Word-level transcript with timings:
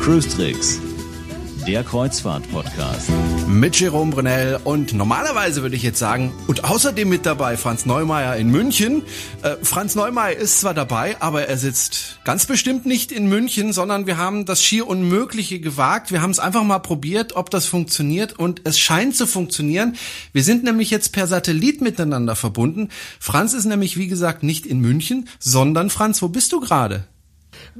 Cruise 0.00 0.32
Tricks, 0.36 0.78
der 1.68 1.84
Kreuzfahrt-Podcast. 1.84 3.10
Mit 3.46 3.78
Jerome 3.78 4.10
Brunel 4.10 4.58
und 4.64 4.94
normalerweise 4.94 5.60
würde 5.60 5.76
ich 5.76 5.82
jetzt 5.82 5.98
sagen, 5.98 6.32
und 6.46 6.64
außerdem 6.64 7.06
mit 7.06 7.26
dabei 7.26 7.58
Franz 7.58 7.84
Neumeier 7.84 8.36
in 8.36 8.48
München. 8.48 9.02
Äh, 9.42 9.56
Franz 9.62 9.94
Neumeier 9.94 10.34
ist 10.38 10.60
zwar 10.60 10.72
dabei, 10.72 11.20
aber 11.20 11.46
er 11.46 11.58
sitzt 11.58 12.20
ganz 12.24 12.46
bestimmt 12.46 12.86
nicht 12.86 13.12
in 13.12 13.28
München, 13.28 13.74
sondern 13.74 14.06
wir 14.06 14.16
haben 14.16 14.46
das 14.46 14.64
schier 14.64 14.86
Unmögliche 14.86 15.60
gewagt. 15.60 16.10
Wir 16.10 16.22
haben 16.22 16.30
es 16.30 16.38
einfach 16.38 16.64
mal 16.64 16.78
probiert, 16.78 17.36
ob 17.36 17.50
das 17.50 17.66
funktioniert 17.66 18.38
und 18.38 18.62
es 18.64 18.78
scheint 18.78 19.14
zu 19.14 19.26
funktionieren. 19.26 19.96
Wir 20.32 20.44
sind 20.44 20.64
nämlich 20.64 20.88
jetzt 20.88 21.12
per 21.12 21.26
Satellit 21.26 21.82
miteinander 21.82 22.34
verbunden. 22.34 22.88
Franz 23.20 23.52
ist 23.52 23.66
nämlich, 23.66 23.98
wie 23.98 24.08
gesagt, 24.08 24.42
nicht 24.42 24.64
in 24.64 24.80
München, 24.80 25.28
sondern 25.38 25.90
Franz, 25.90 26.22
wo 26.22 26.28
bist 26.28 26.50
du 26.52 26.60
gerade? 26.60 27.04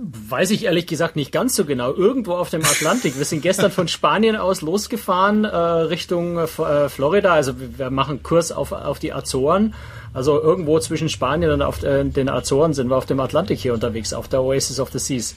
Weiß 0.01 0.53
ich 0.53 0.65
ehrlich 0.65 0.87
gesagt 0.87 1.17
nicht 1.17 1.33
ganz 1.33 1.57
so 1.57 1.65
genau. 1.65 1.93
Irgendwo 1.93 2.35
auf 2.35 2.51
dem 2.51 2.65
Atlantik. 2.65 3.19
Wir 3.19 3.25
sind 3.25 3.43
gestern 3.43 3.73
von 3.73 3.89
Spanien 3.89 4.37
aus 4.37 4.63
losgefahren 4.63 5.45
äh, 5.45 5.57
Richtung 5.57 6.39
äh, 6.39 6.89
Florida. 6.89 7.33
Also 7.33 7.55
wir 7.59 7.91
machen 7.91 8.23
Kurs 8.23 8.53
auf, 8.53 8.71
auf 8.71 9.01
die 9.01 9.13
Azoren. 9.13 9.75
Also 10.15 10.41
irgendwo 10.41 10.79
zwischen 10.79 11.09
Spanien 11.09 11.51
und 11.51 11.63
auf 11.63 11.83
äh, 11.83 12.05
den 12.05 12.29
Azoren 12.29 12.75
sind 12.75 12.89
wir 12.89 12.97
auf 12.97 13.07
dem 13.07 13.19
Atlantik 13.19 13.59
hier 13.59 13.75
unterwegs, 13.75 14.13
auf 14.13 14.29
der 14.29 14.43
Oasis 14.43 14.79
of 14.79 14.91
the 14.93 15.01
Seas. 15.01 15.35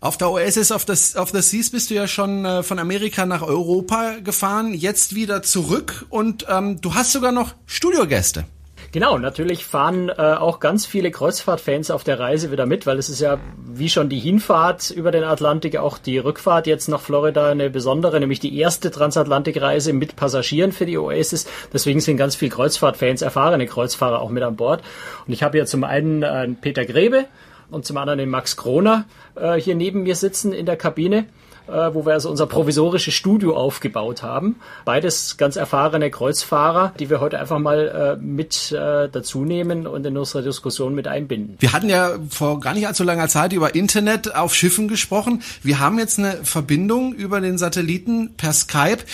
Auf 0.00 0.16
der 0.16 0.30
Oasis 0.30 0.70
of 0.70 0.84
the, 0.86 1.18
of 1.18 1.30
the 1.30 1.42
Seas 1.42 1.70
bist 1.70 1.90
du 1.90 1.94
ja 1.94 2.06
schon 2.06 2.44
äh, 2.44 2.62
von 2.62 2.78
Amerika 2.78 3.26
nach 3.26 3.42
Europa 3.42 4.18
gefahren, 4.22 4.72
jetzt 4.72 5.16
wieder 5.16 5.42
zurück 5.42 6.06
und 6.10 6.46
ähm, 6.48 6.80
du 6.80 6.94
hast 6.94 7.10
sogar 7.10 7.32
noch 7.32 7.54
Studiogäste. 7.66 8.44
Genau, 8.92 9.18
natürlich 9.18 9.64
fahren 9.64 10.08
äh, 10.08 10.14
auch 10.14 10.58
ganz 10.58 10.84
viele 10.84 11.12
Kreuzfahrtfans 11.12 11.92
auf 11.92 12.02
der 12.02 12.18
Reise 12.18 12.50
wieder 12.50 12.66
mit, 12.66 12.86
weil 12.86 12.98
es 12.98 13.08
ist 13.08 13.20
ja 13.20 13.38
wie 13.56 13.88
schon 13.88 14.08
die 14.08 14.18
Hinfahrt 14.18 14.90
über 14.90 15.12
den 15.12 15.22
Atlantik, 15.22 15.76
auch 15.76 15.96
die 15.96 16.18
Rückfahrt 16.18 16.66
jetzt 16.66 16.88
nach 16.88 17.00
Florida 17.00 17.50
eine 17.50 17.70
besondere, 17.70 18.18
nämlich 18.18 18.40
die 18.40 18.58
erste 18.58 18.90
Transatlantikreise 18.90 19.92
mit 19.92 20.16
Passagieren 20.16 20.72
für 20.72 20.86
die 20.86 20.98
Oasis. 20.98 21.46
Deswegen 21.72 22.00
sind 22.00 22.16
ganz 22.16 22.34
viele 22.34 22.50
Kreuzfahrtfans, 22.50 23.22
erfahrene 23.22 23.68
Kreuzfahrer 23.68 24.20
auch 24.20 24.30
mit 24.30 24.42
an 24.42 24.56
Bord. 24.56 24.82
Und 25.24 25.32
ich 25.32 25.44
habe 25.44 25.56
ja 25.56 25.66
zum 25.66 25.84
einen 25.84 26.24
äh, 26.24 26.48
Peter 26.60 26.84
Grebe 26.84 27.26
und 27.70 27.86
zum 27.86 27.96
anderen 27.96 28.18
den 28.18 28.28
Max 28.28 28.56
Kroner 28.56 29.04
äh, 29.36 29.54
hier 29.54 29.76
neben 29.76 30.02
mir 30.02 30.16
sitzen 30.16 30.52
in 30.52 30.66
der 30.66 30.76
Kabine 30.76 31.26
äh, 31.70 31.94
wo 31.94 32.04
wir 32.06 32.12
also 32.12 32.30
unser 32.30 32.46
provisorisches 32.46 33.14
Studio 33.14 33.56
aufgebaut 33.56 34.22
haben. 34.22 34.56
Beides 34.84 35.36
ganz 35.36 35.56
erfahrene 35.56 36.10
Kreuzfahrer, 36.10 36.92
die 36.98 37.10
wir 37.10 37.20
heute 37.20 37.38
einfach 37.38 37.58
mal 37.58 38.16
äh, 38.18 38.22
mit 38.22 38.72
äh, 38.72 39.08
dazu 39.08 39.44
nehmen 39.44 39.86
und 39.86 40.04
in 40.06 40.16
unsere 40.16 40.42
Diskussion 40.42 40.94
mit 40.94 41.08
einbinden. 41.08 41.56
Wir 41.60 41.72
hatten 41.72 41.88
ja 41.88 42.12
vor 42.28 42.60
gar 42.60 42.74
nicht 42.74 42.86
allzu 42.86 43.04
langer 43.04 43.28
Zeit 43.28 43.52
über 43.52 43.74
Internet 43.74 44.34
auf 44.34 44.54
Schiffen 44.54 44.88
gesprochen. 44.88 45.42
Wir 45.62 45.78
haben 45.80 45.98
jetzt 45.98 46.18
eine 46.18 46.44
Verbindung 46.44 47.12
über 47.14 47.40
den 47.40 47.58
Satelliten 47.58 48.34
per 48.36 48.52
Skype 48.52 49.04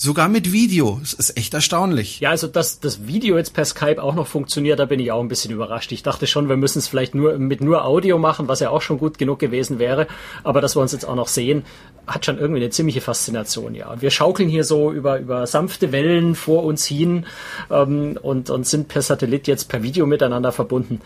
Sogar 0.00 0.28
mit 0.28 0.52
Video. 0.52 0.98
Das 1.00 1.12
ist 1.12 1.36
echt 1.36 1.54
erstaunlich. 1.54 2.20
Ja, 2.20 2.30
also 2.30 2.46
dass 2.46 2.78
das 2.78 3.08
Video 3.08 3.36
jetzt 3.36 3.52
per 3.52 3.64
Skype 3.64 4.00
auch 4.00 4.14
noch 4.14 4.28
funktioniert, 4.28 4.78
da 4.78 4.84
bin 4.84 5.00
ich 5.00 5.10
auch 5.10 5.20
ein 5.20 5.26
bisschen 5.26 5.50
überrascht. 5.50 5.90
Ich 5.90 6.04
dachte 6.04 6.28
schon, 6.28 6.48
wir 6.48 6.56
müssen 6.56 6.78
es 6.78 6.86
vielleicht 6.86 7.16
nur 7.16 7.36
mit 7.36 7.60
nur 7.60 7.84
Audio 7.84 8.16
machen, 8.16 8.46
was 8.46 8.60
ja 8.60 8.70
auch 8.70 8.80
schon 8.80 8.98
gut 8.98 9.18
genug 9.18 9.40
gewesen 9.40 9.80
wäre. 9.80 10.06
Aber 10.44 10.60
dass 10.60 10.76
wir 10.76 10.82
uns 10.82 10.92
jetzt 10.92 11.04
auch 11.04 11.16
noch 11.16 11.26
sehen, 11.26 11.64
hat 12.06 12.24
schon 12.24 12.38
irgendwie 12.38 12.60
eine 12.60 12.70
ziemliche 12.70 13.00
Faszination, 13.00 13.74
ja. 13.74 13.90
Und 13.90 14.00
wir 14.00 14.12
schaukeln 14.12 14.48
hier 14.48 14.62
so 14.62 14.92
über, 14.92 15.18
über 15.18 15.48
sanfte 15.48 15.90
Wellen 15.90 16.36
vor 16.36 16.62
uns 16.62 16.86
hin 16.86 17.26
ähm, 17.68 18.16
und, 18.22 18.50
und 18.50 18.68
sind 18.68 18.86
per 18.86 19.02
Satellit 19.02 19.48
jetzt 19.48 19.68
per 19.68 19.82
Video 19.82 20.06
miteinander 20.06 20.52
verbunden. 20.52 21.00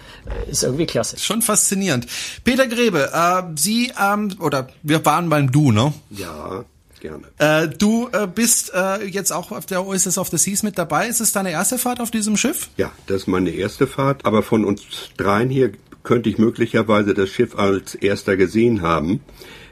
Ist 0.50 0.64
irgendwie 0.64 0.84
klasse. 0.84 1.18
Schon 1.18 1.40
faszinierend. 1.40 2.08
Peter 2.44 2.66
Grebe, 2.66 3.10
äh, 3.10 3.42
Sie, 3.56 3.90
ähm, 3.98 4.34
oder 4.38 4.68
wir 4.82 5.02
waren 5.06 5.30
beim 5.30 5.50
Du, 5.50 5.72
ne? 5.72 5.94
Ja 6.10 6.66
gerne. 7.02 7.24
Äh, 7.38 7.68
du 7.68 8.08
äh, 8.12 8.26
bist 8.26 8.72
äh, 8.74 9.04
jetzt 9.04 9.32
auch 9.32 9.52
auf 9.52 9.66
der 9.66 9.84
Oasis 9.84 10.16
of 10.16 10.28
the 10.28 10.38
Seas 10.38 10.62
mit 10.62 10.78
dabei. 10.78 11.08
Ist 11.08 11.20
es 11.20 11.32
deine 11.32 11.50
erste 11.50 11.76
Fahrt 11.76 12.00
auf 12.00 12.10
diesem 12.10 12.38
Schiff? 12.38 12.70
Ja, 12.78 12.90
das 13.06 13.22
ist 13.22 13.26
meine 13.26 13.50
erste 13.50 13.86
Fahrt. 13.86 14.24
Aber 14.24 14.42
von 14.42 14.64
uns 14.64 14.82
dreien 15.18 15.50
hier 15.50 15.72
könnte 16.02 16.30
ich 16.30 16.38
möglicherweise 16.38 17.12
das 17.12 17.28
Schiff 17.28 17.58
als 17.58 17.94
erster 17.94 18.36
gesehen 18.36 18.80
haben. 18.80 19.20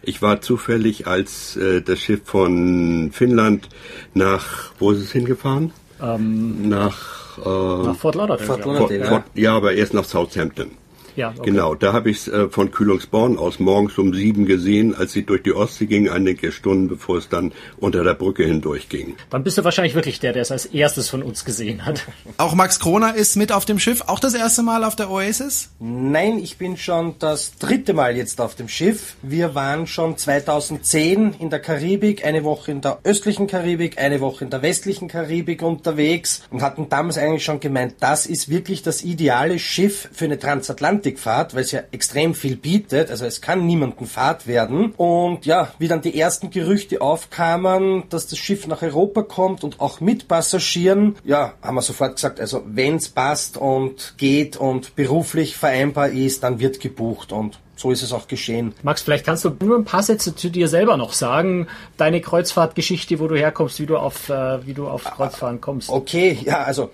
Ich 0.02 0.22
war 0.22 0.40
zufällig, 0.40 1.06
als 1.06 1.56
äh, 1.56 1.82
das 1.82 2.00
Schiff 2.00 2.22
von 2.24 3.10
Finnland 3.12 3.68
nach, 4.14 4.72
wo 4.78 4.90
ist 4.90 5.00
es 5.00 5.12
hingefahren? 5.12 5.72
Ähm, 6.02 6.68
nach, 6.68 7.38
äh, 7.38 7.86
nach 7.86 7.96
Fort 7.96 8.14
Lauderdale. 8.14 8.46
Fort 8.46 8.64
Lauderdale. 8.64 9.04
Fort, 9.06 9.24
ja, 9.34 9.54
aber 9.54 9.74
erst 9.74 9.94
nach 9.94 10.04
Southampton. 10.04 10.70
Ja, 11.16 11.30
okay. 11.30 11.50
Genau, 11.50 11.74
da 11.74 11.92
habe 11.92 12.10
ich 12.10 12.18
es 12.18 12.28
äh, 12.28 12.48
von 12.48 12.70
Kühlungsborn 12.70 13.38
aus 13.38 13.58
morgens 13.58 13.98
um 13.98 14.14
sieben 14.14 14.46
gesehen, 14.46 14.94
als 14.94 15.12
sie 15.12 15.24
durch 15.24 15.42
die 15.42 15.52
Ostsee 15.52 15.86
ging, 15.86 16.08
einige 16.08 16.52
Stunden 16.52 16.88
bevor 16.88 17.18
es 17.18 17.28
dann 17.28 17.52
unter 17.78 18.04
der 18.04 18.14
Brücke 18.14 18.44
hindurch 18.44 18.88
ging. 18.88 19.16
Dann 19.30 19.42
bist 19.42 19.58
du 19.58 19.64
wahrscheinlich 19.64 19.94
wirklich 19.94 20.20
der, 20.20 20.32
der 20.32 20.42
es 20.42 20.50
als 20.50 20.66
erstes 20.66 21.08
von 21.08 21.22
uns 21.22 21.44
gesehen 21.44 21.84
hat. 21.84 22.06
Auch 22.38 22.54
Max 22.54 22.80
Kroner 22.80 23.14
ist 23.14 23.36
mit 23.36 23.52
auf 23.52 23.64
dem 23.64 23.78
Schiff, 23.78 24.02
auch 24.06 24.20
das 24.20 24.34
erste 24.34 24.62
Mal 24.62 24.84
auf 24.84 24.96
der 24.96 25.10
Oasis? 25.10 25.70
Nein, 25.78 26.38
ich 26.38 26.58
bin 26.58 26.76
schon 26.76 27.14
das 27.18 27.56
dritte 27.58 27.92
Mal 27.92 28.16
jetzt 28.16 28.40
auf 28.40 28.54
dem 28.54 28.68
Schiff. 28.68 29.16
Wir 29.22 29.54
waren 29.54 29.86
schon 29.86 30.16
2010 30.16 31.34
in 31.38 31.50
der 31.50 31.60
Karibik, 31.60 32.24
eine 32.24 32.44
Woche 32.44 32.70
in 32.72 32.80
der 32.80 33.00
östlichen 33.04 33.46
Karibik, 33.46 33.98
eine 33.98 34.20
Woche 34.20 34.44
in 34.44 34.50
der 34.50 34.62
westlichen 34.62 35.08
Karibik 35.08 35.62
unterwegs 35.62 36.42
und 36.50 36.62
hatten 36.62 36.88
damals 36.88 37.18
eigentlich 37.18 37.44
schon 37.44 37.60
gemeint, 37.60 37.96
das 38.00 38.26
ist 38.26 38.48
wirklich 38.48 38.82
das 38.82 39.02
ideale 39.02 39.58
Schiff 39.58 40.08
für 40.12 40.24
eine 40.26 40.38
Transatlantik 40.38 41.09
Atlantikfahrt, 41.10 41.54
weil 41.54 41.62
es 41.62 41.72
ja 41.72 41.80
extrem 41.90 42.34
viel 42.34 42.56
bietet. 42.56 43.10
Also 43.10 43.24
es 43.24 43.40
kann 43.40 43.66
niemanden 43.66 44.06
Fahrt 44.06 44.46
werden. 44.46 44.92
Und 44.96 45.46
ja, 45.46 45.72
wie 45.78 45.88
dann 45.88 46.00
die 46.00 46.18
ersten 46.18 46.50
Gerüchte 46.50 47.00
aufkamen, 47.00 48.04
dass 48.08 48.26
das 48.26 48.38
Schiff 48.38 48.66
nach 48.66 48.82
Europa 48.82 49.22
kommt 49.22 49.64
und 49.64 49.80
auch 49.80 50.00
mit 50.00 50.28
Passagieren, 50.28 51.16
ja, 51.24 51.54
haben 51.62 51.74
wir 51.74 51.82
sofort 51.82 52.16
gesagt, 52.16 52.40
also 52.40 52.62
wenn 52.66 52.96
es 52.96 53.08
passt 53.08 53.56
und 53.56 54.14
geht 54.16 54.56
und 54.56 54.96
beruflich 54.96 55.56
vereinbar 55.56 56.08
ist, 56.08 56.42
dann 56.42 56.60
wird 56.60 56.80
gebucht 56.80 57.32
und 57.32 57.58
so 57.76 57.90
ist 57.90 58.02
es 58.02 58.12
auch 58.12 58.28
geschehen. 58.28 58.74
Max, 58.82 59.00
vielleicht 59.00 59.24
kannst 59.24 59.44
du 59.46 59.56
nur 59.58 59.78
ein 59.78 59.86
paar 59.86 60.02
Sätze 60.02 60.34
zu 60.36 60.50
dir 60.50 60.68
selber 60.68 60.98
noch 60.98 61.14
sagen. 61.14 61.66
Deine 61.96 62.20
Kreuzfahrtgeschichte, 62.20 63.18
wo 63.20 63.26
du 63.26 63.36
herkommst, 63.36 63.80
wie 63.80 63.86
du 63.86 63.96
auf, 63.96 64.28
äh, 64.28 64.66
wie 64.66 64.74
du 64.74 64.86
auf 64.86 65.04
Kreuzfahren 65.04 65.62
kommst. 65.62 65.88
Okay, 65.88 66.38
ja, 66.44 66.62
also 66.62 66.90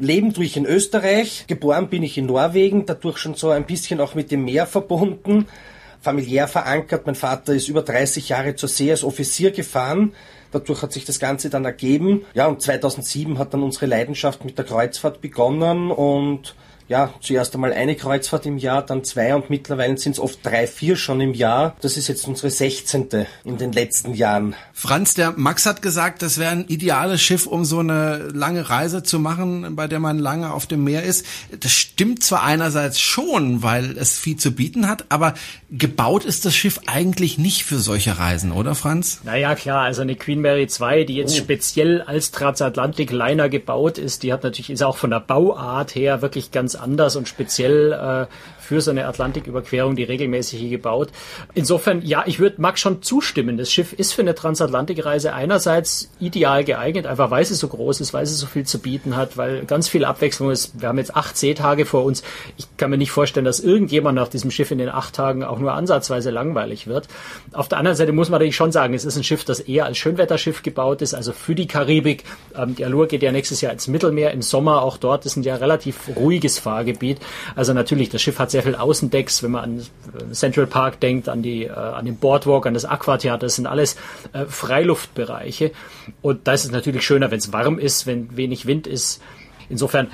Leben 0.00 0.32
tue 0.32 0.44
ich 0.44 0.56
in 0.56 0.64
Österreich, 0.64 1.44
geboren 1.46 1.88
bin 1.88 2.02
ich 2.02 2.16
in 2.16 2.26
Norwegen, 2.26 2.86
dadurch 2.86 3.18
schon 3.18 3.34
so 3.34 3.50
ein 3.50 3.66
bisschen 3.66 4.00
auch 4.00 4.14
mit 4.14 4.30
dem 4.30 4.46
Meer 4.46 4.66
verbunden, 4.66 5.46
familiär 6.00 6.48
verankert. 6.48 7.04
Mein 7.04 7.14
Vater 7.14 7.52
ist 7.52 7.68
über 7.68 7.82
30 7.82 8.30
Jahre 8.30 8.56
zur 8.56 8.70
See 8.70 8.90
als 8.90 9.04
Offizier 9.04 9.50
gefahren. 9.50 10.14
Dadurch 10.52 10.82
hat 10.82 10.92
sich 10.92 11.04
das 11.04 11.20
Ganze 11.20 11.50
dann 11.50 11.66
ergeben. 11.66 12.22
Ja, 12.32 12.46
und 12.46 12.62
2007 12.62 13.38
hat 13.38 13.52
dann 13.52 13.62
unsere 13.62 13.86
Leidenschaft 13.86 14.44
mit 14.44 14.56
der 14.56 14.64
Kreuzfahrt 14.64 15.20
begonnen 15.20 15.90
und 15.90 16.54
ja, 16.90 17.14
zuerst 17.20 17.54
einmal 17.54 17.72
eine 17.72 17.94
Kreuzfahrt 17.94 18.46
im 18.46 18.58
Jahr, 18.58 18.84
dann 18.84 19.04
zwei 19.04 19.32
und 19.36 19.48
mittlerweile 19.48 19.96
sind 19.96 20.10
es 20.10 20.18
oft 20.18 20.44
drei, 20.44 20.66
vier 20.66 20.96
schon 20.96 21.20
im 21.20 21.34
Jahr. 21.34 21.76
Das 21.82 21.96
ist 21.96 22.08
jetzt 22.08 22.26
unsere 22.26 22.50
sechzehnte 22.50 23.28
in 23.44 23.58
den 23.58 23.70
letzten 23.70 24.12
Jahren. 24.12 24.56
Franz, 24.72 25.14
der 25.14 25.34
Max 25.36 25.66
hat 25.66 25.82
gesagt, 25.82 26.20
das 26.20 26.38
wäre 26.38 26.50
ein 26.50 26.64
ideales 26.66 27.22
Schiff, 27.22 27.46
um 27.46 27.64
so 27.64 27.78
eine 27.78 28.30
lange 28.34 28.68
Reise 28.68 29.04
zu 29.04 29.20
machen, 29.20 29.76
bei 29.76 29.86
der 29.86 30.00
man 30.00 30.18
lange 30.18 30.52
auf 30.52 30.66
dem 30.66 30.82
Meer 30.82 31.04
ist. 31.04 31.24
Das 31.60 31.70
stimmt 31.70 32.24
zwar 32.24 32.42
einerseits 32.42 32.98
schon, 32.98 33.62
weil 33.62 33.96
es 33.96 34.18
viel 34.18 34.36
zu 34.36 34.50
bieten 34.50 34.88
hat, 34.88 35.04
aber 35.10 35.34
gebaut 35.70 36.24
ist 36.24 36.44
das 36.44 36.56
Schiff 36.56 36.80
eigentlich 36.86 37.38
nicht 37.38 37.62
für 37.62 37.78
solche 37.78 38.18
Reisen, 38.18 38.50
oder 38.50 38.74
Franz? 38.74 39.20
Naja, 39.22 39.54
klar, 39.54 39.82
also 39.82 40.02
eine 40.02 40.16
Queen 40.16 40.40
Mary 40.40 40.66
2, 40.66 41.04
die 41.04 41.14
jetzt 41.14 41.34
oh. 41.34 41.38
speziell 41.38 42.02
als 42.02 42.32
Transatlantik-Liner 42.32 43.48
gebaut 43.48 43.96
ist, 43.96 44.24
die 44.24 44.32
hat 44.32 44.42
natürlich, 44.42 44.70
ist 44.70 44.82
auch 44.82 44.96
von 44.96 45.10
der 45.10 45.20
Bauart 45.20 45.94
her 45.94 46.20
wirklich 46.20 46.50
ganz 46.50 46.79
anders 46.80 47.16
und 47.16 47.28
speziell 47.28 47.92
äh, 47.92 48.26
für 48.70 48.80
so 48.80 48.92
eine 48.92 49.08
Atlantiküberquerung, 49.08 49.96
die 49.96 50.04
regelmäßig 50.04 50.60
hier 50.60 50.70
gebaut. 50.70 51.08
Insofern, 51.54 52.02
ja, 52.02 52.22
ich 52.24 52.38
würde 52.38 52.62
Max 52.62 52.80
schon 52.80 53.02
zustimmen. 53.02 53.58
Das 53.58 53.72
Schiff 53.72 53.92
ist 53.92 54.12
für 54.12 54.22
eine 54.22 54.36
Transatlantikreise 54.36 55.34
einerseits 55.34 56.08
ideal 56.20 56.62
geeignet, 56.62 57.04
einfach 57.04 57.32
weil 57.32 57.42
es 57.42 57.48
so 57.48 57.66
groß 57.66 58.00
ist, 58.00 58.14
weil 58.14 58.22
es 58.22 58.38
so 58.38 58.46
viel 58.46 58.64
zu 58.64 58.78
bieten 58.78 59.16
hat, 59.16 59.36
weil 59.36 59.64
ganz 59.64 59.88
viel 59.88 60.04
Abwechslung 60.04 60.52
ist. 60.52 60.80
Wir 60.80 60.88
haben 60.88 60.98
jetzt 60.98 61.16
acht 61.16 61.36
Seetage 61.36 61.84
vor 61.84 62.04
uns. 62.04 62.22
Ich 62.58 62.68
kann 62.76 62.90
mir 62.90 62.96
nicht 62.96 63.10
vorstellen, 63.10 63.44
dass 63.44 63.58
irgendjemand 63.58 64.14
nach 64.14 64.28
diesem 64.28 64.52
Schiff 64.52 64.70
in 64.70 64.78
den 64.78 64.88
acht 64.88 65.16
Tagen 65.16 65.42
auch 65.42 65.58
nur 65.58 65.72
ansatzweise 65.72 66.30
langweilig 66.30 66.86
wird. 66.86 67.08
Auf 67.52 67.66
der 67.66 67.78
anderen 67.78 67.96
Seite 67.96 68.12
muss 68.12 68.28
man 68.28 68.38
natürlich 68.38 68.54
schon 68.54 68.70
sagen, 68.70 68.94
es 68.94 69.04
ist 69.04 69.16
ein 69.16 69.24
Schiff, 69.24 69.44
das 69.44 69.58
eher 69.58 69.86
als 69.86 69.98
Schönwetterschiff 69.98 70.62
gebaut 70.62 71.02
ist, 71.02 71.12
also 71.12 71.32
für 71.32 71.56
die 71.56 71.66
Karibik. 71.66 72.22
Ähm, 72.56 72.76
die 72.76 72.84
Allure 72.84 73.08
geht 73.08 73.24
ja 73.24 73.32
nächstes 73.32 73.62
Jahr 73.62 73.72
ins 73.72 73.88
Mittelmeer, 73.88 74.30
im 74.30 74.42
Sommer. 74.42 74.82
Auch 74.82 74.96
dort 74.96 75.26
ist 75.26 75.34
ein 75.34 75.42
ja 75.42 75.56
relativ 75.56 75.96
ruhiges 76.14 76.60
Fahrgebiet. 76.60 77.18
Also 77.56 77.72
natürlich, 77.72 78.10
das 78.10 78.22
Schiff 78.22 78.38
hat 78.38 78.52
sehr 78.52 78.59
sehr 78.62 78.72
viel 78.72 78.78
Außendecks, 78.78 79.42
wenn 79.42 79.52
man 79.52 79.64
an 79.64 80.34
Central 80.34 80.66
Park 80.66 81.00
denkt, 81.00 81.28
an 81.28 81.42
die, 81.42 81.64
äh, 81.64 81.70
an 81.70 82.04
den 82.04 82.16
Boardwalk, 82.16 82.66
an 82.66 82.74
das 82.74 82.84
Aquatheater, 82.84 83.46
das 83.46 83.56
sind 83.56 83.66
alles 83.66 83.96
äh, 84.32 84.44
Freiluftbereiche. 84.46 85.72
Und 86.20 86.46
da 86.46 86.52
ist 86.52 86.66
es 86.66 86.70
natürlich 86.70 87.04
schöner, 87.04 87.30
wenn 87.30 87.38
es 87.38 87.52
warm 87.52 87.78
ist, 87.78 88.06
wenn 88.06 88.36
wenig 88.36 88.66
Wind 88.66 88.86
ist. 88.86 89.22
Insofern, 89.70 90.08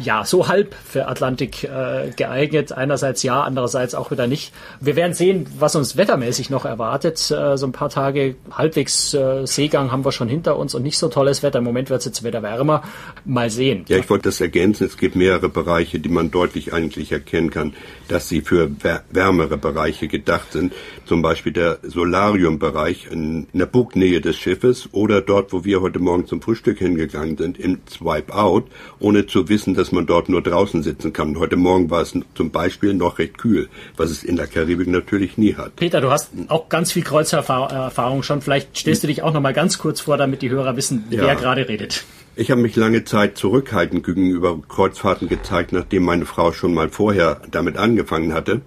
ja, 0.00 0.24
so 0.24 0.48
halb 0.48 0.74
für 0.74 1.08
Atlantik 1.08 1.64
äh, 1.64 2.10
geeignet. 2.16 2.72
Einerseits 2.72 3.22
ja, 3.22 3.42
andererseits 3.42 3.94
auch 3.94 4.10
wieder 4.10 4.26
nicht. 4.26 4.52
Wir 4.80 4.96
werden 4.96 5.12
sehen, 5.12 5.46
was 5.58 5.76
uns 5.76 5.96
wettermäßig 5.96 6.48
noch 6.50 6.64
erwartet. 6.64 7.30
Äh, 7.30 7.56
so 7.58 7.66
ein 7.66 7.72
paar 7.72 7.90
Tage 7.90 8.34
halbwegs 8.50 9.12
äh, 9.14 9.46
Seegang 9.46 9.92
haben 9.92 10.04
wir 10.04 10.12
schon 10.12 10.28
hinter 10.28 10.56
uns 10.56 10.74
und 10.74 10.82
nicht 10.82 10.98
so 10.98 11.08
tolles 11.08 11.42
Wetter. 11.42 11.58
Im 11.58 11.64
Moment 11.64 11.90
wird 11.90 12.00
es 12.00 12.06
jetzt 12.06 12.24
wieder 12.24 12.42
wärmer. 12.42 12.82
Mal 13.24 13.50
sehen. 13.50 13.84
Ja, 13.88 13.98
ich 13.98 14.08
wollte 14.08 14.24
das 14.24 14.40
ergänzen. 14.40 14.86
Es 14.86 14.96
gibt 14.96 15.16
mehrere 15.16 15.48
Bereiche, 15.48 16.00
die 16.00 16.08
man 16.08 16.30
deutlich 16.30 16.72
eigentlich 16.72 17.12
erkennen 17.12 17.50
kann, 17.50 17.74
dass 18.08 18.28
sie 18.28 18.40
für 18.40 18.70
wärmere 19.10 19.58
Bereiche 19.58 20.08
gedacht 20.08 20.52
sind. 20.52 20.72
Zum 21.04 21.20
Beispiel 21.20 21.52
der 21.52 21.78
Solarium-Bereich 21.82 23.08
in, 23.10 23.46
der 23.52 23.66
Bugnähe 23.66 24.20
des 24.20 24.36
Schiffes 24.36 24.88
oder 24.92 25.20
dort, 25.20 25.52
wo 25.52 25.64
wir 25.64 25.80
heute 25.80 25.98
Morgen 25.98 26.26
zum 26.26 26.40
Frühstück 26.40 26.78
hingegangen 26.78 27.36
sind, 27.36 27.58
im 27.58 27.80
Swipe-Out 27.90 28.64
ohne 28.98 29.26
zu 29.26 29.48
wissen, 29.48 29.74
dass 29.74 29.92
man 29.92 30.06
dort 30.06 30.28
nur 30.28 30.42
draußen 30.42 30.82
sitzen 30.82 31.12
kann. 31.12 31.38
Heute 31.38 31.56
Morgen 31.56 31.90
war 31.90 32.02
es 32.02 32.12
zum 32.34 32.50
Beispiel 32.50 32.94
noch 32.94 33.18
recht 33.18 33.38
kühl, 33.38 33.68
was 33.96 34.10
es 34.10 34.24
in 34.24 34.36
der 34.36 34.46
Karibik 34.46 34.88
natürlich 34.88 35.38
nie 35.38 35.54
hat. 35.54 35.76
Peter, 35.76 36.00
du 36.00 36.10
hast 36.10 36.30
auch 36.48 36.68
ganz 36.68 36.92
viel 36.92 37.02
Kreuzerfahrung 37.02 38.22
schon. 38.22 38.40
Vielleicht 38.40 38.76
stellst 38.76 39.02
du 39.02 39.06
dich 39.06 39.22
auch 39.22 39.32
noch 39.32 39.40
mal 39.40 39.52
ganz 39.52 39.78
kurz 39.78 40.00
vor, 40.00 40.16
damit 40.16 40.42
die 40.42 40.50
Hörer 40.50 40.76
wissen, 40.76 41.04
ja. 41.10 41.22
wer 41.22 41.36
gerade 41.36 41.68
redet. 41.68 42.04
Ich 42.36 42.50
habe 42.50 42.60
mich 42.60 42.74
lange 42.74 43.04
Zeit 43.04 43.38
zurückhaltend 43.38 44.04
gegenüber 44.04 44.60
Kreuzfahrten 44.68 45.28
gezeigt, 45.28 45.72
nachdem 45.72 46.02
meine 46.02 46.26
Frau 46.26 46.52
schon 46.52 46.74
mal 46.74 46.88
vorher 46.88 47.40
damit 47.50 47.76
angefangen 47.76 48.34
hatte. 48.34 48.60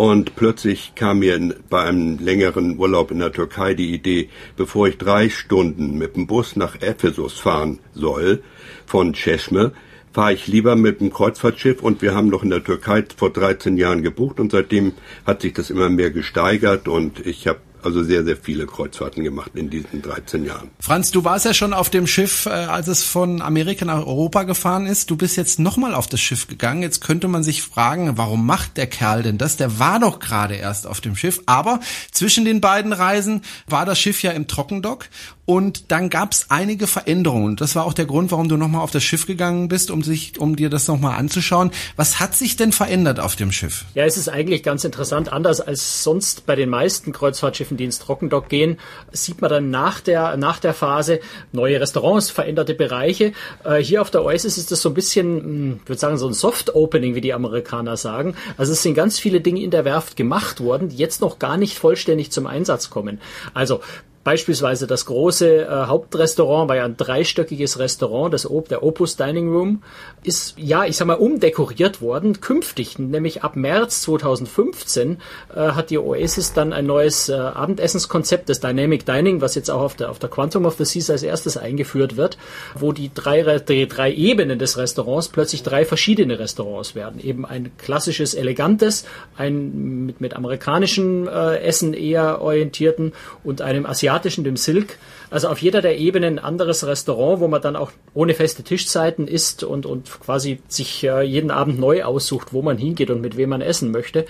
Und 0.00 0.34
plötzlich 0.34 0.94
kam 0.94 1.18
mir 1.18 1.38
bei 1.68 1.82
einem 1.82 2.18
längeren 2.18 2.78
Urlaub 2.78 3.10
in 3.10 3.18
der 3.18 3.32
Türkei 3.32 3.74
die 3.74 3.92
Idee, 3.92 4.30
bevor 4.56 4.88
ich 4.88 4.96
drei 4.96 5.28
Stunden 5.28 5.98
mit 5.98 6.16
dem 6.16 6.26
Bus 6.26 6.56
nach 6.56 6.80
Ephesus 6.80 7.38
fahren 7.38 7.80
soll, 7.92 8.42
von 8.86 9.12
Çeşme, 9.12 9.72
fahre 10.10 10.32
ich 10.32 10.46
lieber 10.46 10.74
mit 10.74 11.02
dem 11.02 11.12
Kreuzfahrtschiff. 11.12 11.82
Und 11.82 12.00
wir 12.00 12.14
haben 12.14 12.30
noch 12.30 12.42
in 12.42 12.48
der 12.48 12.64
Türkei 12.64 13.04
vor 13.14 13.28
13 13.28 13.76
Jahren 13.76 14.02
gebucht. 14.02 14.40
Und 14.40 14.52
seitdem 14.52 14.92
hat 15.26 15.42
sich 15.42 15.52
das 15.52 15.68
immer 15.68 15.90
mehr 15.90 16.10
gesteigert. 16.10 16.88
Und 16.88 17.26
ich 17.26 17.46
habe 17.46 17.60
also 17.84 18.02
sehr, 18.02 18.24
sehr 18.24 18.36
viele 18.36 18.66
Kreuzfahrten 18.66 19.24
gemacht 19.24 19.52
in 19.54 19.70
diesen 19.70 20.02
13 20.02 20.44
Jahren. 20.44 20.70
Franz, 20.80 21.10
du 21.10 21.24
warst 21.24 21.44
ja 21.44 21.54
schon 21.54 21.72
auf 21.72 21.90
dem 21.90 22.06
Schiff, 22.06 22.46
äh, 22.46 22.50
als 22.50 22.88
es 22.88 23.02
von 23.04 23.42
Amerika 23.42 23.84
nach 23.84 23.98
Europa 23.98 24.44
gefahren 24.44 24.86
ist. 24.86 25.10
Du 25.10 25.16
bist 25.16 25.36
jetzt 25.36 25.58
nochmal 25.58 25.94
auf 25.94 26.06
das 26.06 26.20
Schiff 26.20 26.48
gegangen. 26.48 26.82
Jetzt 26.82 27.00
könnte 27.00 27.28
man 27.28 27.42
sich 27.42 27.62
fragen, 27.62 28.16
warum 28.16 28.46
macht 28.46 28.76
der 28.76 28.86
Kerl 28.86 29.22
denn 29.22 29.38
das? 29.38 29.56
Der 29.56 29.78
war 29.78 30.00
doch 30.00 30.18
gerade 30.18 30.54
erst 30.54 30.86
auf 30.86 31.00
dem 31.00 31.16
Schiff. 31.16 31.40
Aber 31.46 31.80
zwischen 32.12 32.44
den 32.44 32.60
beiden 32.60 32.92
Reisen 32.92 33.42
war 33.66 33.84
das 33.84 33.98
Schiff 33.98 34.22
ja 34.22 34.32
im 34.32 34.46
Trockendock 34.46 35.06
und 35.50 35.90
dann 35.90 36.10
gab 36.10 36.30
es 36.30 36.46
einige 36.48 36.86
Veränderungen. 36.86 37.56
Das 37.56 37.74
war 37.74 37.84
auch 37.84 37.92
der 37.92 38.06
Grund, 38.06 38.30
warum 38.30 38.48
du 38.48 38.56
nochmal 38.56 38.82
auf 38.82 38.92
das 38.92 39.02
Schiff 39.02 39.26
gegangen 39.26 39.66
bist, 39.66 39.90
um 39.90 40.04
sich, 40.04 40.38
um 40.38 40.54
dir 40.54 40.70
das 40.70 40.86
nochmal 40.86 41.18
anzuschauen. 41.18 41.72
Was 41.96 42.20
hat 42.20 42.36
sich 42.36 42.54
denn 42.54 42.70
verändert 42.70 43.18
auf 43.18 43.34
dem 43.34 43.50
Schiff? 43.50 43.84
Ja, 43.94 44.04
es 44.04 44.16
ist 44.16 44.28
eigentlich 44.28 44.62
ganz 44.62 44.84
interessant. 44.84 45.32
Anders 45.32 45.60
als 45.60 46.04
sonst 46.04 46.46
bei 46.46 46.54
den 46.54 46.68
meisten 46.68 47.10
Kreuzfahrtschiffen, 47.10 47.76
die 47.76 47.82
ins 47.82 47.98
Trockendock 47.98 48.48
gehen, 48.48 48.78
sieht 49.10 49.40
man 49.40 49.50
dann 49.50 49.70
nach 49.70 49.98
der, 49.98 50.36
nach 50.36 50.60
der 50.60 50.72
Phase 50.72 51.18
neue 51.50 51.80
Restaurants, 51.80 52.30
veränderte 52.30 52.74
Bereiche. 52.74 53.32
Äh, 53.64 53.78
hier 53.78 54.02
auf 54.02 54.12
der 54.12 54.24
Oasis 54.24 54.56
ist 54.56 54.70
das 54.70 54.80
so 54.80 54.90
ein 54.90 54.94
bisschen, 54.94 55.40
hm, 55.40 55.80
ich 55.82 55.88
würde 55.88 55.98
sagen, 55.98 56.16
so 56.16 56.28
ein 56.28 56.32
Soft-Opening, 56.32 57.16
wie 57.16 57.22
die 57.22 57.34
Amerikaner 57.34 57.96
sagen. 57.96 58.36
Also 58.56 58.70
es 58.70 58.84
sind 58.84 58.94
ganz 58.94 59.18
viele 59.18 59.40
Dinge 59.40 59.64
in 59.64 59.72
der 59.72 59.84
Werft 59.84 60.14
gemacht 60.14 60.60
worden, 60.60 60.90
die 60.90 60.96
jetzt 60.96 61.20
noch 61.20 61.40
gar 61.40 61.56
nicht 61.56 61.76
vollständig 61.76 62.30
zum 62.30 62.46
Einsatz 62.46 62.88
kommen. 62.88 63.20
Also 63.52 63.80
Beispielsweise 64.22 64.86
das 64.86 65.06
große 65.06 65.62
äh, 65.62 65.66
Hauptrestaurant 65.86 66.68
war 66.68 66.76
ja 66.76 66.84
ein 66.84 66.98
dreistöckiges 66.98 67.78
Restaurant, 67.78 68.34
das 68.34 68.48
Op 68.48 68.68
der 68.68 68.82
Opus 68.82 69.16
Dining 69.16 69.50
Room, 69.50 69.82
ist 70.22 70.58
ja, 70.58 70.84
ich 70.84 70.98
sag 70.98 71.06
mal, 71.06 71.14
umdekoriert 71.14 72.02
worden. 72.02 72.42
Künftig, 72.42 72.98
nämlich 72.98 73.42
ab 73.44 73.56
März 73.56 74.02
2015, 74.02 75.16
äh, 75.54 75.58
hat 75.58 75.88
die 75.88 75.96
Oasis 75.96 76.52
dann 76.52 76.74
ein 76.74 76.84
neues 76.84 77.30
äh, 77.30 77.32
Abendessenskonzept, 77.32 78.50
das 78.50 78.60
Dynamic 78.60 79.06
Dining, 79.06 79.40
was 79.40 79.54
jetzt 79.54 79.70
auch 79.70 79.80
auf 79.80 79.96
der, 79.96 80.10
auf 80.10 80.18
der 80.18 80.28
Quantum 80.28 80.66
of 80.66 80.74
the 80.74 80.84
Seas 80.84 81.08
als 81.08 81.22
erstes 81.22 81.56
eingeführt 81.56 82.18
wird, 82.18 82.36
wo 82.74 82.92
die 82.92 83.10
drei, 83.14 83.58
die 83.58 83.88
drei 83.88 84.12
Ebenen 84.12 84.58
des 84.58 84.76
Restaurants 84.76 85.28
plötzlich 85.28 85.62
drei 85.62 85.86
verschiedene 85.86 86.38
Restaurants 86.38 86.94
werden. 86.94 87.20
Eben 87.24 87.46
ein 87.46 87.72
klassisches, 87.78 88.34
elegantes, 88.34 89.06
ein 89.38 90.04
mit, 90.04 90.20
mit 90.20 90.36
amerikanischen 90.36 91.26
äh, 91.26 91.60
Essen 91.60 91.94
eher 91.94 92.42
orientierten 92.42 93.14
und 93.42 93.62
einem 93.62 93.86
asiatischen 93.86 94.09
asiatischen, 94.10 94.44
dem 94.44 94.56
Silk. 94.56 94.98
Also 95.30 95.48
auf 95.48 95.62
jeder 95.62 95.80
der 95.80 95.96
Ebenen 95.96 96.40
ein 96.40 96.44
anderes 96.44 96.84
Restaurant, 96.84 97.40
wo 97.40 97.46
man 97.46 97.62
dann 97.62 97.76
auch 97.76 97.92
ohne 98.14 98.34
feste 98.34 98.64
Tischzeiten 98.64 99.28
isst 99.28 99.62
und, 99.62 99.86
und 99.86 100.10
quasi 100.20 100.60
sich 100.66 101.04
äh, 101.04 101.22
jeden 101.22 101.52
Abend 101.52 101.78
neu 101.78 102.02
aussucht, 102.02 102.52
wo 102.52 102.62
man 102.62 102.76
hingeht 102.76 103.10
und 103.10 103.20
mit 103.20 103.36
wem 103.36 103.50
man 103.50 103.60
essen 103.60 103.92
möchte. 103.92 104.26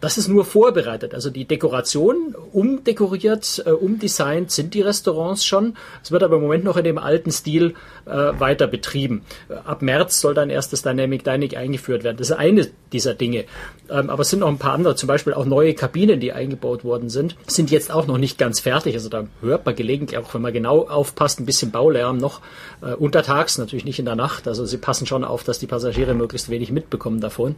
Das 0.00 0.16
ist 0.16 0.28
nur 0.28 0.44
vorbereitet. 0.44 1.12
Also 1.12 1.30
die 1.30 1.44
Dekoration 1.44 2.36
umdekoriert, 2.52 3.64
äh, 3.66 3.70
umdesignt 3.70 4.52
sind 4.52 4.74
die 4.74 4.82
Restaurants 4.82 5.44
schon. 5.44 5.76
Es 6.04 6.12
wird 6.12 6.22
aber 6.22 6.36
im 6.36 6.42
Moment 6.42 6.62
noch 6.62 6.76
in 6.76 6.84
dem 6.84 6.98
alten 6.98 7.32
Stil 7.32 7.74
äh, 8.06 8.10
weiter 8.10 8.68
betrieben. 8.68 9.22
Ab 9.64 9.82
März 9.82 10.20
soll 10.20 10.34
dann 10.34 10.50
erst 10.50 10.72
das 10.72 10.82
Dynamic 10.82 11.24
Dining 11.24 11.56
eingeführt 11.56 12.04
werden. 12.04 12.18
Das 12.18 12.30
ist 12.30 12.36
eine 12.36 12.68
dieser 12.92 13.14
Dinge. 13.14 13.44
Ähm, 13.90 14.08
aber 14.08 14.22
es 14.22 14.30
sind 14.30 14.38
noch 14.38 14.48
ein 14.48 14.58
paar 14.58 14.74
andere, 14.74 14.94
zum 14.94 15.08
Beispiel 15.08 15.34
auch 15.34 15.46
neue 15.46 15.74
Kabinen, 15.74 16.20
die 16.20 16.32
eingebaut 16.32 16.84
worden 16.84 17.08
sind, 17.08 17.34
sind 17.48 17.72
jetzt 17.72 17.90
auch 17.90 18.06
noch 18.06 18.18
nicht 18.18 18.38
ganz 18.38 18.60
fertig. 18.60 18.94
Also 18.94 19.08
da 19.08 19.23
hört 19.40 19.64
man 19.66 19.74
gelegentlich, 19.76 20.18
auch 20.18 20.32
wenn 20.34 20.42
man 20.42 20.52
genau 20.52 20.88
aufpasst, 20.88 21.40
ein 21.40 21.46
bisschen 21.46 21.70
Baulärm 21.70 22.18
noch 22.18 22.40
äh, 22.82 22.94
untertags, 22.94 23.58
natürlich 23.58 23.84
nicht 23.84 23.98
in 23.98 24.06
der 24.06 24.16
Nacht. 24.16 24.48
Also 24.48 24.66
sie 24.66 24.78
passen 24.78 25.06
schon 25.06 25.24
auf, 25.24 25.44
dass 25.44 25.58
die 25.58 25.66
Passagiere 25.66 26.14
möglichst 26.14 26.48
wenig 26.48 26.72
mitbekommen 26.72 27.20
davon. 27.20 27.56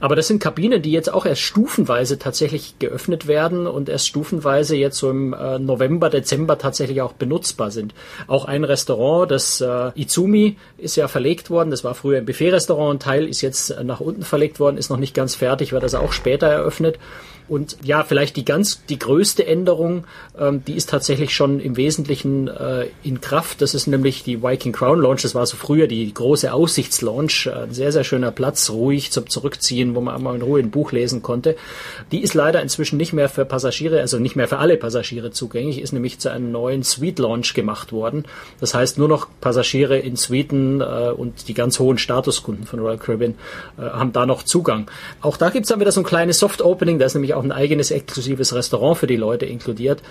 Aber 0.00 0.16
das 0.16 0.28
sind 0.28 0.40
Kabinen, 0.40 0.82
die 0.82 0.92
jetzt 0.92 1.12
auch 1.12 1.24
erst 1.24 1.42
Stufen 1.42 1.78
stufenweise 1.78 2.18
tatsächlich 2.18 2.78
geöffnet 2.78 3.28
werden 3.28 3.66
und 3.66 3.88
erst 3.88 4.08
stufenweise 4.08 4.74
jetzt 4.74 4.98
so 4.98 5.10
im 5.10 5.32
äh, 5.32 5.58
November, 5.58 6.10
Dezember 6.10 6.58
tatsächlich 6.58 7.02
auch 7.02 7.12
benutzbar 7.12 7.70
sind. 7.70 7.94
Auch 8.26 8.46
ein 8.46 8.64
Restaurant, 8.64 9.30
das 9.30 9.60
äh, 9.60 9.92
Izumi, 9.94 10.56
ist 10.76 10.96
ja 10.96 11.08
verlegt 11.08 11.50
worden. 11.50 11.70
Das 11.70 11.84
war 11.84 11.94
früher 11.94 12.18
ein 12.18 12.26
Buffet-Restaurant. 12.26 12.96
Ein 12.96 12.98
Teil 13.00 13.28
ist 13.28 13.42
jetzt 13.42 13.70
äh, 13.70 13.84
nach 13.84 14.00
unten 14.00 14.22
verlegt 14.22 14.58
worden, 14.60 14.76
ist 14.76 14.90
noch 14.90 14.96
nicht 14.96 15.14
ganz 15.14 15.34
fertig, 15.34 15.72
wird 15.72 15.82
also 15.82 15.98
auch 15.98 16.12
später 16.12 16.48
eröffnet. 16.48 16.98
Und 17.48 17.76
ja, 17.82 18.04
vielleicht 18.04 18.36
die 18.36 18.44
ganz, 18.44 18.84
die 18.86 18.98
größte 18.98 19.46
Änderung, 19.46 20.04
ähm, 20.38 20.64
die 20.66 20.74
ist 20.74 20.90
tatsächlich 20.90 21.34
schon 21.34 21.60
im 21.60 21.76
Wesentlichen 21.76 22.48
äh, 22.48 22.86
in 23.02 23.20
Kraft. 23.20 23.62
Das 23.62 23.74
ist 23.74 23.86
nämlich 23.86 24.22
die 24.22 24.42
Viking 24.42 24.72
Crown 24.72 25.00
Launch. 25.00 25.22
Das 25.22 25.34
war 25.34 25.46
so 25.46 25.56
früher 25.56 25.86
die 25.86 26.12
große 26.12 26.52
Aussichtslaunch. 26.52 27.50
Ein 27.50 27.72
sehr, 27.72 27.92
sehr 27.92 28.04
schöner 28.04 28.30
Platz, 28.30 28.70
ruhig 28.70 29.10
zum 29.10 29.28
Zurückziehen, 29.28 29.94
wo 29.94 30.00
man 30.00 30.14
einmal 30.14 30.36
in 30.36 30.42
Ruhe 30.42 30.60
ein 30.60 30.70
Buch 30.70 30.92
lesen 30.92 31.22
konnte. 31.22 31.56
Die 32.12 32.22
ist 32.22 32.34
leider 32.34 32.60
inzwischen 32.60 32.98
nicht 32.98 33.12
mehr 33.12 33.28
für 33.28 33.44
Passagiere, 33.44 34.00
also 34.00 34.18
nicht 34.18 34.36
mehr 34.36 34.48
für 34.48 34.58
alle 34.58 34.76
Passagiere 34.76 35.30
zugänglich, 35.30 35.80
ist 35.80 35.92
nämlich 35.92 36.18
zu 36.18 36.30
einem 36.30 36.52
neuen 36.52 36.82
Suite 36.82 37.18
Launch 37.18 37.54
gemacht 37.54 37.92
worden. 37.92 38.24
Das 38.60 38.74
heißt, 38.74 38.98
nur 38.98 39.08
noch 39.08 39.28
Passagiere 39.40 39.98
in 39.98 40.16
Suiten 40.16 40.80
äh, 40.80 41.10
und 41.10 41.48
die 41.48 41.54
ganz 41.54 41.78
hohen 41.78 41.98
Statuskunden 41.98 42.66
von 42.66 42.80
Royal 42.80 42.98
Caribbean 42.98 43.34
äh, 43.78 43.82
haben 43.82 44.12
da 44.12 44.26
noch 44.26 44.42
Zugang. 44.42 44.90
Auch 45.20 45.36
da 45.36 45.50
gibt's 45.50 45.68
dann 45.68 45.80
wieder 45.80 45.92
so 45.92 46.00
ein 46.00 46.04
kleines 46.04 46.38
Soft 46.38 46.62
Opening. 46.62 46.98
Da 46.98 47.06
ist 47.06 47.14
nämlich 47.14 47.34
auch 47.34 47.37
ein 47.44 47.52
eigenes 47.52 47.90
exklusives 47.90 48.54
Restaurant 48.54 48.98
für 48.98 49.06
die 49.06 49.16
Leute 49.16 49.46
inkludiert, 49.46 50.02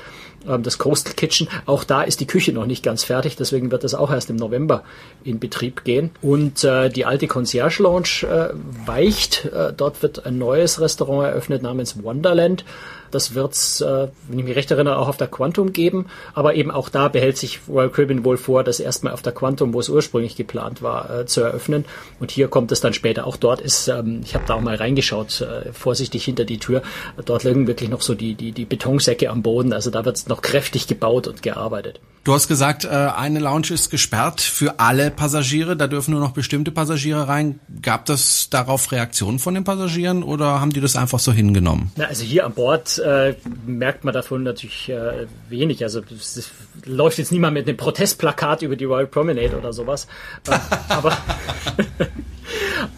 ähm, 0.48 0.64
das 0.64 0.78
Coastal 0.78 1.14
Kitchen. 1.14 1.48
Auch 1.66 1.84
da 1.84 2.04
ist 2.04 2.20
die 2.20 2.28
Küche 2.28 2.54
noch 2.54 2.66
nicht 2.66 2.84
ganz 2.84 3.04
fertig, 3.04 3.36
deswegen 3.36 3.72
wird 3.72 3.84
das 3.84 3.96
auch 3.96 4.12
erst 4.12 4.30
im 4.30 4.36
November 4.36 4.84
in 5.24 5.40
Betrieb 5.40 5.84
gehen. 5.84 6.12
Und 6.22 6.64
äh, 6.64 6.90
die 6.90 7.06
alte 7.06 7.28
Concierge 7.28 7.84
Lounge 7.84 8.24
äh, 8.24 8.54
weicht. 8.86 9.46
Äh, 9.46 9.74
dort 9.76 10.02
wird 10.02 10.26
ein 10.26 10.38
neues 10.38 10.80
Restaurant 10.80 11.28
eröffnet 11.28 11.62
namens 11.62 12.02
Wonderland. 12.04 12.66
Das 13.12 13.34
wird 13.34 13.54
es, 13.54 13.82
äh, 13.82 14.08
wenn 14.28 14.40
ich 14.40 14.46
mich 14.46 14.56
recht 14.56 14.72
erinnere, 14.72 14.98
auch 14.98 15.08
auf 15.08 15.18
der 15.18 15.28
Quantum 15.28 15.74
geben. 15.74 16.08
Aber 16.34 16.56
eben 16.56 16.72
auch 16.72 16.90
da 16.90 17.08
behält 17.08 17.38
sich 17.38 17.62
Royal 17.68 17.90
Caribbean 17.90 18.26
wohl 18.26 18.38
vor, 18.38 18.64
das 18.64 18.80
erstmal 18.80 19.14
auf 19.14 19.22
der 19.22 19.34
Quantum, 19.34 19.74
wo 19.74 19.80
es 19.80 19.90
ursprünglich 19.90 20.36
geplant 20.36 20.82
war, 20.82 21.20
äh, 21.20 21.26
zu 21.26 21.42
eröffnen. 21.42 21.86
Und 22.20 22.32
hier 22.32 22.48
kommt 22.48 22.72
es 22.72 22.82
dann 22.82 22.94
später. 22.94 23.28
Auch 23.28 23.38
dort 23.38 23.62
ist, 23.62 23.88
ähm, 23.88 24.22
ich 24.24 24.36
habe 24.36 24.46
da 24.48 24.56
auch 24.56 24.62
mal 24.62 24.76
reingeschaut, 24.76 25.42
äh, 25.42 25.72
vorsichtig 25.72 26.26
hinter 26.26 26.46
die 26.46 26.60
Tür. 26.60 26.82
Dort 27.26 27.44
liegen 27.44 27.68
wirklich 27.68 27.90
noch 27.90 28.02
so 28.02 28.16
die, 28.16 28.36
die, 28.36 28.52
die 28.52 28.66
Betonsäcke 28.66 29.30
am 29.30 29.42
Boden. 29.42 29.74
Also 29.74 29.90
da 29.90 30.06
wird 30.06 30.18
es 30.18 30.28
noch 30.28 30.42
kräftig 30.42 30.88
gebaut 30.88 31.28
und 31.28 31.42
gearbeitet. 31.42 32.00
Du 32.24 32.34
hast 32.34 32.50
gesagt, 32.50 32.84
äh, 32.84 32.90
eine 32.90 33.40
Lounge 33.40 33.72
ist 33.72 33.90
gesperrt 33.90 34.42
für 34.42 34.80
alle 34.80 35.12
Passagiere. 35.12 35.78
Da 35.78 35.88
dürfen 35.88 36.12
nur 36.12 36.20
noch 36.20 36.32
bestimmte 36.32 36.72
Passagiere 36.72 37.28
rein. 37.28 37.60
Gab 37.82 38.06
das 38.06 38.50
darauf 38.50 38.92
Reaktionen 38.92 39.40
von 39.40 39.54
den 39.54 39.64
Passagieren 39.64 40.24
oder 40.24 40.60
haben 40.60 40.72
die 40.72 40.82
das 40.82 40.98
einfach 40.98 41.20
so 41.20 41.32
hingenommen? 41.32 41.92
Na, 41.96 42.06
also 42.06 42.24
hier 42.24 42.46
an 42.46 42.54
Bord 42.54 43.00
äh, 43.00 43.36
merkt 43.66 44.04
man 44.04 44.14
davon 44.14 44.44
natürlich 44.44 44.90
äh, 44.90 45.28
wenig. 45.48 45.84
Also 45.84 46.02
es 46.12 46.52
läuft 46.86 47.18
jetzt 47.18 47.32
niemand 47.32 47.54
mit 47.54 47.68
einem 47.68 47.78
Protestplakat 47.78 48.62
über 48.62 48.76
die 48.76 48.86
Royal 48.86 49.08
Promenade 49.08 49.58
oder 49.58 49.72
sowas. 49.72 50.08
Äh, 50.50 50.58
aber 50.90 51.18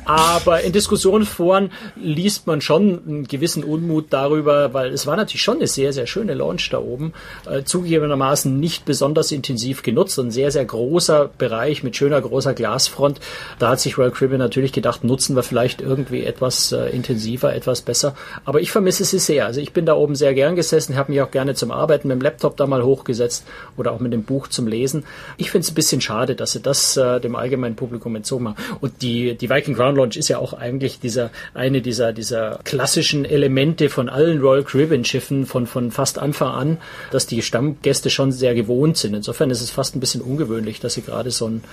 Aber 0.05 0.61
in 0.61 0.71
Diskussionsforen 0.71 1.71
liest 1.95 2.47
man 2.47 2.61
schon 2.61 3.01
einen 3.07 3.27
gewissen 3.27 3.63
Unmut 3.63 4.07
darüber, 4.09 4.73
weil 4.73 4.91
es 4.91 5.05
war 5.07 5.15
natürlich 5.15 5.41
schon 5.41 5.57
eine 5.57 5.67
sehr, 5.67 5.93
sehr 5.93 6.07
schöne 6.07 6.33
Launch 6.33 6.69
da 6.69 6.79
oben. 6.79 7.13
Äh, 7.49 7.63
zugegebenermaßen 7.63 8.59
nicht 8.59 8.85
besonders 8.85 9.31
intensiv 9.31 9.83
genutzt. 9.83 10.17
Ein 10.19 10.31
sehr, 10.31 10.51
sehr 10.51 10.65
großer 10.65 11.29
Bereich 11.37 11.83
mit 11.83 11.95
schöner 11.95 12.21
großer 12.21 12.53
Glasfront. 12.53 13.19
Da 13.59 13.69
hat 13.69 13.79
sich 13.79 13.97
Royal 13.97 14.11
Caribbean 14.11 14.39
natürlich 14.39 14.71
gedacht, 14.71 15.03
nutzen 15.03 15.35
wir 15.35 15.43
vielleicht 15.43 15.81
irgendwie 15.81 16.23
etwas 16.23 16.71
äh, 16.71 16.89
intensiver, 16.89 17.53
etwas 17.53 17.81
besser. 17.81 18.15
Aber 18.45 18.61
ich 18.61 18.71
vermisse 18.71 19.05
sie 19.05 19.19
sehr. 19.19 19.45
Also 19.45 19.61
ich 19.61 19.73
bin 19.73 19.85
da 19.85 19.93
oben 19.93 20.15
sehr 20.15 20.33
gern 20.33 20.55
gesessen, 20.55 20.95
habe 20.95 21.11
mich 21.11 21.21
auch 21.21 21.31
gerne 21.31 21.55
zum 21.55 21.71
Arbeiten 21.71 22.07
mit 22.07 22.15
dem 22.15 22.21
Laptop 22.21 22.57
da 22.57 22.67
mal 22.67 22.83
hochgesetzt 22.83 23.45
oder 23.77 23.91
auch 23.91 23.99
mit 23.99 24.13
dem 24.13 24.23
Buch 24.23 24.47
zum 24.47 24.67
Lesen. 24.67 25.05
Ich 25.37 25.51
finde 25.51 25.65
es 25.65 25.71
ein 25.71 25.75
bisschen 25.75 26.01
schade, 26.01 26.35
dass 26.35 26.51
sie 26.53 26.61
das 26.61 26.97
äh, 26.97 27.19
dem 27.19 27.35
allgemeinen 27.35 27.75
Publikum 27.75 28.15
entzogen 28.15 28.47
haben. 28.47 28.55
Und 28.81 29.01
die, 29.01 29.35
die 29.41 29.49
Viking 29.49 29.75
Crown 29.75 29.95
Launch 29.95 30.17
ist 30.17 30.27
ja 30.27 30.37
auch 30.37 30.53
eigentlich 30.53 30.99
dieser, 30.99 31.31
eine 31.53 31.81
dieser, 31.81 32.13
dieser 32.13 32.59
klassischen 32.63 33.25
Elemente 33.25 33.89
von 33.89 34.09
allen 34.09 34.39
Royal 34.41 34.63
Caribbean 34.63 35.05
Schiffen 35.05 35.45
von, 35.45 35.67
von 35.67 35.91
fast 35.91 36.19
Anfang 36.19 36.51
an, 36.51 36.77
dass 37.11 37.27
die 37.27 37.41
Stammgäste 37.41 38.09
schon 38.09 38.31
sehr 38.31 38.55
gewohnt 38.55 38.97
sind. 38.97 39.13
Insofern 39.13 39.49
ist 39.49 39.61
es 39.61 39.71
fast 39.71 39.95
ein 39.95 39.99
bisschen 39.99 40.21
ungewöhnlich, 40.21 40.79
dass 40.79 40.95
sie 40.95 41.01
gerade 41.01 41.31
so 41.31 41.47
ein 41.47 41.63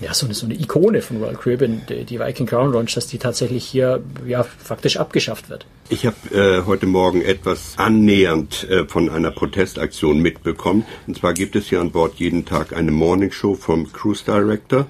ja, 0.00 0.12
so 0.12 0.26
eine, 0.26 0.34
so 0.34 0.46
eine 0.46 0.54
Ikone 0.54 1.02
von 1.02 1.18
Royal 1.18 1.36
Caribbean, 1.36 1.82
die, 1.88 2.18
Viking 2.18 2.46
Crown 2.46 2.72
Launch, 2.72 2.94
dass 2.94 3.06
die 3.06 3.18
tatsächlich 3.18 3.64
hier 3.64 4.02
ja 4.26 4.42
faktisch 4.42 4.96
abgeschafft 4.96 5.50
wird. 5.50 5.66
Ich 5.88 6.04
habe 6.04 6.16
äh, 6.32 6.64
heute 6.66 6.86
Morgen 6.86 7.22
etwas 7.22 7.74
annähernd 7.76 8.68
äh, 8.68 8.86
von 8.86 9.08
einer 9.08 9.30
Protestaktion 9.30 10.18
mitbekommen. 10.18 10.84
Und 11.06 11.18
zwar 11.18 11.32
gibt 11.32 11.54
es 11.54 11.68
hier 11.68 11.80
an 11.80 11.92
Bord 11.92 12.14
jeden 12.16 12.44
Tag 12.44 12.72
eine 12.72 12.90
Morning 12.90 13.30
Show 13.30 13.54
vom 13.54 13.92
Cruise 13.92 14.24
Director 14.24 14.86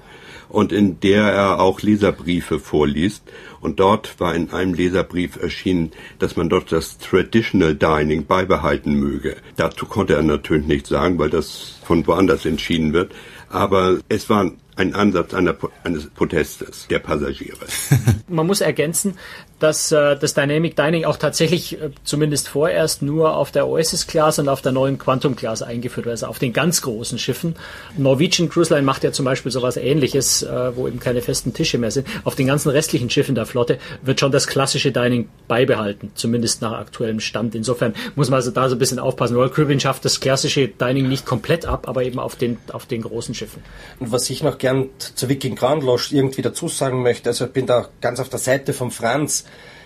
und 0.55 0.71
in 0.71 1.01
der 1.01 1.23
er 1.23 1.59
auch 1.59 1.81
Leserbriefe 1.81 2.59
vorliest. 2.59 3.23
Und 3.59 3.81
dort 3.81 4.21
war 4.21 4.33
in 4.33 4.51
einem 4.51 4.73
Leserbrief 4.73 5.35
erschienen, 5.35 5.91
dass 6.17 6.37
man 6.37 6.47
dort 6.47 6.71
das 6.71 6.97
Traditional 6.97 7.75
Dining 7.75 8.25
beibehalten 8.25 8.93
möge. 8.93 9.35
Dazu 9.57 9.85
konnte 9.85 10.13
er 10.13 10.23
natürlich 10.23 10.65
nichts 10.65 10.89
sagen, 10.89 11.19
weil 11.19 11.29
das 11.29 11.77
von 11.83 12.07
woanders 12.07 12.45
entschieden 12.45 12.93
wird. 12.93 13.13
Aber 13.49 13.99
es 14.07 14.29
war 14.29 14.51
ein 14.75 14.93
Ansatz 14.93 15.33
einer, 15.33 15.55
eines 15.83 16.09
Protestes 16.09 16.87
der 16.89 16.99
Passagiere. 16.99 17.65
Man 18.27 18.45
muss 18.45 18.61
ergänzen, 18.61 19.17
dass 19.59 19.91
äh, 19.91 20.17
das 20.17 20.33
Dynamic 20.33 20.75
Dining 20.75 21.05
auch 21.05 21.17
tatsächlich 21.17 21.81
äh, 21.81 21.91
zumindest 22.03 22.49
vorerst 22.49 23.01
nur 23.01 23.35
auf 23.37 23.51
der 23.51 23.67
Oasis 23.67 24.05
Class 24.05 24.37
und 24.37 24.49
auf 24.49 24.61
der 24.61 24.73
neuen 24.73 24.97
Quantum 24.97 25.35
Class 25.35 25.61
eingeführt 25.61 26.05
wird, 26.05 26.13
also 26.13 26.27
auf 26.27 26.39
den 26.39 26.51
ganz 26.51 26.81
großen 26.81 27.17
Schiffen. 27.17 27.55
Norwegian 27.97 28.49
Cruise 28.49 28.73
Line 28.73 28.85
macht 28.85 29.03
ja 29.05 29.13
zum 29.13 29.23
Beispiel 29.23 29.51
sowas 29.51 29.77
ähnliches, 29.77 30.43
äh, 30.43 30.75
wo 30.75 30.87
eben 30.87 30.99
keine 30.99 31.21
festen 31.21 31.53
Tische 31.53 31.77
mehr 31.77 31.91
sind. 31.91 32.07
Auf 32.25 32.35
den 32.35 32.47
ganzen 32.47 32.69
restlichen 32.69 33.09
Schiffen 33.09 33.33
der 33.33 33.45
Flotte 33.45 33.77
wird 34.01 34.19
schon 34.19 34.31
das 34.31 34.47
klassische 34.47 34.91
Dining 34.91 35.29
beibehalten, 35.47 36.11
zumindest 36.15 36.61
nach 36.61 36.73
aktuellem 36.73 37.21
Stand. 37.21 37.55
Insofern 37.55 37.93
muss 38.15 38.29
man 38.29 38.37
also 38.37 38.51
da 38.51 38.67
so 38.67 38.75
ein 38.75 38.79
bisschen 38.79 38.99
aufpassen. 38.99 39.35
Royal 39.37 39.49
Caribbean 39.49 39.79
schafft 39.79 40.03
das 40.03 40.19
klassische 40.19 40.67
Dining 40.67 41.07
nicht 41.07 41.25
komplett 41.25 41.65
ab, 41.65 41.87
aber 41.87 42.03
eben 42.03 42.19
auf 42.19 42.35
den, 42.35 42.57
auf 42.73 42.85
den 42.85 43.03
großen 43.03 43.33
Schiffen. 43.33 43.63
Und 43.99 44.11
was 44.11 44.29
ich 44.29 44.43
noch 44.43 44.57
gern 44.65 44.89
zur 44.97 45.29
Viking 45.29 45.55
Grand 45.55 45.83
Lodge 45.83 46.07
irgendwie 46.09 46.41
dazu 46.41 46.67
sagen 46.67 47.03
möchte, 47.03 47.29
also 47.29 47.45
ich 47.45 47.51
bin 47.51 47.67
da 47.67 47.87
ganz 48.01 48.19
auf 48.19 48.29
der 48.29 48.39
Seite 48.39 48.73
von 48.73 48.89
Franz, 48.89 49.45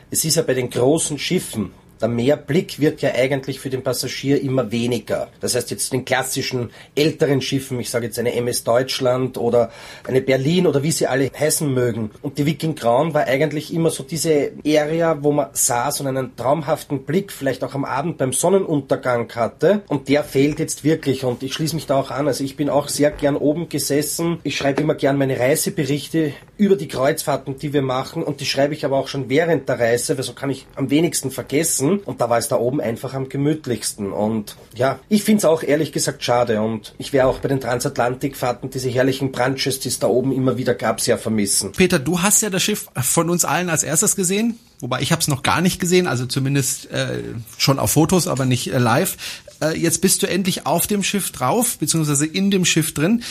es 0.10 0.24
ist 0.24 0.38
ja 0.38 0.42
bei 0.42 0.54
den 0.54 0.70
großen 0.70 1.20
Schiffen, 1.20 1.74
der 2.02 2.10
Mehrblick 2.10 2.80
wird 2.80 3.02
ja 3.02 3.14
eigentlich 3.14 3.60
für 3.60 3.70
den 3.70 3.84
Passagier 3.84 4.42
immer 4.42 4.72
weniger. 4.72 5.28
Das 5.40 5.56
heißt 5.56 5.72
jetzt 5.72 5.92
den 5.92 6.06
klassischen 6.06 6.70
älteren 6.96 7.42
Schiffen, 7.42 7.80
ich 7.80 7.90
sage 7.90 8.06
jetzt 8.06 8.20
eine 8.20 8.34
MS 8.34 8.64
Deutschland 8.64 9.38
oder 9.38 9.72
eine 10.08 10.22
Berlin 10.22 10.68
oder 10.68 10.82
wie 10.84 10.92
sie 10.92 11.08
alle 11.08 11.30
heißen 11.38 11.72
mögen. 11.72 12.12
Und 12.22 12.38
die 12.38 12.46
Viking 12.46 12.76
Crown 12.76 13.14
war 13.14 13.26
eigentlich 13.26 13.74
immer 13.74 13.90
so 13.90 14.04
diese 14.04 14.52
Area, 14.66 15.18
wo 15.22 15.32
man 15.32 15.50
saß 15.52 16.02
und 16.02 16.08
einen 16.08 16.36
traumhaften 16.36 17.04
Blick 17.04 17.32
vielleicht 17.32 17.64
auch 17.64 17.76
am 17.76 17.86
Abend 17.86 18.18
beim 18.18 18.34
Sonnenuntergang 18.34 19.30
hatte. 19.36 19.82
Und 19.88 20.08
der 20.08 20.24
fehlt 20.24 20.60
jetzt 20.60 20.84
wirklich 20.84 21.26
und 21.26 21.44
ich 21.44 21.54
schließe 21.54 21.76
mich 21.76 21.86
da 21.86 22.00
auch 22.00 22.12
an. 22.12 22.28
Also 22.28 22.44
ich 22.44 22.56
bin 22.56 22.70
auch 22.70 22.88
sehr 22.88 23.12
gern 23.12 23.36
oben 23.36 23.70
gesessen. 23.70 24.40
Ich 24.44 24.56
schreibe 24.56 24.82
immer 24.82 24.96
gern 24.96 25.18
meine 25.18 25.40
Reiseberichte 25.40 26.34
über 26.58 26.76
die 26.76 26.88
Kreuzfahrten, 26.88 27.58
die 27.58 27.74
wir 27.74 27.82
machen 27.82 28.24
und 28.24 28.42
die 28.42 28.46
schreibe 28.46 28.74
ich 28.74 28.86
aber 28.86 28.98
auch 28.98 29.08
schon 29.08 29.30
während 29.30 29.68
der 29.70 29.80
Reise, 29.80 30.18
weil 30.18 30.24
so 30.24 30.34
kann 30.34 30.50
ich 30.50 30.66
am 30.76 30.90
wenigsten 30.90 31.32
vergessen 31.32 31.89
sitzen 31.90 32.04
und 32.06 32.22
da 32.22 32.30
war 32.30 32.38
es 32.38 32.48
da 32.48 32.58
oben 32.58 32.82
einfach 32.82 33.14
am 33.14 33.30
gemütlichsten. 33.30 34.12
Und 34.12 34.56
ja, 34.76 35.00
ich 35.10 35.24
finde 35.24 35.40
es 35.40 35.46
auch 35.46 35.64
ehrlich 35.64 35.92
gesagt 35.92 36.24
schade 36.24 36.62
und 36.62 36.94
ich 36.98 37.14
wäre 37.14 37.28
auch 37.28 37.40
bei 37.40 37.48
den 37.48 37.60
Transatlantikfahrten 37.60 38.70
diese 38.70 38.90
herrlichen 38.90 39.32
Brunches, 39.32 39.80
die 39.80 39.90
es 39.90 40.00
da 40.00 40.08
oben 40.08 40.32
immer 40.32 40.58
wieder 40.58 40.74
gab, 40.74 41.02
sehr 41.02 41.18
vermissen. 41.18 41.72
Peter, 41.72 42.00
du 42.00 42.22
hast 42.22 42.42
ja 42.42 42.50
das 42.50 42.64
Schiff 42.64 42.88
von 43.02 43.30
uns 43.30 43.46
allen 43.46 43.70
als 43.70 43.84
erstes 43.84 44.16
gesehen. 44.16 44.60
Wobei 44.82 45.02
ich 45.02 45.12
habe 45.12 45.22
es 45.22 45.28
noch 45.28 45.44
gar 45.44 45.60
nicht 45.60 45.82
gesehen, 45.82 46.08
also 46.08 46.26
zumindest 46.26 46.90
äh, 46.92 47.22
schon 47.58 47.80
auf 47.80 47.92
Fotos, 47.92 48.28
aber 48.28 48.46
nicht 48.46 48.72
äh, 48.72 48.78
live. 48.78 49.18
Äh, 49.62 49.78
jetzt 49.78 50.00
bist 50.00 50.24
du 50.24 50.28
endlich 50.28 50.66
auf 50.66 50.88
dem 50.88 51.04
Schiff 51.04 51.32
drauf, 51.32 51.78
beziehungsweise 51.78 52.26
in 52.26 52.50
dem 52.50 52.64
Schiff 52.64 52.94
drin. 52.94 53.24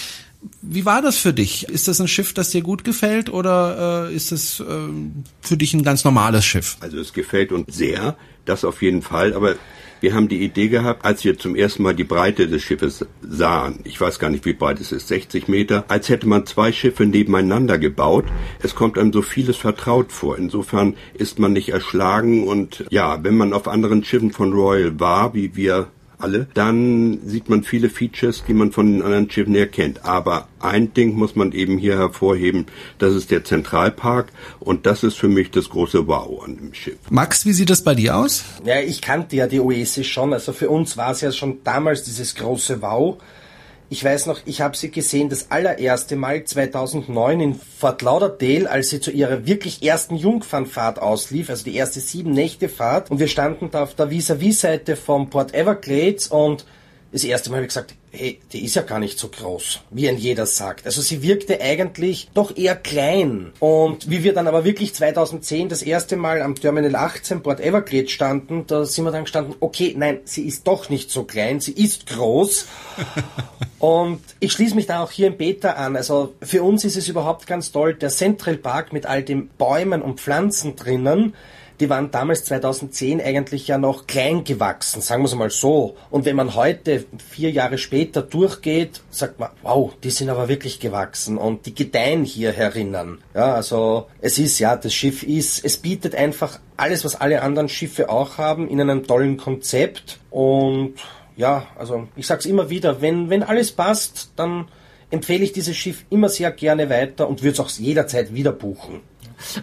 Wie 0.62 0.84
war 0.84 1.02
das 1.02 1.18
für 1.18 1.32
dich? 1.32 1.68
Ist 1.68 1.88
das 1.88 2.00
ein 2.00 2.06
Schiff, 2.06 2.32
das 2.32 2.50
dir 2.50 2.62
gut 2.62 2.84
gefällt 2.84 3.28
oder 3.28 4.08
äh, 4.08 4.14
ist 4.14 4.30
es 4.30 4.60
äh, 4.60 4.64
für 5.40 5.56
dich 5.56 5.74
ein 5.74 5.82
ganz 5.82 6.04
normales 6.04 6.44
Schiff? 6.44 6.76
Also 6.80 6.98
es 6.98 7.12
gefällt 7.12 7.50
uns 7.50 7.74
sehr, 7.74 8.16
das 8.48 8.64
auf 8.64 8.82
jeden 8.82 9.02
Fall, 9.02 9.34
aber 9.34 9.56
wir 10.00 10.14
haben 10.14 10.28
die 10.28 10.44
Idee 10.44 10.68
gehabt, 10.68 11.04
als 11.04 11.24
wir 11.24 11.38
zum 11.38 11.56
ersten 11.56 11.82
Mal 11.82 11.94
die 11.94 12.04
Breite 12.04 12.46
des 12.46 12.62
Schiffes 12.62 13.04
sahen, 13.20 13.80
ich 13.82 14.00
weiß 14.00 14.20
gar 14.20 14.30
nicht, 14.30 14.44
wie 14.44 14.52
breit 14.52 14.80
es 14.80 14.92
ist, 14.92 15.08
60 15.08 15.48
Meter, 15.48 15.84
als 15.88 16.08
hätte 16.08 16.28
man 16.28 16.46
zwei 16.46 16.70
Schiffe 16.70 17.04
nebeneinander 17.04 17.78
gebaut. 17.78 18.24
Es 18.62 18.76
kommt 18.76 18.96
einem 18.96 19.12
so 19.12 19.22
vieles 19.22 19.56
vertraut 19.56 20.12
vor. 20.12 20.38
Insofern 20.38 20.94
ist 21.14 21.40
man 21.40 21.52
nicht 21.52 21.70
erschlagen 21.70 22.46
und 22.46 22.84
ja, 22.90 23.24
wenn 23.24 23.36
man 23.36 23.52
auf 23.52 23.66
anderen 23.66 24.04
Schiffen 24.04 24.30
von 24.30 24.52
Royal 24.52 25.00
war, 25.00 25.34
wie 25.34 25.56
wir 25.56 25.88
alle, 26.18 26.48
dann 26.54 27.20
sieht 27.24 27.48
man 27.48 27.62
viele 27.62 27.88
Features, 27.88 28.44
die 28.46 28.54
man 28.54 28.72
von 28.72 28.92
den 28.92 29.02
anderen 29.02 29.30
Schiffen 29.30 29.54
her 29.54 29.68
kennt. 29.68 30.04
Aber 30.04 30.48
ein 30.60 30.92
Ding 30.94 31.14
muss 31.14 31.36
man 31.36 31.52
eben 31.52 31.78
hier 31.78 31.96
hervorheben, 31.96 32.66
das 32.98 33.14
ist 33.14 33.30
der 33.30 33.44
Zentralpark 33.44 34.32
und 34.60 34.86
das 34.86 35.02
ist 35.04 35.16
für 35.16 35.28
mich 35.28 35.50
das 35.50 35.68
große 35.68 36.06
Wow 36.06 36.44
an 36.44 36.56
dem 36.56 36.74
Schiff. 36.74 36.98
Max, 37.10 37.46
wie 37.46 37.52
sieht 37.52 37.70
das 37.70 37.82
bei 37.82 37.94
dir 37.94 38.16
aus? 38.16 38.44
Ja, 38.64 38.80
ich 38.80 39.00
kannte 39.00 39.36
ja 39.36 39.46
die 39.46 39.60
Oasis 39.60 40.06
schon, 40.06 40.32
also 40.32 40.52
für 40.52 40.70
uns 40.70 40.96
war 40.96 41.12
es 41.12 41.20
ja 41.20 41.32
schon 41.32 41.58
damals 41.64 42.02
dieses 42.04 42.34
große 42.34 42.82
Wow. 42.82 43.18
Ich 43.90 44.04
weiß 44.04 44.26
noch, 44.26 44.40
ich 44.44 44.60
habe 44.60 44.76
sie 44.76 44.90
gesehen 44.90 45.30
das 45.30 45.50
allererste 45.50 46.14
Mal 46.14 46.44
2009 46.44 47.40
in 47.40 47.54
Fort 47.54 48.02
Lauderdale, 48.02 48.68
als 48.70 48.90
sie 48.90 49.00
zu 49.00 49.10
ihrer 49.10 49.46
wirklich 49.46 49.82
ersten 49.82 50.14
Jungfernfahrt 50.14 51.00
auslief, 51.00 51.48
also 51.48 51.64
die 51.64 51.74
erste 51.74 52.00
sieben 52.00 52.32
Nächte 52.32 52.68
Fahrt. 52.68 53.10
Und 53.10 53.18
wir 53.18 53.28
standen 53.28 53.70
da 53.70 53.84
auf 53.84 53.94
der 53.94 54.10
Vis-a-vis-Seite 54.10 54.94
vom 54.94 55.30
Port 55.30 55.54
Everglades 55.54 56.28
und 56.28 56.66
das 57.12 57.24
erste 57.24 57.50
Mal 57.50 57.56
habe 57.56 57.64
ich 57.64 57.68
gesagt, 57.68 57.94
hey, 58.10 58.38
die 58.52 58.64
ist 58.64 58.74
ja 58.74 58.82
gar 58.82 58.98
nicht 58.98 59.18
so 59.18 59.28
groß, 59.28 59.80
wie 59.90 60.08
ein 60.08 60.18
jeder 60.18 60.44
sagt. 60.46 60.84
Also 60.86 61.00
sie 61.00 61.22
wirkte 61.22 61.60
eigentlich 61.60 62.28
doch 62.34 62.56
eher 62.56 62.76
klein. 62.76 63.52
Und 63.60 64.10
wie 64.10 64.24
wir 64.24 64.34
dann 64.34 64.46
aber 64.46 64.64
wirklich 64.64 64.94
2010 64.94 65.68
das 65.68 65.82
erste 65.82 66.16
Mal 66.16 66.42
am 66.42 66.54
Terminal 66.54 66.94
18 66.94 67.42
Port 67.42 67.60
Everglades 67.60 68.10
standen, 68.10 68.66
da 68.66 68.84
sind 68.84 69.04
wir 69.04 69.10
dann 69.10 69.24
gestanden, 69.24 69.54
okay, 69.60 69.94
nein, 69.96 70.20
sie 70.24 70.46
ist 70.46 70.66
doch 70.66 70.90
nicht 70.90 71.10
so 71.10 71.24
klein, 71.24 71.60
sie 71.60 71.72
ist 71.72 72.06
groß. 72.06 72.66
Und 73.78 74.20
ich 74.40 74.52
schließe 74.52 74.74
mich 74.74 74.86
da 74.86 75.02
auch 75.02 75.10
hier 75.10 75.28
im 75.28 75.36
Beta 75.36 75.72
an. 75.72 75.96
Also 75.96 76.34
für 76.42 76.62
uns 76.62 76.84
ist 76.84 76.96
es 76.96 77.08
überhaupt 77.08 77.46
ganz 77.46 77.70
toll, 77.70 77.94
der 77.94 78.10
Central 78.10 78.56
Park 78.56 78.92
mit 78.92 79.06
all 79.06 79.22
den 79.22 79.48
Bäumen 79.48 80.02
und 80.02 80.20
Pflanzen 80.20 80.74
drinnen 80.74 81.34
die 81.80 81.88
waren 81.88 82.10
damals 82.10 82.44
2010 82.44 83.20
eigentlich 83.20 83.68
ja 83.68 83.78
noch 83.78 84.06
klein 84.06 84.44
gewachsen, 84.44 85.00
sagen 85.00 85.22
wir 85.22 85.26
es 85.26 85.34
mal 85.34 85.50
so. 85.50 85.96
Und 86.10 86.24
wenn 86.24 86.36
man 86.36 86.54
heute, 86.54 87.04
vier 87.30 87.50
Jahre 87.50 87.78
später, 87.78 88.22
durchgeht, 88.22 89.00
sagt 89.10 89.38
man, 89.38 89.50
wow, 89.62 89.92
die 90.02 90.10
sind 90.10 90.28
aber 90.28 90.48
wirklich 90.48 90.80
gewachsen 90.80 91.38
und 91.38 91.66
die 91.66 91.74
gedeihen 91.74 92.24
hier 92.24 92.52
herinnen. 92.52 93.18
Ja, 93.34 93.54
also 93.54 94.06
es 94.20 94.38
ist 94.38 94.58
ja, 94.58 94.76
das 94.76 94.92
Schiff 94.92 95.22
ist, 95.22 95.64
es 95.64 95.76
bietet 95.76 96.14
einfach 96.14 96.58
alles, 96.76 97.04
was 97.04 97.20
alle 97.20 97.42
anderen 97.42 97.68
Schiffe 97.68 98.08
auch 98.08 98.38
haben, 98.38 98.68
in 98.68 98.80
einem 98.80 99.06
tollen 99.06 99.36
Konzept. 99.36 100.18
Und 100.30 100.94
ja, 101.36 101.66
also 101.78 102.08
ich 102.16 102.26
sag's 102.26 102.46
immer 102.46 102.70
wieder, 102.70 103.00
wenn, 103.00 103.30
wenn 103.30 103.42
alles 103.42 103.70
passt, 103.70 104.32
dann 104.36 104.66
empfehle 105.10 105.44
ich 105.44 105.52
dieses 105.52 105.76
Schiff 105.76 106.04
immer 106.10 106.28
sehr 106.28 106.50
gerne 106.50 106.90
weiter 106.90 107.28
und 107.28 107.42
würde 107.42 107.54
es 107.54 107.60
auch 107.60 107.70
jederzeit 107.70 108.34
wieder 108.34 108.52
buchen. 108.52 109.00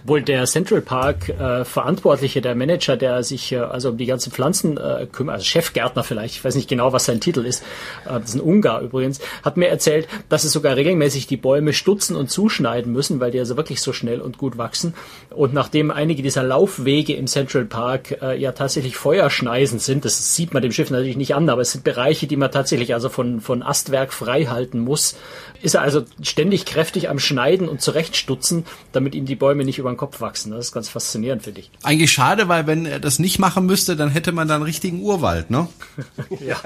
Wohl 0.03 0.21
der 0.21 0.45
Central 0.45 0.81
Park 0.81 1.29
äh, 1.29 1.65
Verantwortliche, 1.65 2.41
der 2.41 2.55
Manager, 2.55 2.97
der 2.97 3.23
sich 3.23 3.51
äh, 3.51 3.57
also 3.57 3.89
um 3.89 3.97
die 3.97 4.05
ganzen 4.05 4.31
Pflanzen 4.31 4.77
äh, 4.77 5.07
kümmert, 5.11 5.35
also 5.35 5.45
Chefgärtner 5.45 6.03
vielleicht, 6.03 6.35
ich 6.35 6.45
weiß 6.45 6.55
nicht 6.55 6.69
genau, 6.69 6.93
was 6.93 7.05
sein 7.05 7.19
Titel 7.19 7.45
ist, 7.45 7.63
äh, 8.05 8.19
das 8.19 8.29
ist 8.29 8.35
ein 8.35 8.41
Ungar 8.41 8.81
übrigens, 8.81 9.19
hat 9.43 9.57
mir 9.57 9.67
erzählt, 9.67 10.07
dass 10.29 10.43
es 10.43 10.51
sogar 10.51 10.75
regelmäßig 10.75 11.27
die 11.27 11.37
Bäume 11.37 11.73
stutzen 11.73 12.15
und 12.15 12.29
zuschneiden 12.29 12.91
müssen, 12.91 13.19
weil 13.19 13.31
die 13.31 13.39
also 13.39 13.57
wirklich 13.57 13.81
so 13.81 13.93
schnell 13.93 14.21
und 14.21 14.37
gut 14.37 14.57
wachsen. 14.57 14.93
Und 15.29 15.53
nachdem 15.53 15.91
einige 15.91 16.23
dieser 16.23 16.43
Laufwege 16.43 17.13
im 17.13 17.27
Central 17.27 17.65
Park 17.65 18.21
äh, 18.21 18.39
ja 18.39 18.51
tatsächlich 18.53 18.95
Feuerschneisen 18.95 19.79
sind, 19.79 20.05
das 20.05 20.35
sieht 20.35 20.53
man 20.53 20.63
dem 20.63 20.71
Schiff 20.71 20.89
natürlich 20.89 21.17
nicht 21.17 21.35
an, 21.35 21.49
aber 21.49 21.61
es 21.61 21.71
sind 21.71 21.83
Bereiche, 21.83 22.27
die 22.27 22.37
man 22.37 22.51
tatsächlich 22.51 22.93
also 22.93 23.09
von, 23.09 23.41
von 23.41 23.61
Astwerk 23.61 24.13
frei 24.13 24.45
halten 24.45 24.79
muss, 24.79 25.15
ist 25.61 25.75
er 25.75 25.81
also 25.81 26.03
ständig 26.21 26.65
kräftig 26.65 27.09
am 27.09 27.19
Schneiden 27.19 27.67
und 27.67 27.81
zurechtstutzen, 27.81 28.65
damit 28.91 29.15
ihm 29.15 29.25
die 29.25 29.35
Bäume 29.35 29.64
nicht 29.65 29.79
über 29.79 29.91
den 29.91 29.97
Kopf 29.97 30.21
wachsen. 30.21 30.51
Das 30.51 30.67
ist 30.67 30.71
ganz 30.71 30.89
faszinierend, 30.89 31.43
finde 31.43 31.61
ich. 31.61 31.71
Eigentlich 31.83 32.11
schade, 32.11 32.47
weil 32.47 32.67
wenn 32.67 32.85
er 32.85 32.99
das 32.99 33.19
nicht 33.19 33.39
machen 33.39 33.65
müsste, 33.65 33.95
dann 33.95 34.09
hätte 34.09 34.31
man 34.31 34.47
da 34.47 34.55
einen 34.55 34.63
richtigen 34.63 35.01
Urwald, 35.01 35.49
ne? 35.49 35.67
ja. 36.39 36.57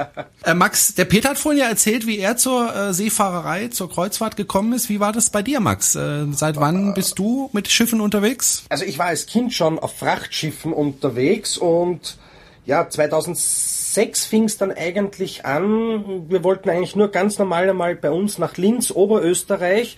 Äh, 0.44 0.54
Max, 0.54 0.96
der 0.96 1.06
Peter 1.06 1.30
hat 1.30 1.40
vorhin 1.40 1.62
ja 1.62 1.68
erzählt, 1.68 2.06
wie 2.06 2.20
er 2.20 2.38
zur 2.38 2.76
äh, 2.76 2.94
Seefahrerei, 2.94 3.70
zur 3.70 3.90
Kreuzfahrt 3.90 4.36
gekommen 4.38 4.74
ist. 4.74 4.90
Wie 4.90 5.00
war 5.00 5.12
das 5.12 5.30
bei 5.30 5.42
dir, 5.42 5.60
Max? 5.60 5.96
Äh, 5.96 6.28
seit 6.32 6.58
wann 6.58 6.94
bist 6.94 7.18
du 7.18 7.50
mit 7.54 7.70
Schiffen 7.70 8.02
unterwegs? 8.02 8.64
Also 8.70 8.86
ich 8.86 9.00
war 9.00 9.08
als 9.08 9.26
Kind 9.26 9.54
schon 9.54 9.80
auf 9.80 9.98
Frachtschiffen 9.98 10.74
unterwegs 10.74 11.58
und 11.58 12.18
ja, 12.66 12.88
2006 12.88 14.26
fing 14.26 14.44
es 14.44 14.58
dann 14.58 14.72
eigentlich 14.72 15.44
an. 15.44 16.30
Wir 16.30 16.44
wollten 16.44 16.70
eigentlich 16.70 16.96
nur 16.96 17.10
ganz 17.10 17.40
normal 17.40 17.68
einmal 17.68 17.96
bei 17.96 18.12
uns 18.12 18.38
nach 18.38 18.58
Linz, 18.58 18.92
Oberösterreich, 18.92 19.98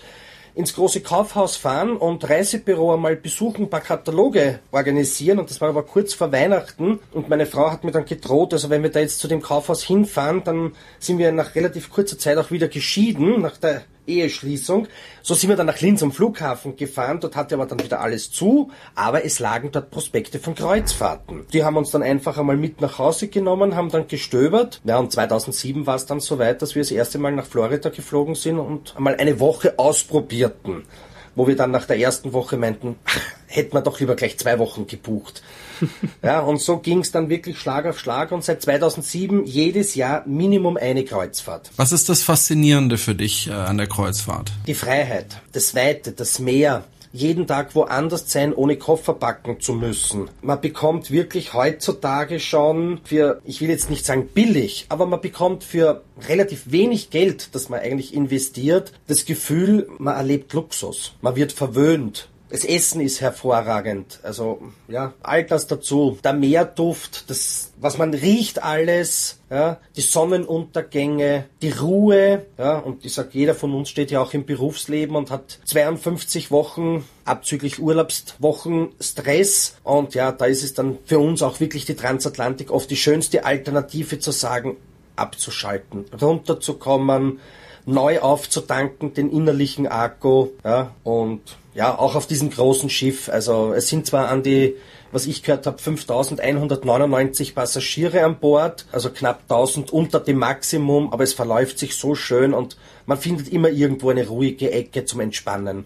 ins 0.54 0.76
große 0.76 1.02
Kaufhaus 1.02 1.56
fahren 1.56 1.96
und 1.96 2.30
Reisebüro 2.30 2.94
einmal 2.94 3.16
besuchen, 3.16 3.64
ein 3.64 3.70
paar 3.70 3.82
Kataloge 3.82 4.60
organisieren. 4.72 5.40
Und 5.40 5.50
das 5.50 5.62
war 5.62 5.70
aber 5.70 5.84
kurz 5.84 6.14
vor 6.14 6.32
Weihnachten. 6.32 7.00
Und 7.12 7.30
meine 7.30 7.46
Frau 7.46 7.72
hat 7.72 7.84
mir 7.84 7.92
dann 7.92 8.06
gedroht, 8.06 8.54
also 8.54 8.70
wenn 8.70 8.84
wir 8.84 8.92
da 8.92 9.00
jetzt 9.00 9.20
zu 9.20 9.28
dem 9.28 9.42
Kaufhaus 9.42 9.84
hinfahren, 9.84 10.44
dann 10.44 10.74
sind 11.00 11.18
wir 11.18 11.32
nach 11.32 11.56
relativ 11.56 11.90
kurzer 11.90 12.18
Zeit 12.18 12.38
auch 12.38 12.52
wieder 12.52 12.68
geschieden, 12.68 13.42
nach 13.42 13.58
der 13.58 13.84
Eheschließung. 14.08 14.88
So 15.22 15.34
sind 15.34 15.50
wir 15.50 15.56
dann 15.56 15.68
nach 15.68 15.80
Linz 15.80 16.02
am 16.04 16.12
Flughafen 16.12 16.76
gefahren, 16.76 17.20
dort 17.20 17.36
hatte 17.36 17.56
aber 17.56 17.66
dann 17.66 17.84
wieder 17.84 18.02
alles 18.02 18.32
zu, 18.32 18.72
aber 18.96 19.26
es 19.26 19.40
lagen 19.40 19.72
dort 19.72 19.92
Prospekte 19.92 20.40
von 20.40 20.56
Kreuzfahrten. 20.56 21.46
Die 21.54 21.64
haben 21.64 21.78
uns 21.78 21.92
dann 21.92 22.04
einfach 22.04 22.38
einmal 22.38 22.58
mit 22.58 22.82
nach 22.82 23.00
Hause 23.00 23.28
genommen, 23.28 23.76
haben 23.76 23.90
dann 23.90 24.08
gestöbert. 24.08 24.82
Ja, 24.84 24.98
und 24.98 25.12
2007 25.12 25.86
war 25.86 25.96
es 25.96 26.06
dann 26.06 26.20
soweit, 26.20 26.62
dass 26.62 26.76
wir 26.76 26.82
das 26.82 26.92
erste 26.92 27.20
Mal 27.20 27.32
nach 27.32 27.46
Florida 27.46 27.90
geflogen 27.90 28.36
sind 28.36 28.60
und 28.60 28.96
einmal 28.98 29.16
eine 29.16 29.40
Woche 29.40 29.78
ausprobierten 29.78 30.84
wo 31.36 31.48
wir 31.48 31.56
dann 31.56 31.72
nach 31.72 31.86
der 31.86 31.98
ersten 31.98 32.34
Woche 32.34 32.58
meinten, 32.58 32.98
ach, 33.06 33.18
hätten 33.48 33.74
wir 33.74 33.82
doch 33.82 34.00
lieber 34.00 34.16
gleich 34.16 34.38
zwei 34.38 34.60
Wochen 34.60 34.88
gebucht. 34.88 35.42
ja, 36.24 36.40
und 36.42 36.60
so 36.60 36.78
ging 36.78 37.00
es 37.00 37.12
dann 37.12 37.30
wirklich 37.30 37.60
Schlag 37.60 37.86
auf 37.86 38.00
Schlag 38.00 38.32
und 38.32 38.44
seit 38.44 38.62
2007 38.62 39.46
jedes 39.46 39.96
Jahr 39.96 40.24
Minimum 40.26 40.78
eine 40.78 41.04
Kreuzfahrt. 41.04 41.72
Was 41.78 41.92
ist 41.92 42.10
das 42.10 42.24
Faszinierende 42.24 42.98
für 42.98 43.16
dich 43.16 43.48
äh, 43.48 43.52
an 43.54 43.78
der 43.78 43.88
Kreuzfahrt? 43.88 44.52
Die 44.68 44.74
Freiheit, 44.74 45.42
das 45.52 45.76
Weite, 45.76 46.12
das 46.12 46.40
Meer, 46.40 46.84
jeden 47.14 47.48
Tag 47.48 47.76
woanders 47.76 48.32
sein, 48.32 48.54
ohne 48.54 48.78
Koffer 48.78 49.14
packen 49.14 49.60
zu 49.60 49.74
müssen. 49.74 50.30
Man 50.42 50.62
bekommt 50.62 51.12
wirklich 51.12 51.54
heutzutage 51.54 52.40
schon 52.40 53.00
für, 53.04 53.42
ich 53.44 53.62
will 53.62 53.70
jetzt 53.70 53.90
nicht 53.90 54.06
sagen 54.06 54.30
billig, 54.34 54.86
aber 54.90 55.06
man 55.06 55.22
bekommt 55.22 55.64
für 55.64 56.04
relativ 56.28 56.72
wenig 56.72 57.10
Geld, 57.10 57.50
das 57.54 57.70
man 57.70 57.82
eigentlich 57.82 58.14
investiert, 58.14 58.94
das 59.08 59.26
Gefühl, 59.26 59.90
man 59.98 60.16
erlebt 60.16 60.54
Luxus. 60.54 61.14
Man 61.22 61.36
wird 61.36 61.52
verwöhnt. 61.52 62.30
Das 62.52 62.66
Essen 62.66 63.00
ist 63.00 63.22
hervorragend. 63.22 64.20
Also, 64.24 64.62
ja, 64.90 65.14
all 65.24 65.46
das 65.46 65.68
dazu. 65.68 66.18
Der 66.22 66.34
Meerduft, 66.34 67.30
das, 67.30 67.72
was 67.80 67.98
man 67.98 68.14
riecht 68.14 68.62
alles, 68.62 69.40
ja, 69.50 69.80
die 69.96 70.02
Sonnenuntergänge, 70.02 71.46
die 71.62 71.70
Ruhe, 71.72 72.46
ja, 72.58 72.78
und 72.80 73.06
ich 73.06 73.14
sag, 73.14 73.34
jeder 73.34 73.56
von 73.56 73.74
uns 73.74 73.88
steht 73.88 74.12
ja 74.12 74.22
auch 74.22 74.34
im 74.34 74.46
Berufsleben 74.46 75.16
und 75.16 75.32
hat 75.32 75.60
52 75.64 76.52
Wochen 76.52 77.06
abzüglich 77.24 77.80
Urlaubswochen 77.80 78.90
Stress 79.00 79.78
und 79.84 80.14
ja, 80.14 80.34
da 80.34 80.46
ist 80.46 80.64
es 80.64 80.74
dann 80.74 80.98
für 81.06 81.20
uns 81.20 81.42
auch 81.42 81.62
wirklich 81.62 81.86
die 81.86 81.96
Transatlantik 81.96 82.70
oft 82.70 82.92
die 82.92 82.98
schönste 82.98 83.46
Alternative 83.46 84.20
zu 84.20 84.32
sagen, 84.32 84.76
abzuschalten, 85.16 86.04
runterzukommen, 86.22 87.40
neu 87.86 88.20
aufzutanken, 88.20 89.14
den 89.14 89.32
innerlichen 89.32 89.88
Akku, 89.88 90.48
ja, 90.66 90.94
und 91.04 91.42
ja, 91.74 91.98
auch 91.98 92.16
auf 92.16 92.28
diesem 92.28 92.50
großen 92.50 92.90
Schiff. 92.90 93.30
Also 93.30 93.74
es 93.74 93.88
sind 93.88 94.06
zwar 94.06 94.30
an 94.30 94.44
die, 94.44 94.76
was 95.12 95.26
ich 95.26 95.44
gehört 95.44 95.66
habe, 95.68 95.78
5199 95.78 97.56
Passagiere 97.56 98.24
an 98.24 98.40
Bord, 98.40 98.86
also 98.92 99.10
knapp 99.10 99.42
1000 99.44 99.92
unter 99.92 100.20
dem 100.20 100.38
Maximum, 100.38 101.12
aber 101.14 101.24
es 101.24 101.34
verläuft 101.34 101.80
sich 101.80 101.96
so 101.96 102.16
schön 102.16 102.54
und 102.54 102.78
man 103.06 103.18
findet 103.18 103.50
immer 103.50 103.70
irgendwo 103.70 104.10
eine 104.10 104.28
ruhige 104.28 104.72
Ecke 104.72 105.06
zum 105.06 105.22
Entspannen. 105.22 105.86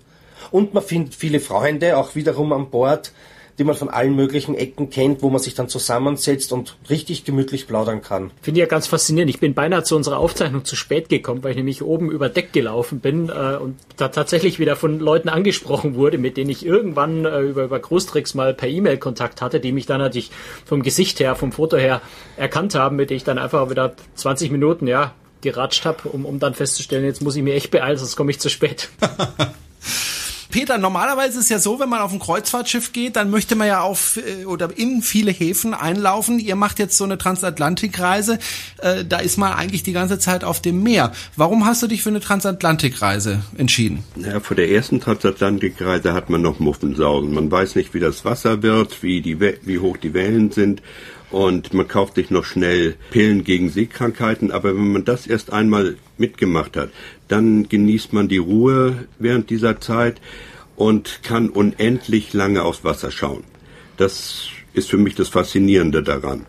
Und 0.51 0.73
man 0.73 0.83
findet 0.83 1.15
viele 1.15 1.39
Freunde 1.39 1.97
auch 1.97 2.15
wiederum 2.15 2.53
an 2.53 2.69
Bord, 2.69 3.11
die 3.57 3.63
man 3.63 3.75
von 3.75 3.89
allen 3.89 4.15
möglichen 4.15 4.55
Ecken 4.55 4.89
kennt, 4.89 5.21
wo 5.21 5.29
man 5.29 5.39
sich 5.39 5.53
dann 5.53 5.69
zusammensetzt 5.69 6.51
und 6.51 6.75
richtig 6.89 7.23
gemütlich 7.23 7.67
plaudern 7.67 8.01
kann. 8.01 8.31
Finde 8.41 8.59
ich 8.59 8.65
ja 8.65 8.69
ganz 8.69 8.87
faszinierend. 8.87 9.29
Ich 9.29 9.39
bin 9.39 9.53
beinahe 9.53 9.83
zu 9.83 9.95
unserer 9.95 10.17
Aufzeichnung 10.17 10.65
zu 10.65 10.75
spät 10.75 11.07
gekommen, 11.09 11.43
weil 11.43 11.51
ich 11.51 11.57
nämlich 11.57 11.81
oben 11.81 12.11
über 12.11 12.27
Deck 12.27 12.51
gelaufen 12.51 12.99
bin 12.99 13.29
äh, 13.29 13.55
und 13.55 13.77
da 13.97 14.09
tatsächlich 14.09 14.59
wieder 14.59 14.75
von 14.75 14.99
Leuten 14.99 15.29
angesprochen 15.29 15.95
wurde, 15.95 16.17
mit 16.17 16.37
denen 16.37 16.49
ich 16.49 16.65
irgendwann 16.65 17.25
äh, 17.25 17.39
über, 17.41 17.63
über 17.63 17.79
Großtricks 17.79 18.33
mal 18.33 18.53
per 18.53 18.67
E-Mail 18.67 18.97
Kontakt 18.97 19.41
hatte, 19.41 19.59
die 19.59 19.71
mich 19.71 19.85
dann 19.85 19.99
natürlich 19.99 20.31
vom 20.65 20.83
Gesicht 20.83 21.19
her, 21.19 21.35
vom 21.35 21.51
Foto 21.51 21.77
her 21.77 22.01
erkannt 22.35 22.75
haben, 22.75 22.97
mit 22.97 23.09
denen 23.09 23.17
ich 23.17 23.23
dann 23.23 23.37
einfach 23.37 23.69
wieder 23.69 23.93
20 24.15 24.51
Minuten, 24.51 24.87
ja, 24.87 25.13
geratscht 25.41 25.85
habe, 25.85 26.09
um, 26.09 26.25
um 26.25 26.39
dann 26.39 26.53
festzustellen, 26.53 27.05
jetzt 27.05 27.21
muss 27.21 27.35
ich 27.35 27.43
mich 27.43 27.53
echt 27.53 27.71
beeilen, 27.71 27.97
sonst 27.97 28.15
komme 28.15 28.31
ich 28.31 28.39
zu 28.39 28.49
spät. 28.49 28.89
Peter, 30.55 30.77
normalerweise 30.77 31.39
ist 31.39 31.49
ja 31.49 31.59
so, 31.59 31.81
wenn 31.81 31.89
man 31.89 31.99
auf 31.99 32.13
ein 32.13 32.19
Kreuzfahrtschiff 32.19 32.93
geht, 32.93 33.17
dann 33.17 33.29
möchte 33.29 33.57
man 33.57 33.67
ja 33.67 33.81
auf 33.81 34.15
äh, 34.15 34.45
oder 34.45 34.69
in 34.77 35.01
viele 35.01 35.31
Häfen 35.31 35.73
einlaufen. 35.73 36.39
Ihr 36.39 36.55
macht 36.55 36.79
jetzt 36.79 36.97
so 36.97 37.03
eine 37.03 37.17
Transatlantikreise, 37.17 38.39
äh, 38.77 39.03
da 39.03 39.17
ist 39.17 39.35
man 39.35 39.51
eigentlich 39.51 39.83
die 39.83 39.91
ganze 39.91 40.17
Zeit 40.17 40.45
auf 40.45 40.61
dem 40.61 40.81
Meer. 40.81 41.11
Warum 41.35 41.65
hast 41.65 41.83
du 41.83 41.87
dich 41.87 42.03
für 42.03 42.07
eine 42.07 42.21
Transatlantikreise 42.21 43.41
entschieden? 43.57 44.05
Ja, 44.15 44.39
vor 44.39 44.55
der 44.55 44.71
ersten 44.71 45.01
Transatlantikreise 45.01 46.13
hat 46.13 46.29
man 46.29 46.41
noch 46.41 46.59
Muffensausen. 46.59 47.33
Man 47.33 47.51
weiß 47.51 47.75
nicht, 47.75 47.93
wie 47.93 47.99
das 47.99 48.23
Wasser 48.23 48.63
wird, 48.63 49.03
wie, 49.03 49.19
die, 49.19 49.41
wie 49.41 49.79
hoch 49.79 49.97
die 49.97 50.13
Wellen 50.13 50.51
sind 50.51 50.81
und 51.31 51.73
man 51.73 51.87
kauft 51.87 52.15
sich 52.15 52.29
noch 52.29 52.45
schnell 52.45 52.95
Pillen 53.11 53.43
gegen 53.43 53.69
Seekrankheiten. 53.69 54.51
Aber 54.51 54.69
wenn 54.69 54.93
man 54.93 55.03
das 55.03 55.27
erst 55.27 55.51
einmal 55.51 55.97
mitgemacht 56.17 56.77
hat, 56.77 56.91
dann 57.27 57.67
genießt 57.69 58.13
man 58.13 58.27
die 58.27 58.37
Ruhe 58.37 59.07
während 59.19 59.49
dieser 59.49 59.79
Zeit 59.79 60.21
und 60.75 61.21
kann 61.23 61.49
unendlich 61.49 62.33
lange 62.33 62.63
aufs 62.63 62.83
Wasser 62.83 63.11
schauen. 63.11 63.43
Das 63.97 64.49
ist 64.73 64.89
für 64.89 64.97
mich 64.97 65.15
das 65.15 65.29
Faszinierende 65.29 66.03
daran 66.03 66.45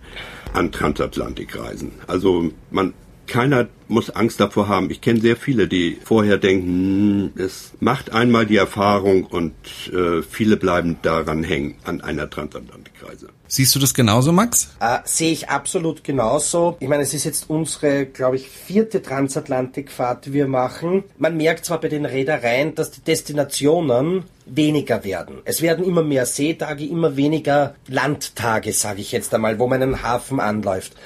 an 0.52 0.72
Transatlantikreisen. 0.72 1.92
Also 2.06 2.50
man 2.70 2.92
keiner 3.26 3.68
muss 3.88 4.10
Angst 4.10 4.40
davor 4.40 4.68
haben. 4.68 4.90
Ich 4.90 5.00
kenne 5.00 5.20
sehr 5.20 5.36
viele, 5.36 5.68
die 5.68 5.98
vorher 6.02 6.38
denken, 6.38 7.32
hm, 7.36 7.42
es 7.42 7.72
macht 7.80 8.12
einmal 8.12 8.46
die 8.46 8.56
Erfahrung 8.56 9.24
und 9.24 9.54
äh, 9.92 10.22
viele 10.22 10.56
bleiben 10.56 10.98
daran 11.02 11.44
hängen 11.44 11.76
an 11.84 12.00
einer 12.00 12.28
Transatlantikreise. 12.28 13.28
Siehst 13.48 13.74
du 13.76 13.78
das 13.78 13.94
genauso, 13.94 14.32
Max? 14.32 14.70
Äh, 14.80 14.98
sehe 15.04 15.30
ich 15.30 15.48
absolut 15.48 16.02
genauso. 16.02 16.76
Ich 16.80 16.88
meine, 16.88 17.04
es 17.04 17.14
ist 17.14 17.24
jetzt 17.24 17.48
unsere, 17.48 18.06
glaube 18.06 18.36
ich, 18.36 18.48
vierte 18.48 19.02
Transatlantikfahrt, 19.02 20.26
die 20.26 20.32
wir 20.32 20.48
machen. 20.48 21.04
Man 21.16 21.36
merkt 21.36 21.64
zwar 21.64 21.80
bei 21.80 21.88
den 21.88 22.06
Reedereien, 22.06 22.74
dass 22.74 22.90
die 22.90 23.02
Destinationen 23.02 24.24
weniger 24.46 25.04
werden. 25.04 25.38
Es 25.44 25.62
werden 25.62 25.84
immer 25.84 26.02
mehr 26.02 26.26
Seetage, 26.26 26.82
immer 26.82 27.16
weniger 27.16 27.74
Landtage, 27.86 28.72
sage 28.72 29.00
ich 29.00 29.12
jetzt 29.12 29.32
einmal, 29.34 29.58
wo 29.58 29.66
man 29.68 29.82
einen 29.82 30.02
Hafen 30.02 30.40
anläuft 30.40 30.96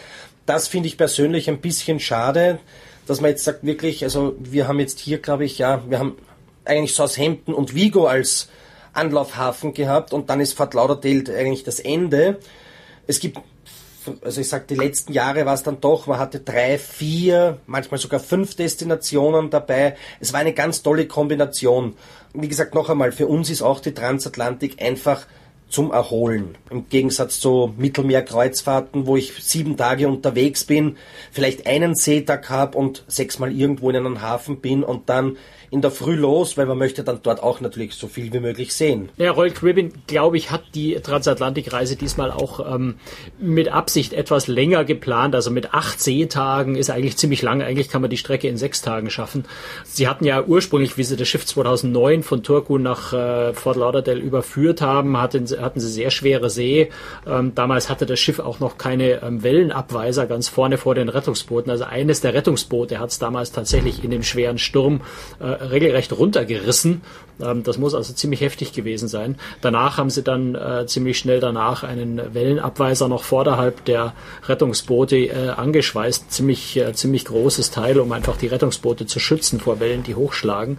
das 0.50 0.66
finde 0.66 0.88
ich 0.88 0.96
persönlich 0.96 1.48
ein 1.48 1.60
bisschen 1.60 2.00
schade, 2.00 2.58
dass 3.06 3.20
man 3.20 3.30
jetzt 3.30 3.44
sagt, 3.44 3.64
wirklich, 3.64 4.02
also 4.02 4.34
wir 4.40 4.66
haben 4.66 4.80
jetzt 4.80 4.98
hier, 4.98 5.18
glaube 5.18 5.44
ich, 5.44 5.58
ja, 5.58 5.80
wir 5.88 6.00
haben 6.00 6.16
eigentlich 6.64 6.92
Southampton 6.92 7.54
und 7.54 7.76
Vigo 7.76 8.06
als 8.06 8.48
Anlaufhafen 8.92 9.74
gehabt 9.74 10.12
und 10.12 10.28
dann 10.28 10.40
ist 10.40 10.54
Fort 10.54 10.74
Lauderdale 10.74 11.22
eigentlich 11.38 11.62
das 11.62 11.78
Ende. 11.78 12.40
Es 13.06 13.20
gibt, 13.20 13.38
also 14.22 14.40
ich 14.40 14.48
sage, 14.48 14.64
die 14.68 14.74
letzten 14.74 15.12
Jahre 15.12 15.46
war 15.46 15.54
es 15.54 15.62
dann 15.62 15.80
doch, 15.80 16.08
man 16.08 16.18
hatte 16.18 16.40
drei, 16.40 16.78
vier, 16.78 17.58
manchmal 17.66 18.00
sogar 18.00 18.18
fünf 18.18 18.56
Destinationen 18.56 19.50
dabei. 19.50 19.94
Es 20.18 20.32
war 20.32 20.40
eine 20.40 20.52
ganz 20.52 20.82
tolle 20.82 21.06
Kombination. 21.06 21.94
Wie 22.34 22.48
gesagt, 22.48 22.74
noch 22.74 22.90
einmal, 22.90 23.12
für 23.12 23.28
uns 23.28 23.50
ist 23.50 23.62
auch 23.62 23.78
die 23.78 23.94
Transatlantik 23.94 24.82
einfach 24.82 25.26
zum 25.70 25.92
Erholen. 25.92 26.56
Im 26.68 26.88
Gegensatz 26.88 27.40
zu 27.40 27.72
Mittelmeerkreuzfahrten, 27.78 29.06
wo 29.06 29.16
ich 29.16 29.32
sieben 29.40 29.76
Tage 29.76 30.08
unterwegs 30.08 30.64
bin, 30.64 30.96
vielleicht 31.30 31.66
einen 31.66 31.94
Seetag 31.94 32.50
habe 32.50 32.76
und 32.76 33.04
sechsmal 33.06 33.52
irgendwo 33.52 33.88
in 33.88 33.96
einem 33.96 34.20
Hafen 34.20 34.60
bin 34.60 34.82
und 34.82 35.08
dann 35.08 35.38
in 35.72 35.82
der 35.82 35.92
Früh 35.92 36.16
los, 36.16 36.56
weil 36.56 36.66
man 36.66 36.78
möchte 36.78 37.04
dann 37.04 37.20
dort 37.22 37.42
auch 37.42 37.60
natürlich 37.60 37.94
so 37.94 38.08
viel 38.08 38.32
wie 38.32 38.40
möglich 38.40 38.74
sehen. 38.74 39.08
Ja, 39.18 39.30
Royal 39.30 39.52
Caribbean, 39.52 39.92
glaube 40.08 40.36
ich, 40.36 40.50
hat 40.50 40.62
die 40.74 40.94
Transatlantikreise 40.94 41.94
diesmal 41.94 42.32
auch 42.32 42.74
ähm, 42.74 42.96
mit 43.38 43.68
Absicht 43.68 44.12
etwas 44.12 44.48
länger 44.48 44.84
geplant. 44.84 45.36
Also 45.36 45.52
mit 45.52 45.72
acht 45.72 46.00
Seetagen 46.00 46.74
ist 46.74 46.90
eigentlich 46.90 47.16
ziemlich 47.16 47.42
lang. 47.42 47.62
Eigentlich 47.62 47.88
kann 47.88 48.02
man 48.02 48.10
die 48.10 48.16
Strecke 48.16 48.48
in 48.48 48.56
sechs 48.56 48.82
Tagen 48.82 49.10
schaffen. 49.10 49.44
Sie 49.84 50.08
hatten 50.08 50.24
ja 50.24 50.42
ursprünglich, 50.42 50.98
wie 50.98 51.04
sie 51.04 51.16
das 51.16 51.28
Schiff 51.28 51.46
2009 51.46 52.24
von 52.24 52.42
Turku 52.42 52.78
nach 52.78 53.12
äh, 53.12 53.54
Fort 53.54 53.76
Lauderdale 53.76 54.18
überführt 54.18 54.82
haben, 54.82 55.18
hatten, 55.18 55.46
hatten 55.60 55.78
sie 55.78 55.88
sehr 55.88 56.10
schwere 56.10 56.50
See. 56.50 56.90
Ähm, 57.28 57.54
damals 57.54 57.88
hatte 57.88 58.06
das 58.06 58.18
Schiff 58.18 58.40
auch 58.40 58.58
noch 58.58 58.76
keine 58.76 59.22
ähm, 59.22 59.44
Wellenabweiser 59.44 60.26
ganz 60.26 60.48
vorne 60.48 60.78
vor 60.78 60.96
den 60.96 61.08
Rettungsbooten. 61.08 61.70
Also 61.70 61.84
eines 61.84 62.20
der 62.22 62.34
Rettungsboote 62.34 62.98
hat 62.98 63.10
es 63.10 63.20
damals 63.20 63.52
tatsächlich 63.52 64.02
in 64.02 64.10
dem 64.10 64.24
schweren 64.24 64.58
Sturm 64.58 65.02
äh, 65.38 65.59
regelrecht 65.60 66.12
runtergerissen. 66.12 67.02
Ähm, 67.40 67.62
das 67.62 67.78
muss 67.78 67.94
also 67.94 68.12
ziemlich 68.12 68.40
heftig 68.40 68.72
gewesen 68.72 69.08
sein. 69.08 69.36
Danach 69.60 69.98
haben 69.98 70.10
sie 70.10 70.22
dann 70.22 70.54
äh, 70.54 70.86
ziemlich 70.86 71.18
schnell 71.18 71.40
danach 71.40 71.82
einen 71.82 72.34
Wellenabweiser 72.34 73.08
noch 73.08 73.22
vorderhalb 73.22 73.84
der 73.84 74.14
Rettungsboote 74.46 75.16
äh, 75.16 75.48
angeschweißt. 75.50 76.30
Ziemlich, 76.32 76.76
äh, 76.76 76.92
ziemlich 76.92 77.24
großes 77.24 77.70
Teil, 77.70 77.98
um 78.00 78.12
einfach 78.12 78.36
die 78.36 78.48
Rettungsboote 78.48 79.06
zu 79.06 79.20
schützen 79.20 79.60
vor 79.60 79.80
Wellen, 79.80 80.02
die 80.02 80.14
hochschlagen. 80.14 80.78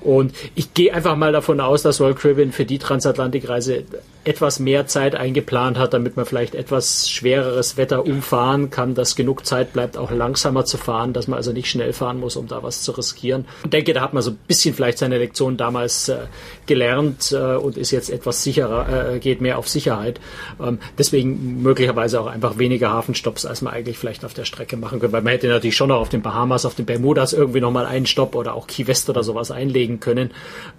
Und 0.00 0.32
ich 0.54 0.72
gehe 0.72 0.94
einfach 0.94 1.16
mal 1.16 1.32
davon 1.32 1.60
aus, 1.60 1.82
dass 1.82 2.00
Royal 2.00 2.14
Caribbean 2.14 2.52
für 2.52 2.64
die 2.64 2.78
Transatlantikreise 2.78 3.84
etwas 4.24 4.60
mehr 4.60 4.86
Zeit 4.86 5.14
eingeplant 5.14 5.78
hat, 5.78 5.94
damit 5.94 6.16
man 6.16 6.26
vielleicht 6.26 6.54
etwas 6.54 7.08
schwereres 7.08 7.78
Wetter 7.78 8.04
umfahren 8.04 8.68
kann, 8.68 8.94
dass 8.94 9.16
genug 9.16 9.46
Zeit 9.46 9.72
bleibt, 9.72 9.96
auch 9.96 10.10
langsamer 10.10 10.66
zu 10.66 10.76
fahren, 10.76 11.14
dass 11.14 11.26
man 11.26 11.38
also 11.38 11.52
nicht 11.52 11.70
schnell 11.70 11.94
fahren 11.94 12.20
muss, 12.20 12.36
um 12.36 12.46
da 12.46 12.62
was 12.62 12.82
zu 12.82 12.92
riskieren. 12.92 13.46
Ich 13.64 13.70
denke, 13.70 13.94
da 13.94 14.02
hat 14.02 14.12
man 14.12 14.22
so 14.22 14.32
ein 14.32 14.38
bisschen 14.46 14.74
vielleicht 14.74 14.98
seine 14.98 15.16
Lektion 15.16 15.56
damals 15.56 16.10
äh, 16.10 16.18
gelernt 16.66 17.32
äh, 17.32 17.56
und 17.56 17.78
ist 17.78 17.92
jetzt 17.92 18.10
etwas 18.10 18.44
sicherer, 18.44 19.14
äh, 19.14 19.18
geht 19.20 19.40
mehr 19.40 19.56
auf 19.56 19.68
Sicherheit. 19.68 20.20
Ähm, 20.60 20.80
deswegen 20.98 21.62
möglicherweise 21.62 22.20
auch 22.20 22.26
einfach 22.26 22.58
weniger 22.58 22.90
Hafenstopps, 22.90 23.46
als 23.46 23.62
man 23.62 23.72
eigentlich 23.72 23.96
vielleicht 23.96 24.26
auf 24.26 24.34
der 24.34 24.44
Strecke 24.44 24.76
machen 24.76 25.00
könnte, 25.00 25.14
weil 25.14 25.22
man 25.22 25.32
hätte 25.32 25.48
natürlich 25.48 25.76
schon 25.76 25.88
noch 25.88 26.00
auf 26.00 26.10
den 26.10 26.20
Bahamas, 26.20 26.66
auf 26.66 26.74
den 26.74 26.84
Bermudas 26.84 27.32
irgendwie 27.32 27.60
nochmal 27.60 27.86
einen 27.86 28.04
Stopp 28.04 28.34
oder 28.34 28.54
auch 28.54 28.66
Key 28.66 28.86
West 28.86 29.08
oder 29.08 29.22
sowas 29.22 29.50
einlegen 29.50 29.98
können. 29.98 30.30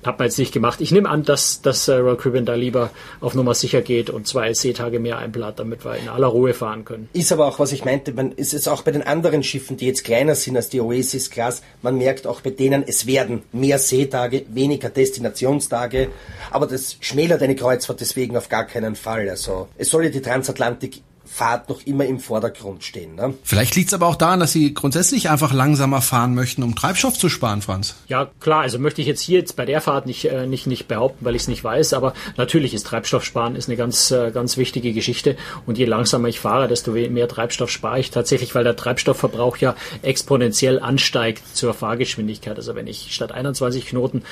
Hat 0.05 0.19
man 0.19 0.27
jetzt 0.27 0.37
nicht 0.37 0.53
gemacht. 0.53 0.79
Ich 0.79 0.91
nehme 0.91 1.09
an, 1.09 1.23
dass, 1.23 1.63
dass 1.63 1.87
äh, 1.87 1.95
Royal 1.95 2.17
Caribbean 2.17 2.45
da 2.45 2.53
lieber 2.53 2.91
auf 3.19 3.30
auf 3.31 3.35
Nummer 3.35 3.53
sicher 3.53 3.81
geht 3.81 4.09
und 4.09 4.27
zwei 4.27 4.53
Seetage 4.53 4.99
mehr 4.99 5.17
einplant, 5.17 5.57
damit 5.57 5.85
wir 5.85 5.95
in 5.95 6.09
aller 6.09 6.27
Ruhe 6.27 6.53
fahren 6.53 6.83
können. 6.83 7.09
Ist 7.13 7.31
aber 7.31 7.47
auch, 7.47 7.59
was 7.59 7.71
ich 7.71 7.85
meinte, 7.85 8.11
man 8.11 8.33
ist 8.33 8.53
es 8.53 8.67
auch 8.67 8.81
bei 8.81 8.91
den 8.91 9.03
anderen 9.03 9.41
Schiffen, 9.41 9.77
die 9.77 9.87
jetzt 9.87 10.03
kleiner 10.03 10.35
sind 10.35 10.57
als 10.57 10.67
die 10.67 10.81
Oasis 10.81 11.29
Class, 11.29 11.61
man 11.81 11.97
merkt 11.97 12.27
auch 12.27 12.41
bei 12.41 12.49
denen, 12.49 12.83
es 12.85 13.07
werden 13.07 13.43
mehr 13.53 13.79
Seetage, 13.79 14.43
weniger 14.49 14.89
Destinationstage, 14.89 16.09
aber 16.51 16.67
das 16.67 16.97
schmälert 16.99 17.41
eine 17.41 17.55
Kreuzfahrt 17.55 18.01
deswegen 18.01 18.35
auf 18.35 18.49
gar 18.49 18.67
keinen 18.67 18.95
Fall. 18.95 19.29
Also 19.29 19.69
es 19.77 19.89
soll 19.89 20.03
ja 20.03 20.09
die 20.09 20.21
Transatlantik 20.21 21.01
Fahrt 21.33 21.69
noch 21.69 21.81
immer 21.85 22.05
im 22.05 22.19
Vordergrund 22.19 22.83
stehen. 22.83 23.15
Ne? 23.15 23.33
Vielleicht 23.43 23.75
liegt 23.77 23.87
es 23.87 23.93
aber 23.93 24.07
auch 24.07 24.17
daran, 24.17 24.41
dass 24.41 24.51
Sie 24.51 24.73
grundsätzlich 24.73 25.29
einfach 25.29 25.53
langsamer 25.53 26.01
fahren 26.01 26.35
möchten, 26.35 26.61
um 26.61 26.75
Treibstoff 26.75 27.17
zu 27.17 27.29
sparen, 27.29 27.61
Franz. 27.61 27.95
Ja, 28.09 28.29
klar. 28.41 28.63
Also 28.63 28.79
möchte 28.79 28.99
ich 28.99 29.07
jetzt 29.07 29.21
hier 29.21 29.39
jetzt 29.39 29.55
bei 29.55 29.65
der 29.65 29.79
Fahrt 29.79 30.07
nicht 30.07 30.25
äh, 30.25 30.45
nicht 30.45 30.67
nicht 30.67 30.89
behaupten, 30.89 31.23
weil 31.23 31.35
ich 31.35 31.43
es 31.43 31.47
nicht 31.47 31.63
weiß. 31.63 31.93
Aber 31.93 32.13
natürlich 32.35 32.73
ist 32.73 32.85
Treibstoffsparen 32.85 33.55
ist 33.55 33.69
eine 33.69 33.77
ganz 33.77 34.11
äh, 34.11 34.31
ganz 34.31 34.57
wichtige 34.57 34.91
Geschichte. 34.91 35.37
Und 35.65 35.77
je 35.77 35.85
langsamer 35.85 36.27
ich 36.27 36.41
fahre, 36.41 36.67
desto 36.67 36.91
mehr 36.91 37.29
Treibstoff 37.29 37.71
spare 37.71 38.01
ich 38.01 38.11
tatsächlich, 38.11 38.53
weil 38.53 38.65
der 38.65 38.75
Treibstoffverbrauch 38.75 39.55
ja 39.55 39.75
exponentiell 40.01 40.81
ansteigt 40.81 41.55
zur 41.55 41.73
Fahrgeschwindigkeit. 41.73 42.57
Also 42.57 42.75
wenn 42.75 42.87
ich 42.87 43.15
statt 43.15 43.31
21 43.31 43.85
Knoten 43.85 44.23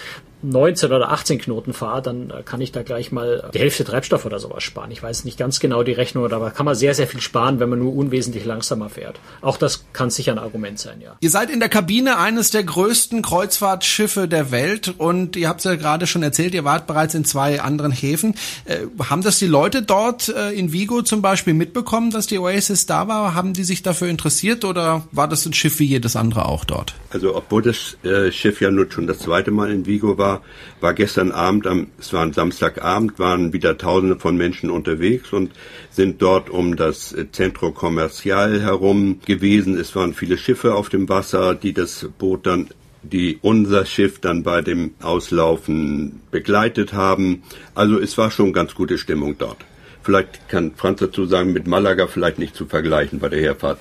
19 0.42 0.92
oder 0.92 1.12
18 1.12 1.40
Knoten 1.40 1.74
fahre, 1.74 2.02
dann 2.02 2.30
äh, 2.30 2.44
kann 2.44 2.62
ich 2.62 2.72
da 2.72 2.84
gleich 2.84 3.12
mal 3.12 3.50
die 3.54 3.60
Hälfte 3.60 3.84
Treibstoff 3.84 4.26
oder 4.26 4.40
sowas 4.40 4.64
sparen. 4.64 4.92
Ich 4.92 5.04
weiß 5.04 5.26
nicht 5.26 5.38
ganz 5.38 5.60
genau 5.60 5.84
die 5.84 5.92
Rechnung, 5.92 6.32
aber 6.32 6.52
kann 6.52 6.66
man 6.66 6.76
sehr, 6.76 6.94
sehr 6.94 7.08
viel 7.08 7.22
sparen, 7.22 7.60
wenn 7.60 7.70
man 7.70 7.80
nur 7.80 7.96
unwesentlich 7.96 8.46
langsamer 8.46 8.90
fährt. 8.90 9.20
Auch 9.42 9.58
das 9.58 9.86
kann 9.94 10.10
sicher 10.10 10.32
ein 10.32 10.40
Argument 10.40 10.80
sein, 10.80 11.02
ja. 11.02 11.16
Ihr 11.20 11.30
seid 11.30 11.50
in 11.50 11.60
der 11.60 11.70
Kabine 11.70 12.18
eines 12.18 12.52
der 12.52 12.64
größten 12.64 13.22
Kreuzfahrtschiffe 13.22 14.28
der 14.28 14.52
Welt 14.52 14.94
und 14.98 15.36
ihr 15.36 15.50
habt 15.50 15.60
es 15.60 15.66
ja 15.66 15.76
gerade 15.76 16.08
schon 16.08 16.24
erzählt, 16.24 16.54
ihr 16.54 16.64
wart 16.64 16.88
bereits 16.88 17.16
in 17.16 17.26
zwei 17.26 17.62
anderen 17.62 17.92
Häfen. 17.92 18.36
Äh, 18.66 18.80
haben 19.10 19.24
das 19.24 19.40
die 19.40 19.48
Leute 19.48 19.82
dort 19.82 20.30
äh, 20.30 20.52
in 20.52 20.72
Vigo 20.72 21.02
zum 21.02 21.22
Beispiel 21.22 21.54
mitbekommen, 21.54 22.12
dass 22.12 22.28
die 22.28 22.40
Oasis 22.40 22.86
da 22.86 23.08
war? 23.08 23.34
Haben 23.34 23.54
die 23.54 23.64
sich 23.64 23.84
dafür 23.84 24.08
interessiert 24.08 24.64
oder 24.64 25.04
war 25.12 25.28
das 25.28 25.46
ein 25.46 25.54
Schiff 25.54 25.80
wie 25.80 25.86
jedes 25.86 26.16
andere 26.16 26.46
auch 26.46 26.64
dort? 26.64 26.96
Also 27.12 27.36
obwohl 27.36 27.62
das 27.62 27.98
äh, 28.04 28.32
Schiff 28.32 28.62
ja 28.62 28.72
nun 28.72 28.90
schon 28.92 29.08
das 29.08 29.20
zweite 29.20 29.52
Mal 29.52 29.72
in 29.72 29.86
Vigo 29.86 30.18
war, 30.18 30.29
war, 30.30 30.42
war 30.80 30.94
gestern 30.94 31.32
Abend, 31.32 31.68
am, 31.68 31.88
es 32.00 32.14
war 32.14 32.24
ein 32.24 32.34
Samstagabend, 32.34 33.20
waren 33.20 33.54
wieder 33.54 33.78
Tausende 33.78 34.20
von 34.20 34.38
Menschen 34.38 34.70
unterwegs 34.70 35.34
und 35.34 35.52
sind 35.90 36.22
dort 36.22 36.50
um 36.50 36.76
das 36.76 37.16
Centro 37.32 37.72
Commercial 37.72 38.62
herum 38.62 39.20
gewesen. 39.26 39.78
Es 39.78 39.96
waren 39.96 40.14
viele 40.14 40.38
Schiffe 40.38 40.76
auf 40.76 40.90
dem 40.90 41.10
Wasser, 41.10 41.56
die 41.56 41.74
das 41.74 42.08
Boot 42.18 42.46
dann 42.46 42.70
die 43.02 43.40
unser 43.42 43.86
Schiff 43.86 44.20
dann 44.20 44.44
bei 44.44 44.62
dem 44.62 44.92
Auslaufen 45.02 46.22
begleitet 46.32 46.92
haben. 46.92 47.44
Also 47.74 47.98
es 47.98 48.18
war 48.18 48.30
schon 48.30 48.52
ganz 48.52 48.76
gute 48.76 48.98
Stimmung 48.98 49.38
dort. 49.38 49.60
Vielleicht 50.04 50.50
kann 50.50 50.74
Franz 50.76 51.00
dazu 51.00 51.26
sagen, 51.26 51.54
mit 51.54 51.68
Malaga 51.68 52.08
vielleicht 52.08 52.40
nicht 52.40 52.56
zu 52.56 52.66
vergleichen 52.66 53.20
bei 53.20 53.30
der 53.30 53.42
Herfahrt. 53.42 53.80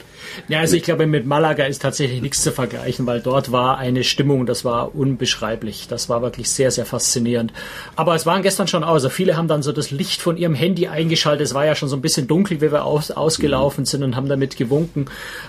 Ja, 0.48 0.60
also 0.60 0.76
ich 0.76 0.82
glaube, 0.82 1.06
mit 1.06 1.26
Malaga 1.26 1.64
ist 1.64 1.82
tatsächlich 1.82 2.22
nichts 2.22 2.42
zu 2.42 2.52
vergleichen, 2.52 3.06
weil 3.06 3.20
dort 3.20 3.52
war 3.52 3.78
eine 3.78 4.04
Stimmung, 4.04 4.46
das 4.46 4.64
war 4.64 4.94
unbeschreiblich. 4.94 5.86
Das 5.88 6.08
war 6.08 6.22
wirklich 6.22 6.50
sehr, 6.50 6.70
sehr 6.70 6.86
faszinierend. 6.86 7.52
Aber 7.96 8.14
es 8.14 8.26
waren 8.26 8.42
gestern 8.42 8.68
schon 8.68 8.84
also 8.84 9.08
viele 9.08 9.36
haben 9.36 9.48
dann 9.48 9.62
so 9.62 9.72
das 9.72 9.90
Licht 9.90 10.20
von 10.20 10.36
ihrem 10.36 10.54
Handy 10.54 10.88
eingeschaltet. 10.88 11.46
Es 11.46 11.54
war 11.54 11.64
ja 11.64 11.74
schon 11.74 11.88
so 11.88 11.96
ein 11.96 12.02
bisschen 12.02 12.26
dunkel, 12.26 12.60
wie 12.60 12.72
wir 12.72 12.84
aus, 12.84 13.10
ausgelaufen 13.10 13.84
sind 13.84 14.02
und 14.02 14.16
haben 14.16 14.28
damit 14.28 14.56
gewunken. 14.56 15.06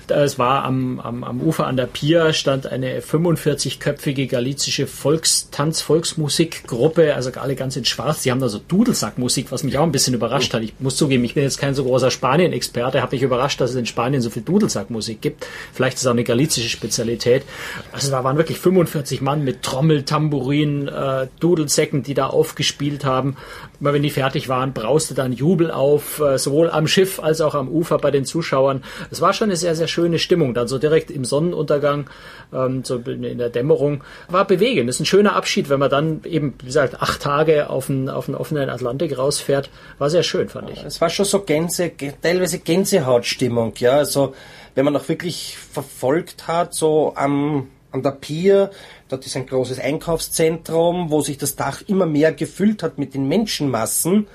Es 0.07 0.39
war 0.39 0.63
am, 0.63 0.99
am, 0.99 1.23
am 1.23 1.41
Ufer 1.41 1.67
an 1.67 1.77
der 1.77 1.85
Pier 1.85 2.33
stand 2.33 2.67
eine 2.67 2.99
45-köpfige 3.01 4.27
galizische 4.27 4.87
Volkstanz, 4.87 5.81
Volksmusikgruppe, 5.81 7.15
also 7.15 7.31
alle 7.39 7.55
ganz 7.55 7.75
in 7.75 7.85
schwarz. 7.85 8.23
Die 8.23 8.31
haben 8.31 8.39
da 8.39 8.49
so 8.49 8.59
Dudelsackmusik, 8.59 9.51
was 9.51 9.63
mich 9.63 9.77
auch 9.77 9.83
ein 9.83 9.91
bisschen 9.91 10.13
überrascht 10.13 10.53
hat. 10.53 10.61
Ich 10.61 10.73
muss 10.79 10.97
zugeben, 10.97 11.23
ich 11.23 11.33
bin 11.33 11.43
jetzt 11.43 11.59
kein 11.59 11.75
so 11.75 11.83
großer 11.83 12.11
Spanien-Experte, 12.11 13.01
habe 13.01 13.15
mich 13.15 13.23
überrascht, 13.23 13.61
dass 13.61 13.71
es 13.71 13.75
in 13.75 13.85
Spanien 13.85 14.21
so 14.21 14.29
viel 14.29 14.43
Dudelsack 14.43 14.68
Dudelsackmusik 14.69 15.21
gibt. 15.21 15.47
Vielleicht 15.73 15.95
ist 15.95 16.01
es 16.01 16.07
auch 16.07 16.11
eine 16.11 16.23
galizische 16.23 16.69
Spezialität. 16.69 17.43
Also 17.91 18.11
da 18.11 18.23
waren 18.23 18.37
wirklich 18.37 18.59
45 18.59 19.21
Mann 19.21 19.43
mit 19.43 19.63
Trommel, 19.63 20.03
Tambourin, 20.03 20.87
äh, 20.87 21.27
Dudelsäcken, 21.39 22.03
die 22.03 22.13
da 22.13 22.27
aufgespielt 22.27 23.03
haben. 23.03 23.35
Immer 23.79 23.93
wenn 23.93 24.03
die 24.03 24.09
fertig 24.09 24.49
waren, 24.49 24.73
brauste 24.73 25.13
dann 25.13 25.33
Jubel 25.33 25.71
auf, 25.71 26.19
äh, 26.19 26.37
sowohl 26.37 26.69
am 26.69 26.87
Schiff 26.87 27.19
als 27.19 27.41
auch 27.41 27.55
am 27.55 27.67
Ufer 27.69 27.97
bei 27.97 28.11
den 28.11 28.25
Zuschauern. 28.25 28.83
Es 29.09 29.21
war 29.21 29.33
schon 29.33 29.49
eine 29.49 29.55
sehr, 29.57 29.75
sehr 29.75 29.87
schöne 29.87 30.19
Stimmung. 30.19 30.53
Dann 30.53 30.67
so 30.67 30.77
direkt 30.77 31.11
im 31.11 31.25
Sonnenuntergang, 31.25 32.09
ähm, 32.53 32.83
so 32.83 32.97
in 32.97 33.37
der 33.37 33.49
Dämmerung. 33.49 34.03
War 34.27 34.45
bewegend. 34.45 34.89
Das 34.89 34.97
ist 34.97 35.01
ein 35.01 35.05
schöner 35.05 35.35
Abschied, 35.35 35.69
wenn 35.69 35.79
man 35.79 35.89
dann 35.89 36.21
eben, 36.25 36.53
wie 36.61 36.67
gesagt, 36.67 37.01
acht 37.01 37.21
Tage 37.21 37.69
auf 37.69 37.87
den, 37.87 38.09
auf 38.09 38.25
den 38.25 38.35
offenen 38.35 38.69
Atlantik 38.69 39.17
rausfährt. 39.17 39.69
War 39.97 40.09
sehr 40.09 40.23
schön, 40.23 40.49
fand 40.49 40.69
ich. 40.69 40.83
Es 40.83 41.01
war 41.01 41.09
schon 41.09 41.25
so 41.25 41.41
Gänse, 41.41 41.91
teilweise 42.21 42.59
Gänsehautstimmung, 42.59 43.73
ja. 43.77 43.97
Also, 43.97 44.33
wenn 44.75 44.85
man 44.85 44.95
auch 44.95 45.07
wirklich 45.09 45.57
verfolgt 45.57 46.47
hat, 46.47 46.73
so 46.73 47.13
am, 47.15 47.69
an 47.91 48.03
der 48.03 48.11
Pier, 48.11 48.71
dort 49.07 49.25
ist 49.25 49.35
ein 49.35 49.45
großes 49.45 49.79
Einkaufszentrum, 49.79 51.09
wo 51.09 51.21
sich 51.21 51.37
das 51.37 51.55
Dach 51.55 51.81
immer 51.87 52.05
mehr 52.05 52.31
gefüllt 52.31 52.83
hat 52.83 52.97
mit 52.97 53.13
den 53.13 53.27
Menschenmassen. 53.27 54.27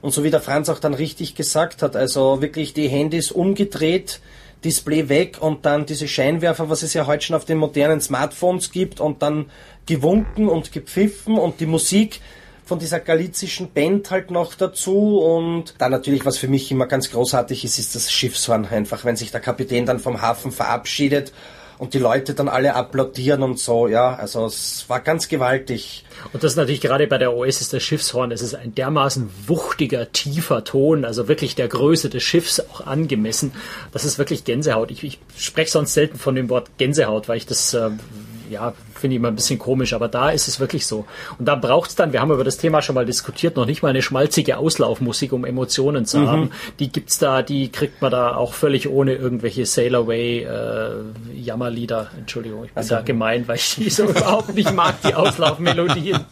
Und 0.00 0.12
so 0.12 0.22
wie 0.22 0.30
der 0.30 0.40
Franz 0.40 0.68
auch 0.68 0.80
dann 0.80 0.94
richtig 0.94 1.34
gesagt 1.34 1.82
hat, 1.82 1.96
also 1.96 2.42
wirklich 2.42 2.74
die 2.74 2.88
Handys 2.88 3.30
umgedreht, 3.30 4.20
Display 4.64 5.08
weg 5.08 5.38
und 5.40 5.66
dann 5.66 5.86
diese 5.86 6.08
Scheinwerfer, 6.08 6.70
was 6.70 6.82
es 6.82 6.94
ja 6.94 7.06
heute 7.06 7.24
schon 7.24 7.36
auf 7.36 7.44
den 7.44 7.58
modernen 7.58 8.00
Smartphones 8.00 8.70
gibt 8.70 9.00
und 9.00 9.22
dann 9.22 9.50
gewunken 9.86 10.48
und 10.48 10.72
gepfiffen 10.72 11.36
und 11.36 11.60
die 11.60 11.66
Musik 11.66 12.20
von 12.64 12.78
dieser 12.78 13.00
galizischen 13.00 13.70
Band 13.72 14.10
halt 14.10 14.30
noch 14.30 14.54
dazu 14.54 15.18
und 15.18 15.74
dann 15.78 15.90
natürlich, 15.90 16.24
was 16.24 16.38
für 16.38 16.48
mich 16.48 16.70
immer 16.70 16.86
ganz 16.86 17.10
großartig 17.10 17.64
ist, 17.64 17.78
ist 17.78 17.94
das 17.94 18.10
Schiffshorn 18.10 18.66
einfach, 18.66 19.04
wenn 19.04 19.16
sich 19.16 19.30
der 19.30 19.40
Kapitän 19.40 19.86
dann 19.86 19.98
vom 19.98 20.22
Hafen 20.22 20.50
verabschiedet 20.50 21.32
und 21.78 21.92
die 21.92 21.98
Leute 21.98 22.34
dann 22.34 22.48
alle 22.48 22.74
applaudieren 22.74 23.42
und 23.42 23.58
so, 23.58 23.88
ja, 23.88 24.14
also 24.14 24.46
es 24.46 24.84
war 24.88 25.00
ganz 25.00 25.28
gewaltig. 25.28 26.04
Und 26.32 26.42
das 26.42 26.52
ist 26.52 26.56
natürlich 26.56 26.80
gerade 26.80 27.06
bei 27.06 27.18
der 27.18 27.34
Oasis 27.34 27.68
das 27.68 27.82
Schiffshorn, 27.82 28.32
es 28.32 28.42
ist 28.42 28.54
ein 28.54 28.74
dermaßen 28.74 29.28
wuchtiger, 29.46 30.10
tiefer 30.12 30.64
Ton, 30.64 31.04
also 31.04 31.28
wirklich 31.28 31.54
der 31.56 31.68
Größe 31.68 32.08
des 32.08 32.22
Schiffs 32.22 32.60
auch 32.60 32.86
angemessen. 32.86 33.52
Das 33.92 34.04
ist 34.04 34.18
wirklich 34.18 34.44
Gänsehaut. 34.44 34.90
Ich, 34.90 35.02
ich 35.02 35.18
spreche 35.36 35.70
sonst 35.70 35.94
selten 35.94 36.18
von 36.18 36.34
dem 36.34 36.48
Wort 36.48 36.70
Gänsehaut, 36.78 37.28
weil 37.28 37.36
ich 37.36 37.46
das 37.46 37.74
äh, 37.74 37.90
ja, 38.50 38.72
finde 39.04 39.16
ich 39.16 39.20
immer 39.20 39.28
ein 39.28 39.34
bisschen 39.34 39.58
komisch, 39.58 39.92
aber 39.92 40.08
da 40.08 40.30
ist 40.30 40.48
es 40.48 40.60
wirklich 40.60 40.86
so. 40.86 41.04
Und 41.38 41.46
da 41.46 41.56
braucht 41.56 41.90
es 41.90 41.94
dann, 41.94 42.14
wir 42.14 42.22
haben 42.22 42.32
über 42.32 42.42
das 42.42 42.56
Thema 42.56 42.80
schon 42.80 42.94
mal 42.94 43.04
diskutiert, 43.04 43.54
noch 43.54 43.66
nicht 43.66 43.82
mal 43.82 43.90
eine 43.90 44.00
schmalzige 44.00 44.56
Auslaufmusik, 44.56 45.34
um 45.34 45.44
Emotionen 45.44 46.06
zu 46.06 46.20
mhm. 46.20 46.26
haben. 46.26 46.50
Die 46.78 46.90
gibt's 46.90 47.18
da, 47.18 47.42
die 47.42 47.70
kriegt 47.70 48.00
man 48.00 48.10
da 48.10 48.34
auch 48.34 48.54
völlig 48.54 48.88
ohne 48.88 49.12
irgendwelche 49.12 49.66
Sail 49.66 49.94
Away 49.94 50.44
äh, 50.44 50.90
Jammerlieder. 51.34 52.12
Entschuldigung, 52.16 52.64
ich 52.64 52.70
bin 52.70 52.78
also, 52.78 52.94
da 52.94 53.00
gemein, 53.04 53.46
weil 53.46 53.56
ich 53.56 53.74
die 53.74 53.90
so 53.90 54.04
überhaupt 54.04 54.54
nicht 54.54 54.72
mag, 54.72 54.94
die 55.02 55.14
Auslaufmelodien. 55.14 56.24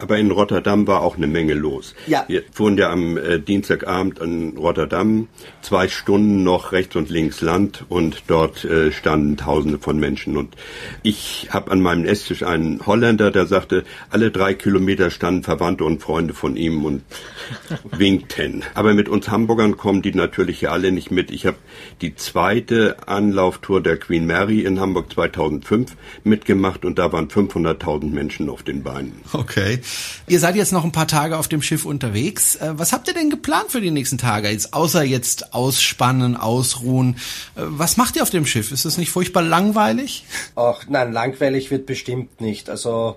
Aber 0.00 0.18
in 0.18 0.32
Rotterdam 0.32 0.88
war 0.88 1.02
auch 1.02 1.16
eine 1.16 1.28
Menge 1.28 1.54
los. 1.54 1.94
Ja. 2.08 2.24
Wir 2.26 2.42
fuhren 2.50 2.76
ja 2.76 2.90
am 2.90 3.18
äh, 3.18 3.38
Dienstagabend 3.38 4.18
in 4.18 4.56
Rotterdam, 4.56 5.28
zwei 5.60 5.86
Stunden 5.86 6.42
noch 6.42 6.72
rechts 6.72 6.96
und 6.96 7.08
links 7.08 7.40
Land 7.40 7.84
und 7.88 8.24
dort 8.26 8.64
äh, 8.64 8.90
standen 8.90 9.36
Tausende 9.36 9.78
von 9.78 9.98
Menschen. 9.98 10.36
Und 10.36 10.56
ich 11.04 11.48
habe 11.50 11.70
an 11.70 11.80
meinem 11.80 11.99
Esstisch 12.04 12.42
einen 12.42 12.84
Holländer, 12.86 13.30
der 13.30 13.46
sagte, 13.46 13.84
alle 14.10 14.30
drei 14.30 14.54
Kilometer 14.54 15.10
standen 15.10 15.42
Verwandte 15.42 15.84
und 15.84 16.02
Freunde 16.02 16.34
von 16.34 16.56
ihm 16.56 16.84
und 16.84 17.02
winkten. 17.90 18.62
Aber 18.74 18.94
mit 18.94 19.08
uns 19.08 19.28
Hamburgern 19.28 19.76
kommen 19.76 20.02
die 20.02 20.14
natürlich 20.14 20.60
hier 20.60 20.72
alle 20.72 20.92
nicht 20.92 21.10
mit. 21.10 21.30
Ich 21.30 21.46
habe 21.46 21.56
die 22.00 22.14
zweite 22.14 23.08
Anlauftour 23.08 23.82
der 23.82 23.96
Queen 23.98 24.26
Mary 24.26 24.60
in 24.60 24.80
Hamburg 24.80 25.12
2005 25.12 25.96
mitgemacht 26.24 26.84
und 26.84 26.98
da 26.98 27.12
waren 27.12 27.28
500.000 27.28 28.10
Menschen 28.10 28.48
auf 28.48 28.62
den 28.62 28.82
Beinen. 28.82 29.20
Okay. 29.32 29.80
Ihr 30.26 30.40
seid 30.40 30.56
jetzt 30.56 30.72
noch 30.72 30.84
ein 30.84 30.92
paar 30.92 31.08
Tage 31.08 31.36
auf 31.36 31.48
dem 31.48 31.62
Schiff 31.62 31.84
unterwegs. 31.84 32.56
Äh, 32.56 32.72
was 32.76 32.92
habt 32.92 33.08
ihr 33.08 33.14
denn 33.14 33.30
geplant 33.30 33.70
für 33.70 33.80
die 33.80 33.90
nächsten 33.90 34.18
Tage? 34.18 34.48
Jetzt 34.48 34.74
außer 34.74 35.02
jetzt 35.02 35.54
ausspannen, 35.54 36.36
ausruhen. 36.36 37.16
Äh, 37.56 37.62
was 37.66 37.96
macht 37.96 38.16
ihr 38.16 38.22
auf 38.22 38.30
dem 38.30 38.46
Schiff? 38.46 38.72
Ist 38.72 38.84
es 38.84 38.98
nicht 38.98 39.10
furchtbar 39.10 39.42
langweilig? 39.42 40.24
Ach, 40.56 40.84
nein, 40.88 41.12
langweilig 41.12 41.70
wird 41.70 41.86
bestimmt 41.90 42.40
nicht. 42.40 42.70
Also 42.70 43.16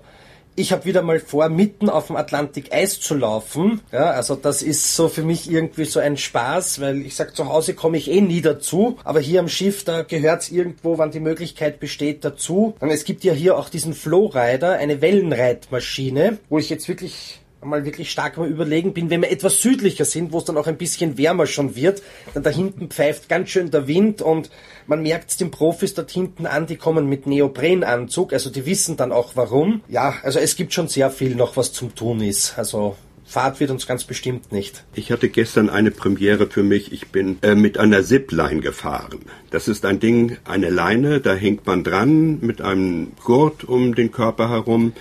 ich 0.56 0.72
habe 0.72 0.84
wieder 0.84 1.02
mal 1.02 1.20
vor, 1.20 1.48
mitten 1.48 1.88
auf 1.88 2.08
dem 2.08 2.16
Atlantik 2.16 2.72
Eis 2.74 2.98
zu 2.98 3.14
laufen. 3.14 3.80
Ja, 3.92 4.10
also 4.10 4.34
das 4.34 4.62
ist 4.62 4.96
so 4.96 5.08
für 5.08 5.22
mich 5.22 5.48
irgendwie 5.48 5.84
so 5.84 6.00
ein 6.00 6.16
Spaß, 6.16 6.80
weil 6.80 7.06
ich 7.06 7.14
sag, 7.14 7.36
zu 7.36 7.48
Hause 7.48 7.74
komme 7.74 7.98
ich 7.98 8.10
eh 8.10 8.20
nie 8.20 8.40
dazu, 8.40 8.98
aber 9.04 9.20
hier 9.20 9.38
am 9.38 9.48
Schiff, 9.48 9.84
da 9.84 10.02
gehört's 10.02 10.50
irgendwo, 10.50 10.98
wann 10.98 11.12
die 11.12 11.20
Möglichkeit 11.20 11.78
besteht, 11.78 12.24
dazu. 12.24 12.74
Und 12.80 12.90
es 12.90 13.04
gibt 13.04 13.22
ja 13.22 13.32
hier 13.32 13.56
auch 13.56 13.68
diesen 13.68 13.94
Flowrider, 13.94 14.72
eine 14.72 15.00
Wellenreitmaschine, 15.00 16.38
wo 16.48 16.58
ich 16.58 16.68
jetzt 16.68 16.88
wirklich 16.88 17.40
mal 17.64 17.84
wirklich 17.84 18.10
stark 18.10 18.36
mal 18.36 18.48
überlegen 18.48 18.94
bin, 18.94 19.10
wenn 19.10 19.22
wir 19.22 19.30
etwas 19.30 19.60
südlicher 19.60 20.04
sind, 20.04 20.32
wo 20.32 20.38
es 20.38 20.44
dann 20.44 20.56
auch 20.56 20.66
ein 20.66 20.76
bisschen 20.76 21.18
wärmer 21.18 21.46
schon 21.46 21.76
wird, 21.76 22.02
dann 22.32 22.42
da 22.42 22.50
hinten 22.50 22.88
pfeift 22.88 23.28
ganz 23.28 23.50
schön 23.50 23.70
der 23.70 23.86
Wind 23.86 24.22
und 24.22 24.50
man 24.86 25.02
merkt 25.02 25.30
es 25.30 25.36
den 25.36 25.50
Profis 25.50 25.94
dort 25.94 26.10
hinten 26.10 26.46
an, 26.46 26.66
die 26.66 26.76
kommen 26.76 27.08
mit 27.08 27.26
Neoprenanzug, 27.26 28.32
also 28.32 28.50
die 28.50 28.66
wissen 28.66 28.96
dann 28.96 29.12
auch 29.12 29.32
warum. 29.34 29.82
Ja, 29.88 30.14
also 30.22 30.38
es 30.38 30.56
gibt 30.56 30.72
schon 30.72 30.88
sehr 30.88 31.10
viel 31.10 31.34
noch, 31.34 31.56
was 31.56 31.72
zum 31.72 31.94
tun 31.94 32.20
ist. 32.20 32.58
Also 32.58 32.96
Fahrt 33.26 33.58
wird 33.58 33.70
uns 33.70 33.86
ganz 33.86 34.04
bestimmt 34.04 34.52
nicht. 34.52 34.84
Ich 34.94 35.10
hatte 35.10 35.28
gestern 35.28 35.70
eine 35.70 35.90
Premiere 35.90 36.46
für 36.46 36.62
mich. 36.62 36.92
Ich 36.92 37.08
bin 37.08 37.38
äh, 37.42 37.54
mit 37.54 37.78
einer 37.78 38.02
Zipline 38.02 38.60
gefahren. 38.60 39.20
Das 39.50 39.66
ist 39.66 39.86
ein 39.86 39.98
Ding, 39.98 40.36
eine 40.44 40.68
Leine, 40.68 41.20
da 41.20 41.34
hängt 41.34 41.66
man 41.66 41.84
dran 41.84 42.38
mit 42.40 42.60
einem 42.60 43.12
Gurt 43.24 43.64
um 43.64 43.94
den 43.94 44.12
Körper 44.12 44.50
herum 44.50 44.92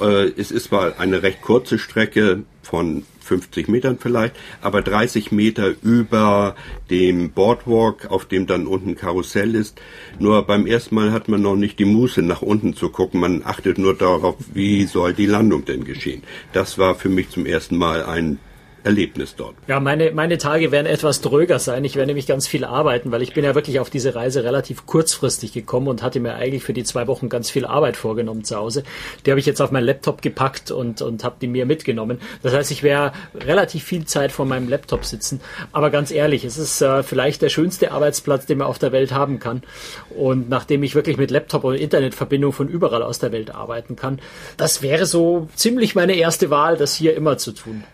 es 0.00 0.50
ist 0.50 0.64
zwar 0.68 0.98
eine 0.98 1.22
recht 1.22 1.42
kurze 1.42 1.78
Strecke 1.78 2.44
von 2.62 3.04
50 3.20 3.68
Metern 3.68 3.98
vielleicht, 4.00 4.34
aber 4.62 4.82
30 4.82 5.32
Meter 5.32 5.74
über 5.82 6.56
dem 6.90 7.30
Boardwalk, 7.30 8.10
auf 8.10 8.24
dem 8.24 8.46
dann 8.46 8.66
unten 8.66 8.96
Karussell 8.96 9.54
ist. 9.54 9.80
Nur 10.18 10.42
beim 10.42 10.66
ersten 10.66 10.94
Mal 10.94 11.12
hat 11.12 11.28
man 11.28 11.42
noch 11.42 11.56
nicht 11.56 11.78
die 11.78 11.84
Muße 11.84 12.22
nach 12.22 12.42
unten 12.42 12.74
zu 12.74 12.88
gucken. 12.88 13.20
Man 13.20 13.42
achtet 13.44 13.78
nur 13.78 13.94
darauf, 13.94 14.36
wie 14.52 14.84
soll 14.84 15.12
die 15.12 15.26
Landung 15.26 15.64
denn 15.64 15.84
geschehen. 15.84 16.22
Das 16.52 16.78
war 16.78 16.94
für 16.94 17.10
mich 17.10 17.28
zum 17.30 17.44
ersten 17.46 17.76
Mal 17.76 18.04
ein 18.04 18.38
Erlebnis 18.84 19.34
dort. 19.36 19.54
Ja, 19.66 19.80
meine, 19.80 20.12
meine 20.12 20.38
Tage 20.38 20.70
werden 20.70 20.86
etwas 20.86 21.20
dröger 21.20 21.58
sein. 21.58 21.84
Ich 21.84 21.96
werde 21.96 22.08
nämlich 22.08 22.26
ganz 22.26 22.46
viel 22.46 22.64
arbeiten, 22.64 23.10
weil 23.10 23.22
ich 23.22 23.34
bin 23.34 23.44
ja 23.44 23.54
wirklich 23.54 23.80
auf 23.80 23.90
diese 23.90 24.14
Reise 24.14 24.44
relativ 24.44 24.86
kurzfristig 24.86 25.52
gekommen 25.52 25.88
und 25.88 26.02
hatte 26.02 26.20
mir 26.20 26.34
eigentlich 26.34 26.62
für 26.62 26.72
die 26.72 26.84
zwei 26.84 27.06
Wochen 27.06 27.28
ganz 27.28 27.50
viel 27.50 27.66
Arbeit 27.66 27.96
vorgenommen 27.96 28.44
zu 28.44 28.56
Hause. 28.56 28.84
Die 29.26 29.30
habe 29.30 29.40
ich 29.40 29.46
jetzt 29.46 29.60
auf 29.60 29.70
meinen 29.70 29.84
Laptop 29.84 30.22
gepackt 30.22 30.70
und, 30.70 31.02
und 31.02 31.24
habe 31.24 31.36
die 31.40 31.48
mir 31.48 31.66
mitgenommen. 31.66 32.18
Das 32.42 32.54
heißt, 32.54 32.70
ich 32.70 32.82
werde 32.82 33.16
relativ 33.34 33.84
viel 33.84 34.06
Zeit 34.06 34.32
vor 34.32 34.46
meinem 34.46 34.68
Laptop 34.68 35.04
sitzen. 35.04 35.40
Aber 35.72 35.90
ganz 35.90 36.10
ehrlich, 36.10 36.44
es 36.44 36.56
ist 36.56 36.80
äh, 36.80 37.02
vielleicht 37.02 37.42
der 37.42 37.48
schönste 37.48 37.92
Arbeitsplatz, 37.92 38.46
den 38.46 38.58
man 38.58 38.68
auf 38.68 38.78
der 38.78 38.92
Welt 38.92 39.12
haben 39.12 39.38
kann. 39.38 39.62
Und 40.10 40.48
nachdem 40.48 40.82
ich 40.82 40.94
wirklich 40.94 41.16
mit 41.16 41.30
Laptop 41.30 41.64
und 41.64 41.74
Internetverbindung 41.74 42.52
von 42.52 42.68
überall 42.68 43.02
aus 43.02 43.18
der 43.18 43.32
Welt 43.32 43.54
arbeiten 43.54 43.96
kann, 43.96 44.20
das 44.56 44.82
wäre 44.82 45.06
so 45.06 45.48
ziemlich 45.54 45.94
meine 45.94 46.14
erste 46.14 46.50
Wahl, 46.50 46.76
das 46.76 46.94
hier 46.94 47.16
immer 47.16 47.38
zu 47.38 47.52
tun. 47.52 47.84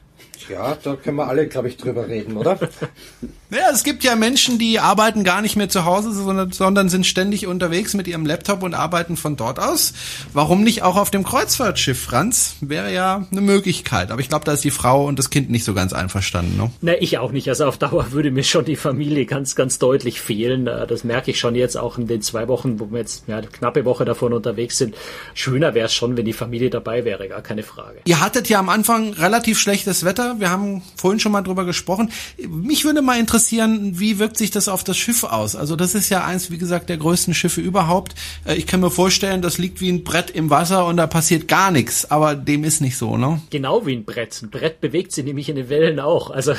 Ja, 0.49 0.77
da 0.83 0.97
können 0.97 1.17
wir 1.17 1.27
alle, 1.27 1.47
glaube 1.49 1.69
ich, 1.69 1.77
drüber 1.77 2.09
reden, 2.09 2.37
oder? 2.37 2.59
Ja, 3.55 3.71
es 3.73 3.85
gibt 3.85 4.03
ja 4.03 4.17
Menschen, 4.17 4.59
die 4.59 4.81
arbeiten 4.81 5.23
gar 5.23 5.41
nicht 5.41 5.55
mehr 5.55 5.69
zu 5.69 5.85
Hause, 5.85 6.13
sondern, 6.13 6.51
sondern 6.51 6.89
sind 6.89 7.07
ständig 7.07 7.47
unterwegs 7.47 7.95
mit 7.95 8.09
ihrem 8.09 8.27
Laptop 8.27 8.65
und 8.65 8.75
arbeiten 8.75 9.17
von 9.17 9.37
dort 9.37 9.61
aus. 9.61 9.93
Warum 10.33 10.65
nicht 10.65 10.83
auch 10.83 10.97
auf 10.97 11.13
dem 11.13 11.23
Kreuzfahrtschiff, 11.23 12.01
Franz? 12.01 12.57
Wäre 12.63 12.93
ja 12.93 13.27
eine 13.31 13.41
Möglichkeit. 13.41 14.11
Aber 14.11 14.21
ich 14.21 14.29
glaube, 14.29 14.45
da 14.45 14.53
ist 14.53 14.65
die 14.65 14.73
Frau 14.73 15.07
und 15.07 15.21
das 15.21 15.31
Kind 15.31 15.51
nicht 15.51 15.63
so 15.63 15.73
ganz 15.73 15.93
einverstanden. 15.93 16.57
Ne? 16.57 16.71
Ne, 16.81 16.97
ich 16.97 17.19
auch 17.19 17.31
nicht. 17.31 17.49
Also 17.49 17.67
auf 17.67 17.79
Dauer 17.79 18.11
würde 18.11 18.33
mir 18.33 18.43
schon 18.43 18.65
die 18.65 18.75
Familie 18.75 19.25
ganz, 19.25 19.55
ganz 19.55 19.79
deutlich 19.79 20.21
fehlen. 20.21 20.67
Äh, 20.67 20.89
das 20.89 21.05
merke 21.05 21.31
ich 21.31 21.39
schon 21.39 21.55
jetzt 21.55 21.77
auch 21.77 21.97
in 21.97 22.09
den 22.09 22.23
zwei 22.23 22.49
Wochen, 22.49 22.81
wo 22.81 22.91
wir 22.91 22.99
jetzt 22.99 23.29
ja, 23.29 23.37
eine 23.39 23.47
knappe 23.47 23.85
Woche 23.85 24.05
davon 24.05 24.33
unterwegs 24.33 24.79
sind. 24.79 24.97
Schöner 25.35 25.75
wäre 25.75 25.87
es 25.87 25.95
schon, 25.95 26.17
wenn 26.17 26.25
die 26.25 26.33
Familie 26.33 26.71
dabei 26.71 27.05
wäre, 27.05 27.29
gar 27.29 27.43
keine 27.43 27.63
Frage. 27.63 28.01
Ihr 28.05 28.21
hattet 28.21 28.49
ja 28.49 28.59
am 28.59 28.69
Anfang 28.69 29.13
relativ 29.13 29.61
schlechtes 29.61 30.05
Wetter. 30.05 30.24
Wir 30.39 30.51
haben 30.51 30.83
vorhin 30.97 31.21
schon 31.21 31.33
mal 31.33 31.43
drüber 31.43 31.65
gesprochen. 31.65 32.11
Mich 32.49 32.85
würde 32.85 33.03
mal 33.03 33.19
interessieren, 33.19 33.45
interessieren, 33.45 33.99
wie 33.99 34.19
wirkt 34.19 34.37
sich 34.37 34.51
das 34.51 34.69
auf 34.69 34.85
das 34.85 34.97
Schiff 34.97 35.25
aus? 35.25 35.57
Also 35.57 35.77
das 35.77 35.95
ist 35.95 36.09
ja 36.09 36.25
eins, 36.25 36.51
wie 36.51 36.59
gesagt, 36.59 36.89
der 36.89 36.97
größten 36.97 37.35
Schiffe 37.35 37.61
überhaupt. 37.61 38.15
Äh, 38.45 38.55
ich 38.55 38.67
kann 38.67 38.81
mir 38.81 38.91
vorstellen, 38.91 39.43
das 39.43 39.59
liegt 39.59 39.81
wie 39.81 39.91
ein 39.91 40.05
Brett 40.05 40.31
im 40.31 40.51
Wasser 40.51 40.87
und 40.87 40.97
da 40.97 41.07
passiert 41.07 41.49
gar 41.49 41.71
nichts, 41.71 42.11
aber 42.11 42.35
dem 42.35 42.65
ist 42.65 42.81
nicht 42.81 42.97
so, 42.97 43.17
ne? 43.17 43.41
Genau 43.51 43.87
wie 43.87 43.95
ein 43.95 44.05
Brett. 44.05 44.41
Ein 44.43 44.51
Brett 44.51 44.81
bewegt 44.81 45.13
sich 45.13 45.25
nämlich 45.25 45.49
in 45.49 45.57
den 45.57 45.69
Wellen 45.69 46.01
auch. 46.01 46.31
Also 46.31 46.55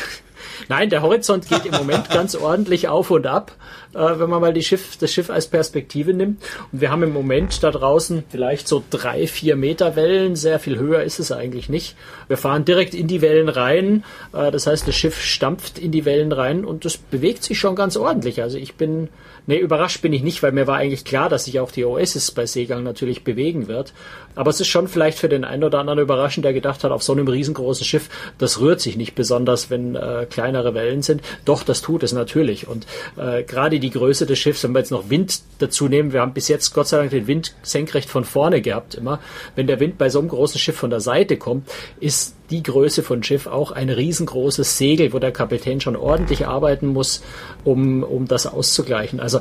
Nein, 0.69 0.89
der 0.89 1.01
Horizont 1.01 1.47
geht 1.47 1.65
im 1.65 1.73
Moment 1.73 2.09
ganz 2.09 2.35
ordentlich 2.35 2.87
auf 2.87 3.11
und 3.11 3.27
ab, 3.27 3.51
äh, 3.93 3.97
wenn 3.97 4.29
man 4.29 4.41
mal 4.41 4.61
Schiff, 4.61 4.97
das 4.97 5.13
Schiff 5.13 5.29
als 5.29 5.47
Perspektive 5.47 6.13
nimmt. 6.13 6.41
Und 6.71 6.81
wir 6.81 6.91
haben 6.91 7.03
im 7.03 7.13
Moment 7.13 7.63
da 7.63 7.71
draußen 7.71 8.23
vielleicht 8.29 8.67
so 8.67 8.83
drei, 8.89 9.27
vier 9.27 9.55
Meter 9.55 9.95
Wellen. 9.95 10.35
Sehr 10.35 10.59
viel 10.59 10.77
höher 10.77 11.03
ist 11.03 11.19
es 11.19 11.31
eigentlich 11.31 11.69
nicht. 11.69 11.95
Wir 12.27 12.37
fahren 12.37 12.65
direkt 12.65 12.93
in 12.93 13.07
die 13.07 13.21
Wellen 13.21 13.49
rein. 13.49 14.03
Äh, 14.33 14.51
das 14.51 14.67
heißt, 14.67 14.87
das 14.87 14.95
Schiff 14.95 15.21
stampft 15.21 15.79
in 15.79 15.91
die 15.91 16.05
Wellen 16.05 16.31
rein 16.31 16.65
und 16.65 16.85
das 16.85 16.97
bewegt 16.97 17.43
sich 17.43 17.59
schon 17.59 17.75
ganz 17.75 17.97
ordentlich. 17.97 18.41
Also 18.41 18.57
ich 18.57 18.75
bin 18.75 19.09
Nee, 19.47 19.57
überrascht 19.57 20.01
bin 20.01 20.13
ich 20.13 20.23
nicht, 20.23 20.41
weil 20.41 20.51
mir 20.51 20.67
war 20.67 20.77
eigentlich 20.77 21.05
klar, 21.05 21.29
dass 21.29 21.45
sich 21.45 21.59
auch 21.59 21.71
die 21.71 21.85
Oasis 21.85 22.31
bei 22.31 22.45
Seegang 22.45 22.83
natürlich 22.83 23.23
bewegen 23.23 23.67
wird. 23.67 23.93
Aber 24.33 24.49
es 24.49 24.59
ist 24.59 24.67
schon 24.67 24.87
vielleicht 24.87 25.19
für 25.19 25.29
den 25.29 25.45
einen 25.45 25.63
oder 25.63 25.79
anderen 25.79 25.99
überraschend, 25.99 26.45
der 26.45 26.53
gedacht 26.53 26.83
hat, 26.83 26.91
auf 26.91 27.03
so 27.03 27.13
einem 27.13 27.27
riesengroßen 27.27 27.85
Schiff, 27.85 28.09
das 28.37 28.59
rührt 28.59 28.81
sich 28.81 28.97
nicht 28.97 29.15
besonders, 29.15 29.69
wenn 29.69 29.95
äh, 29.95 30.25
kleinere 30.29 30.73
Wellen 30.73 31.03
sind. 31.03 31.21
Doch, 31.45 31.63
das 31.63 31.81
tut 31.81 32.03
es 32.03 32.11
natürlich. 32.11 32.67
Und 32.67 32.87
äh, 33.17 33.43
gerade 33.43 33.79
die 33.79 33.91
Größe 33.91 34.25
des 34.25 34.39
Schiffs, 34.39 34.63
wenn 34.63 34.73
wir 34.73 34.79
jetzt 34.79 34.91
noch 34.91 35.09
Wind 35.09 35.41
dazu 35.59 35.87
nehmen, 35.87 36.11
wir 36.11 36.21
haben 36.21 36.33
bis 36.33 36.47
jetzt 36.47 36.73
Gott 36.73 36.87
sei 36.87 36.97
Dank 36.97 37.11
den 37.11 37.27
Wind 37.27 37.55
senkrecht 37.61 38.09
von 38.09 38.23
vorne 38.23 38.61
gehabt 38.61 38.95
immer. 38.95 39.19
Wenn 39.55 39.67
der 39.67 39.79
Wind 39.79 39.97
bei 39.97 40.09
so 40.09 40.19
einem 40.19 40.29
großen 40.29 40.59
Schiff 40.59 40.75
von 40.75 40.89
der 40.89 41.01
Seite 41.01 41.37
kommt, 41.37 41.69
ist 41.99 42.35
die 42.49 42.63
Größe 42.63 43.03
von 43.03 43.23
Schiff 43.23 43.47
auch 43.47 43.71
ein 43.71 43.89
riesengroßes 43.89 44.77
Segel, 44.77 45.13
wo 45.13 45.19
der 45.19 45.31
Kapitän 45.31 45.81
schon 45.81 45.95
ordentlich 45.95 46.47
arbeiten 46.47 46.87
muss, 46.87 47.23
um, 47.63 48.03
um 48.03 48.27
das 48.27 48.47
auszugleichen. 48.47 49.19
Also 49.19 49.39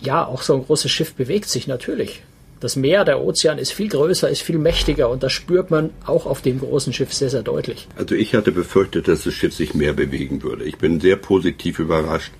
ja, 0.00 0.26
auch 0.26 0.42
so 0.42 0.54
ein 0.54 0.64
großes 0.64 0.90
Schiff 0.90 1.14
bewegt 1.14 1.48
sich 1.48 1.66
natürlich. 1.66 2.22
Das 2.62 2.76
Meer, 2.76 3.04
der 3.04 3.20
Ozean 3.20 3.58
ist 3.58 3.72
viel 3.72 3.88
größer, 3.88 4.30
ist 4.30 4.42
viel 4.42 4.56
mächtiger 4.56 5.10
und 5.10 5.24
das 5.24 5.32
spürt 5.32 5.72
man 5.72 5.90
auch 6.06 6.26
auf 6.26 6.42
dem 6.42 6.60
großen 6.60 6.92
Schiff 6.92 7.12
sehr, 7.12 7.28
sehr 7.28 7.42
deutlich. 7.42 7.88
Also 7.96 8.14
ich 8.14 8.36
hatte 8.36 8.52
befürchtet, 8.52 9.08
dass 9.08 9.24
das 9.24 9.34
Schiff 9.34 9.52
sich 9.52 9.74
mehr 9.74 9.92
bewegen 9.94 10.44
würde. 10.44 10.62
Ich 10.62 10.78
bin 10.78 11.00
sehr 11.00 11.16
positiv 11.16 11.80
überrascht, 11.80 12.30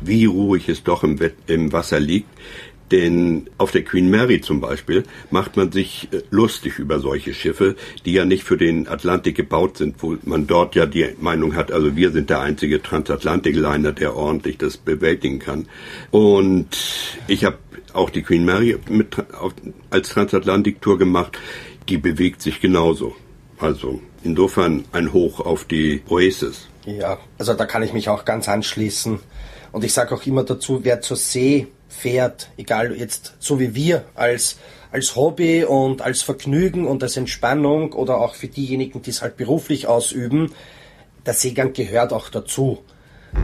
wie 0.00 0.26
ruhig 0.26 0.68
es 0.68 0.84
doch 0.84 1.02
im, 1.02 1.18
im 1.48 1.72
Wasser 1.72 1.98
liegt. 1.98 2.28
Denn 2.92 3.48
auf 3.56 3.72
der 3.72 3.84
Queen 3.84 4.10
Mary 4.10 4.42
zum 4.42 4.60
Beispiel 4.60 5.04
macht 5.30 5.56
man 5.56 5.72
sich 5.72 6.08
äh, 6.12 6.20
lustig 6.30 6.78
über 6.78 7.00
solche 7.00 7.32
Schiffe, 7.32 7.74
die 8.04 8.12
ja 8.12 8.26
nicht 8.26 8.44
für 8.44 8.58
den 8.58 8.86
Atlantik 8.86 9.34
gebaut 9.34 9.78
sind, 9.78 9.96
wo 10.02 10.16
man 10.24 10.46
dort 10.46 10.74
ja 10.74 10.84
die 10.84 11.08
Meinung 11.18 11.56
hat, 11.56 11.72
also 11.72 11.96
wir 11.96 12.10
sind 12.10 12.28
der 12.28 12.40
einzige 12.40 12.82
Transatlantik-Liner, 12.82 13.92
der 13.92 14.14
ordentlich 14.14 14.58
das 14.58 14.76
bewältigen 14.76 15.38
kann. 15.38 15.68
Und 16.10 16.68
ich 17.28 17.46
habe 17.46 17.58
auch 17.94 18.10
die 18.10 18.22
Queen 18.22 18.44
Mary 18.44 18.76
mit, 18.90 19.16
auf, 19.34 19.54
als 19.88 20.10
Transatlantik-Tour 20.10 20.98
gemacht. 20.98 21.38
Die 21.88 21.96
bewegt 21.96 22.42
sich 22.42 22.60
genauso. 22.60 23.16
Also 23.58 24.00
insofern 24.22 24.84
ein 24.92 25.12
Hoch 25.12 25.40
auf 25.40 25.64
die 25.64 26.02
Oasis. 26.08 26.68
Ja, 26.84 27.18
also 27.38 27.54
da 27.54 27.64
kann 27.64 27.82
ich 27.82 27.92
mich 27.92 28.08
auch 28.08 28.24
ganz 28.24 28.48
anschließen. 28.48 29.18
Und 29.72 29.84
ich 29.84 29.94
sage 29.94 30.14
auch 30.14 30.26
immer 30.26 30.44
dazu, 30.44 30.80
wer 30.82 31.00
zur 31.00 31.16
See 31.16 31.68
fährt, 31.92 32.50
egal 32.56 32.96
jetzt 32.96 33.34
so 33.38 33.60
wie 33.60 33.74
wir 33.74 34.04
als 34.14 34.58
als 34.90 35.16
Hobby 35.16 35.64
und 35.64 36.02
als 36.02 36.20
Vergnügen 36.20 36.86
und 36.86 37.02
als 37.02 37.16
Entspannung 37.16 37.94
oder 37.94 38.20
auch 38.20 38.34
für 38.34 38.48
diejenigen, 38.48 39.00
die 39.00 39.08
es 39.08 39.22
halt 39.22 39.38
beruflich 39.38 39.86
ausüben, 39.86 40.52
der 41.24 41.32
Seegang 41.32 41.72
gehört 41.72 42.12
auch 42.12 42.28
dazu. 42.28 42.82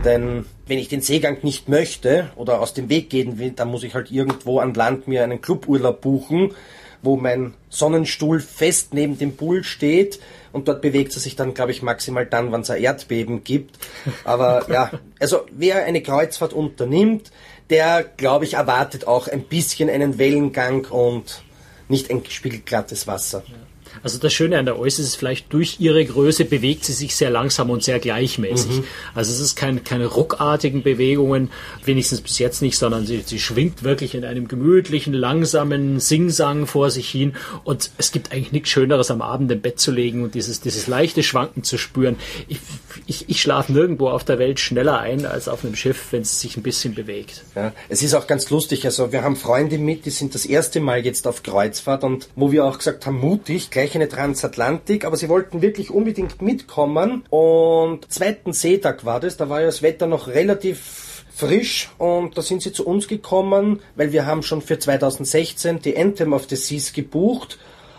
Denn 0.04 0.44
wenn 0.66 0.78
ich 0.78 0.88
den 0.88 1.00
Seegang 1.00 1.38
nicht 1.42 1.70
möchte 1.70 2.30
oder 2.36 2.60
aus 2.60 2.74
dem 2.74 2.90
Weg 2.90 3.08
gehen 3.08 3.38
will, 3.38 3.52
dann 3.52 3.68
muss 3.68 3.82
ich 3.82 3.94
halt 3.94 4.10
irgendwo 4.10 4.58
an 4.58 4.74
Land 4.74 5.08
mir 5.08 5.24
einen 5.24 5.40
Cluburlaub 5.40 6.02
buchen, 6.02 6.54
wo 7.02 7.16
mein 7.16 7.54
Sonnenstuhl 7.68 8.40
fest 8.40 8.94
neben 8.94 9.18
dem 9.18 9.36
Pool 9.36 9.64
steht 9.64 10.20
und 10.52 10.68
dort 10.68 10.82
bewegt 10.82 11.14
er 11.14 11.20
sich 11.20 11.36
dann, 11.36 11.54
glaube 11.54 11.72
ich, 11.72 11.82
maximal 11.82 12.26
dann, 12.26 12.52
wenn 12.52 12.62
es 12.62 12.70
ein 12.70 12.82
Erdbeben 12.82 13.44
gibt. 13.44 13.78
Aber 14.24 14.66
ja, 14.72 14.90
also 15.20 15.46
wer 15.52 15.84
eine 15.84 16.02
Kreuzfahrt 16.02 16.52
unternimmt, 16.52 17.30
der, 17.70 18.02
glaube 18.02 18.44
ich, 18.44 18.54
erwartet 18.54 19.06
auch 19.06 19.28
ein 19.28 19.42
bisschen 19.42 19.90
einen 19.90 20.18
Wellengang 20.18 20.86
und 20.86 21.42
nicht 21.88 22.10
ein 22.10 22.24
spiegelglattes 22.24 23.06
Wasser. 23.06 23.42
Ja. 23.46 23.54
Also 24.02 24.18
das 24.18 24.32
Schöne 24.32 24.58
an 24.58 24.64
der 24.64 24.78
Eus 24.78 24.98
ist 24.98 25.16
vielleicht 25.16 25.52
durch 25.52 25.76
ihre 25.80 26.04
Größe 26.04 26.44
bewegt 26.44 26.84
sie 26.84 26.92
sich 26.92 27.16
sehr 27.16 27.30
langsam 27.30 27.70
und 27.70 27.82
sehr 27.82 27.98
gleichmäßig. 27.98 28.78
Mhm. 28.78 28.84
Also 29.14 29.32
es 29.32 29.40
ist 29.40 29.56
kein, 29.56 29.84
keine 29.84 30.06
ruckartigen 30.06 30.82
Bewegungen, 30.82 31.50
wenigstens 31.84 32.20
bis 32.20 32.38
jetzt 32.38 32.62
nicht, 32.62 32.78
sondern 32.78 33.06
sie, 33.06 33.22
sie 33.24 33.38
schwingt 33.38 33.82
wirklich 33.82 34.14
in 34.14 34.24
einem 34.24 34.48
gemütlichen, 34.48 35.12
langsamen 35.12 36.00
Singsang 36.00 36.66
vor 36.66 36.90
sich 36.90 37.08
hin 37.08 37.34
und 37.64 37.90
es 37.98 38.12
gibt 38.12 38.32
eigentlich 38.32 38.52
nichts 38.52 38.70
Schöneres 38.70 39.10
am 39.10 39.22
Abend 39.22 39.50
im 39.50 39.60
Bett 39.60 39.80
zu 39.80 39.90
legen 39.90 40.24
und 40.24 40.34
dieses, 40.34 40.60
dieses 40.60 40.86
leichte 40.86 41.22
Schwanken 41.22 41.64
zu 41.64 41.78
spüren. 41.78 42.16
Ich, 42.48 42.58
ich, 43.06 43.28
ich 43.28 43.40
schlafe 43.40 43.72
nirgendwo 43.72 44.08
auf 44.08 44.24
der 44.24 44.38
Welt 44.38 44.60
schneller 44.60 44.98
ein 44.98 45.26
als 45.26 45.48
auf 45.48 45.64
einem 45.64 45.76
Schiff, 45.76 46.06
wenn 46.10 46.22
es 46.22 46.40
sich 46.40 46.56
ein 46.56 46.62
bisschen 46.62 46.94
bewegt. 46.94 47.44
Ja, 47.54 47.72
es 47.88 48.02
ist 48.02 48.14
auch 48.14 48.26
ganz 48.26 48.50
lustig. 48.50 48.84
Also 48.84 49.12
wir 49.12 49.22
haben 49.22 49.36
Freunde 49.36 49.78
mit, 49.78 50.06
die 50.06 50.10
sind 50.10 50.34
das 50.34 50.46
erste 50.46 50.80
Mal 50.80 51.04
jetzt 51.04 51.26
auf 51.26 51.42
Kreuzfahrt 51.42 52.04
und 52.04 52.28
wo 52.36 52.52
wir 52.52 52.64
auch 52.64 52.78
gesagt 52.78 53.06
haben, 53.06 53.18
mutig, 53.18 53.70
gleich 53.70 53.87
eine 53.94 54.08
Transatlantik, 54.08 55.04
aber 55.04 55.16
sie 55.16 55.28
wollten 55.28 55.62
wirklich 55.62 55.90
unbedingt 55.90 56.42
mitkommen 56.42 57.24
und 57.30 58.10
zweiten 58.12 58.52
Seetag 58.52 59.04
war 59.04 59.20
das, 59.20 59.36
da 59.36 59.48
war 59.48 59.60
ja 59.60 59.66
das 59.66 59.82
Wetter 59.82 60.06
noch 60.06 60.28
relativ 60.28 61.24
frisch 61.34 61.90
und 61.98 62.36
da 62.36 62.42
sind 62.42 62.62
sie 62.62 62.72
zu 62.72 62.86
uns 62.86 63.06
gekommen, 63.06 63.80
weil 63.94 64.12
wir 64.12 64.26
haben 64.26 64.42
schon 64.42 64.60
für 64.60 64.78
2016 64.78 65.80
die 65.80 65.96
Anthem 65.96 66.32
of 66.32 66.46
the 66.48 66.56
Seas 66.56 66.92
gebucht 66.92 67.58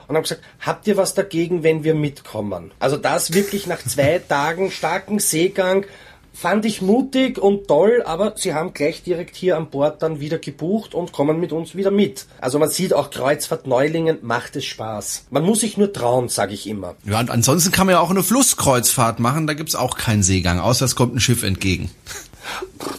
und 0.10 0.16
haben 0.16 0.24
gesagt, 0.24 0.42
habt 0.60 0.88
ihr 0.88 0.98
was 0.98 1.14
dagegen, 1.14 1.64
wenn 1.64 1.84
wir 1.84 1.96
mitkommen? 1.96 2.72
Also 2.80 2.98
das 2.98 3.34
wirklich 3.34 3.68
nach 3.68 3.80
zwei 3.80 4.20
Tagen 4.28 4.72
starken 4.72 5.20
Seegang 5.20 5.86
fand 6.34 6.66
ich 6.66 6.82
mutig 6.82 7.38
und 7.38 7.68
toll, 7.68 8.04
aber 8.06 8.34
sie 8.38 8.54
haben 8.54 8.74
gleich 8.74 9.04
direkt 9.04 9.36
hier 9.36 9.58
an 9.58 9.70
Bord 9.70 10.02
dann 10.02 10.20
wieder 10.20 10.38
gebucht 10.38 10.94
und 10.94 11.12
kommen 11.12 11.40
mit 11.40 11.52
uns 11.52 11.76
wieder 11.76 11.92
mit. 11.92 12.26
Also 12.40 12.60
man 12.60 12.70
sieht 12.70 12.94
auch 12.94 13.10
Kreuzfahrt 13.10 13.68
Neulingen 13.68 14.20
macht 14.22 14.56
es 14.56 14.66
Spaß. 14.66 15.26
Man 15.30 15.44
muss 15.44 15.62
sich 15.62 15.78
nur 15.78 15.92
trauen, 15.92 16.30
sage 16.30 16.54
ich 16.54 16.68
immer. 16.68 16.96
Ja, 17.06 17.20
und 17.20 17.30
ansonsten 17.30 17.72
kann 17.72 17.88
man 17.88 17.94
ja 17.94 18.00
auch 18.00 18.10
eine 18.10 18.24
Flusskreuzfahrt 18.24 19.20
machen, 19.20 19.48
da 19.48 19.54
gibt's 19.54 19.76
auch 19.76 19.98
keinen 19.98 20.24
Seegang, 20.24 20.60
außer 20.60 20.86
es 20.86 20.96
kommt 20.96 21.16
ein 21.16 21.20
Schiff 21.20 21.44
entgegen. 21.44 21.90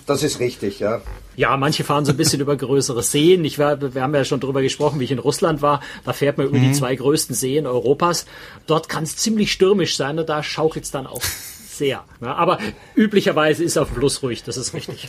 Das 0.06 0.22
ist 0.22 0.40
richtig, 0.40 0.80
ja. 0.80 1.00
Ja, 1.36 1.56
manche 1.56 1.84
fahren 1.84 2.04
so 2.04 2.12
ein 2.12 2.16
bisschen 2.16 2.40
über 2.42 2.56
größere 2.56 3.02
Seen. 3.02 3.44
Ich 3.44 3.58
war, 3.58 3.94
wir 3.94 4.02
haben 4.02 4.14
ja 4.14 4.24
schon 4.24 4.40
drüber 4.40 4.62
gesprochen, 4.62 5.00
wie 5.00 5.04
ich 5.04 5.10
in 5.10 5.18
Russland 5.18 5.62
war. 5.62 5.80
Da 6.04 6.12
fährt 6.12 6.38
man 6.38 6.46
über 6.46 6.58
mhm. 6.58 6.64
die 6.64 6.72
zwei 6.72 6.94
größten 6.94 7.34
Seen 7.34 7.66
Europas. 7.66 8.26
Dort 8.66 8.88
kann 8.88 9.04
es 9.04 9.16
ziemlich 9.16 9.52
stürmisch 9.52 9.96
sein 9.96 10.18
und 10.18 10.28
da 10.28 10.42
schaukelt 10.42 10.84
es 10.84 10.90
dann 10.90 11.06
auch 11.06 11.22
sehr. 11.80 12.04
Aber 12.20 12.58
üblicherweise 12.94 13.64
ist 13.64 13.78
auf 13.78 13.88
dem 13.88 13.96
Fluss 13.96 14.22
ruhig, 14.22 14.44
das 14.44 14.58
ist 14.58 14.74
richtig. 14.74 15.08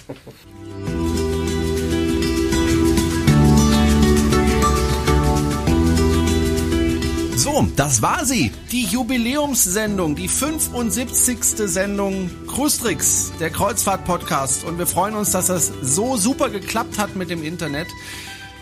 So, 7.35 7.67
das 7.75 8.01
war 8.01 8.23
sie. 8.23 8.51
Die 8.71 8.85
Jubiläumssendung, 8.85 10.15
die 10.15 10.27
75. 10.29 11.37
Sendung 11.67 12.29
Krustrix, 12.47 13.33
der 13.39 13.49
Kreuzfahrt-Podcast. 13.49 14.63
Und 14.63 14.77
wir 14.77 14.87
freuen 14.87 15.15
uns, 15.15 15.31
dass 15.31 15.47
das 15.47 15.71
so 15.81 16.15
super 16.17 16.49
geklappt 16.49 16.97
hat 16.97 17.15
mit 17.15 17.29
dem 17.29 17.43
Internet. 17.43 17.87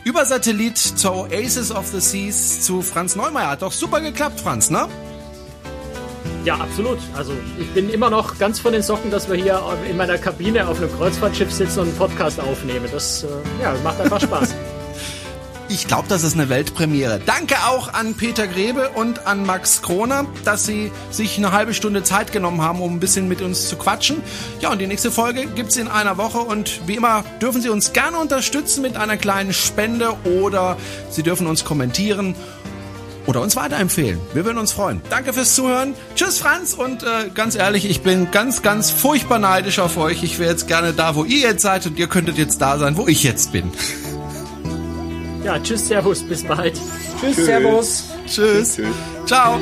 Über 0.06 0.26
Satellit 0.26 0.78
zur 0.78 1.28
Oasis 1.30 1.72
of 1.72 1.88
the 1.88 2.00
Seas 2.00 2.62
zu 2.62 2.82
Franz 2.82 3.16
Neumeier. 3.16 3.50
Hat 3.50 3.62
doch 3.62 3.74
super 3.74 4.02
geklappt, 4.02 4.40
Franz, 4.40 4.70
ne? 4.72 4.88
Ja, 6.50 6.56
absolut. 6.56 6.98
Also 7.14 7.32
ich 7.60 7.68
bin 7.76 7.92
immer 7.92 8.10
noch 8.10 8.40
ganz 8.40 8.60
von 8.60 8.74
den 8.74 8.82
Socken, 8.82 9.12
dass 9.12 9.30
wir 9.30 9.36
hier 9.36 9.62
in 9.88 9.96
meiner 9.96 10.18
Kabine 10.18 10.68
auf 10.68 10.82
einem 10.82 10.92
Kreuzfahrtschiff 10.92 11.54
sitzen 11.54 11.82
und 11.82 11.90
einen 11.90 11.98
Podcast 11.98 12.40
aufnehmen. 12.40 12.88
Das 12.92 13.24
äh, 13.24 13.28
ja, 13.62 13.76
macht 13.84 14.02
einfach 14.02 14.20
Spaß. 14.20 14.56
Ich 15.72 15.86
glaube, 15.86 16.08
das 16.10 16.24
ist 16.24 16.34
eine 16.34 16.50
Weltpremiere. 16.50 17.22
Danke 17.24 17.54
auch 17.68 17.94
an 17.94 18.16
Peter 18.16 18.48
Grebe 18.48 18.90
und 18.96 19.28
an 19.28 19.46
Max 19.46 19.84
Kroner, 19.84 20.26
dass 20.44 20.66
sie 20.66 20.92
sich 21.12 21.38
eine 21.38 21.52
halbe 21.52 21.76
Stunde 21.76 22.02
Zeit 22.02 22.32
genommen 22.32 22.64
haben, 22.64 22.82
um 22.82 22.96
ein 22.96 23.00
bisschen 23.00 23.28
mit 23.28 23.44
uns 23.44 23.70
zu 23.70 23.76
quatschen. 23.76 24.24
Ja, 24.62 24.72
und 24.72 24.80
die 24.80 24.88
nächste 24.88 25.12
Folge 25.12 25.46
gibt's 25.46 25.78
in 25.78 25.88
einer 25.88 26.18
Woche 26.18 26.40
und 26.40 26.82
wie 26.88 26.96
immer 26.96 27.24
dürfen 27.40 27.62
Sie 27.62 27.70
uns 27.70 27.94
gerne 27.94 28.18
unterstützen 28.18 28.82
mit 28.82 28.98
einer 28.98 29.18
kleinen 29.18 29.54
Spende 29.54 30.16
oder 30.24 30.76
Sie 31.12 31.22
dürfen 31.22 31.46
uns 31.46 31.64
kommentieren 31.66 32.34
oder 33.26 33.42
uns 33.42 33.56
weiterempfehlen. 33.56 34.20
Wir 34.34 34.46
würden 34.46 34.58
uns 34.58 34.72
freuen. 34.72 35.02
Danke 35.10 35.34
fürs 35.34 35.56
Zuhören. 35.56 35.94
Tschüss 36.16 36.40
Franz 36.40 36.74
und 36.74 37.04
äh, 37.04 37.30
ganz 37.34 37.56
ehrlich, 37.56 37.90
ich 37.90 38.02
bin 38.02 38.32
ganz, 38.32 38.62
ganz 38.62 38.92
furchtbar 38.92 39.40
neidisch 39.40 39.80
auf 39.80 39.98
euch. 39.98 40.24
Ich 40.24 40.40
wäre 40.40 40.52
jetzt 40.52 40.68
gerne 40.68 40.94
da, 40.94 41.16
wo 41.16 41.24
ihr 41.24 41.40
jetzt 41.40 41.62
seid 41.62 41.86
und 41.86 41.98
ihr 42.00 42.08
könntet 42.08 42.38
jetzt 42.38 42.62
da 42.62 42.78
sein, 42.78 42.98
wo 42.98 43.08
ich 43.08 43.24
jetzt 43.24 43.52
bin. 43.52 43.72
Ja, 45.44 45.60
tschüss, 45.60 45.88
Servus, 45.88 46.24
bis 46.24 46.44
bald. 46.44 46.76
Tschüss, 47.20 47.36
tschüss. 47.36 47.46
Servus. 47.46 48.04
Tschüss. 48.28 48.76
tschüss. 48.76 48.96
Ciao. 49.26 49.60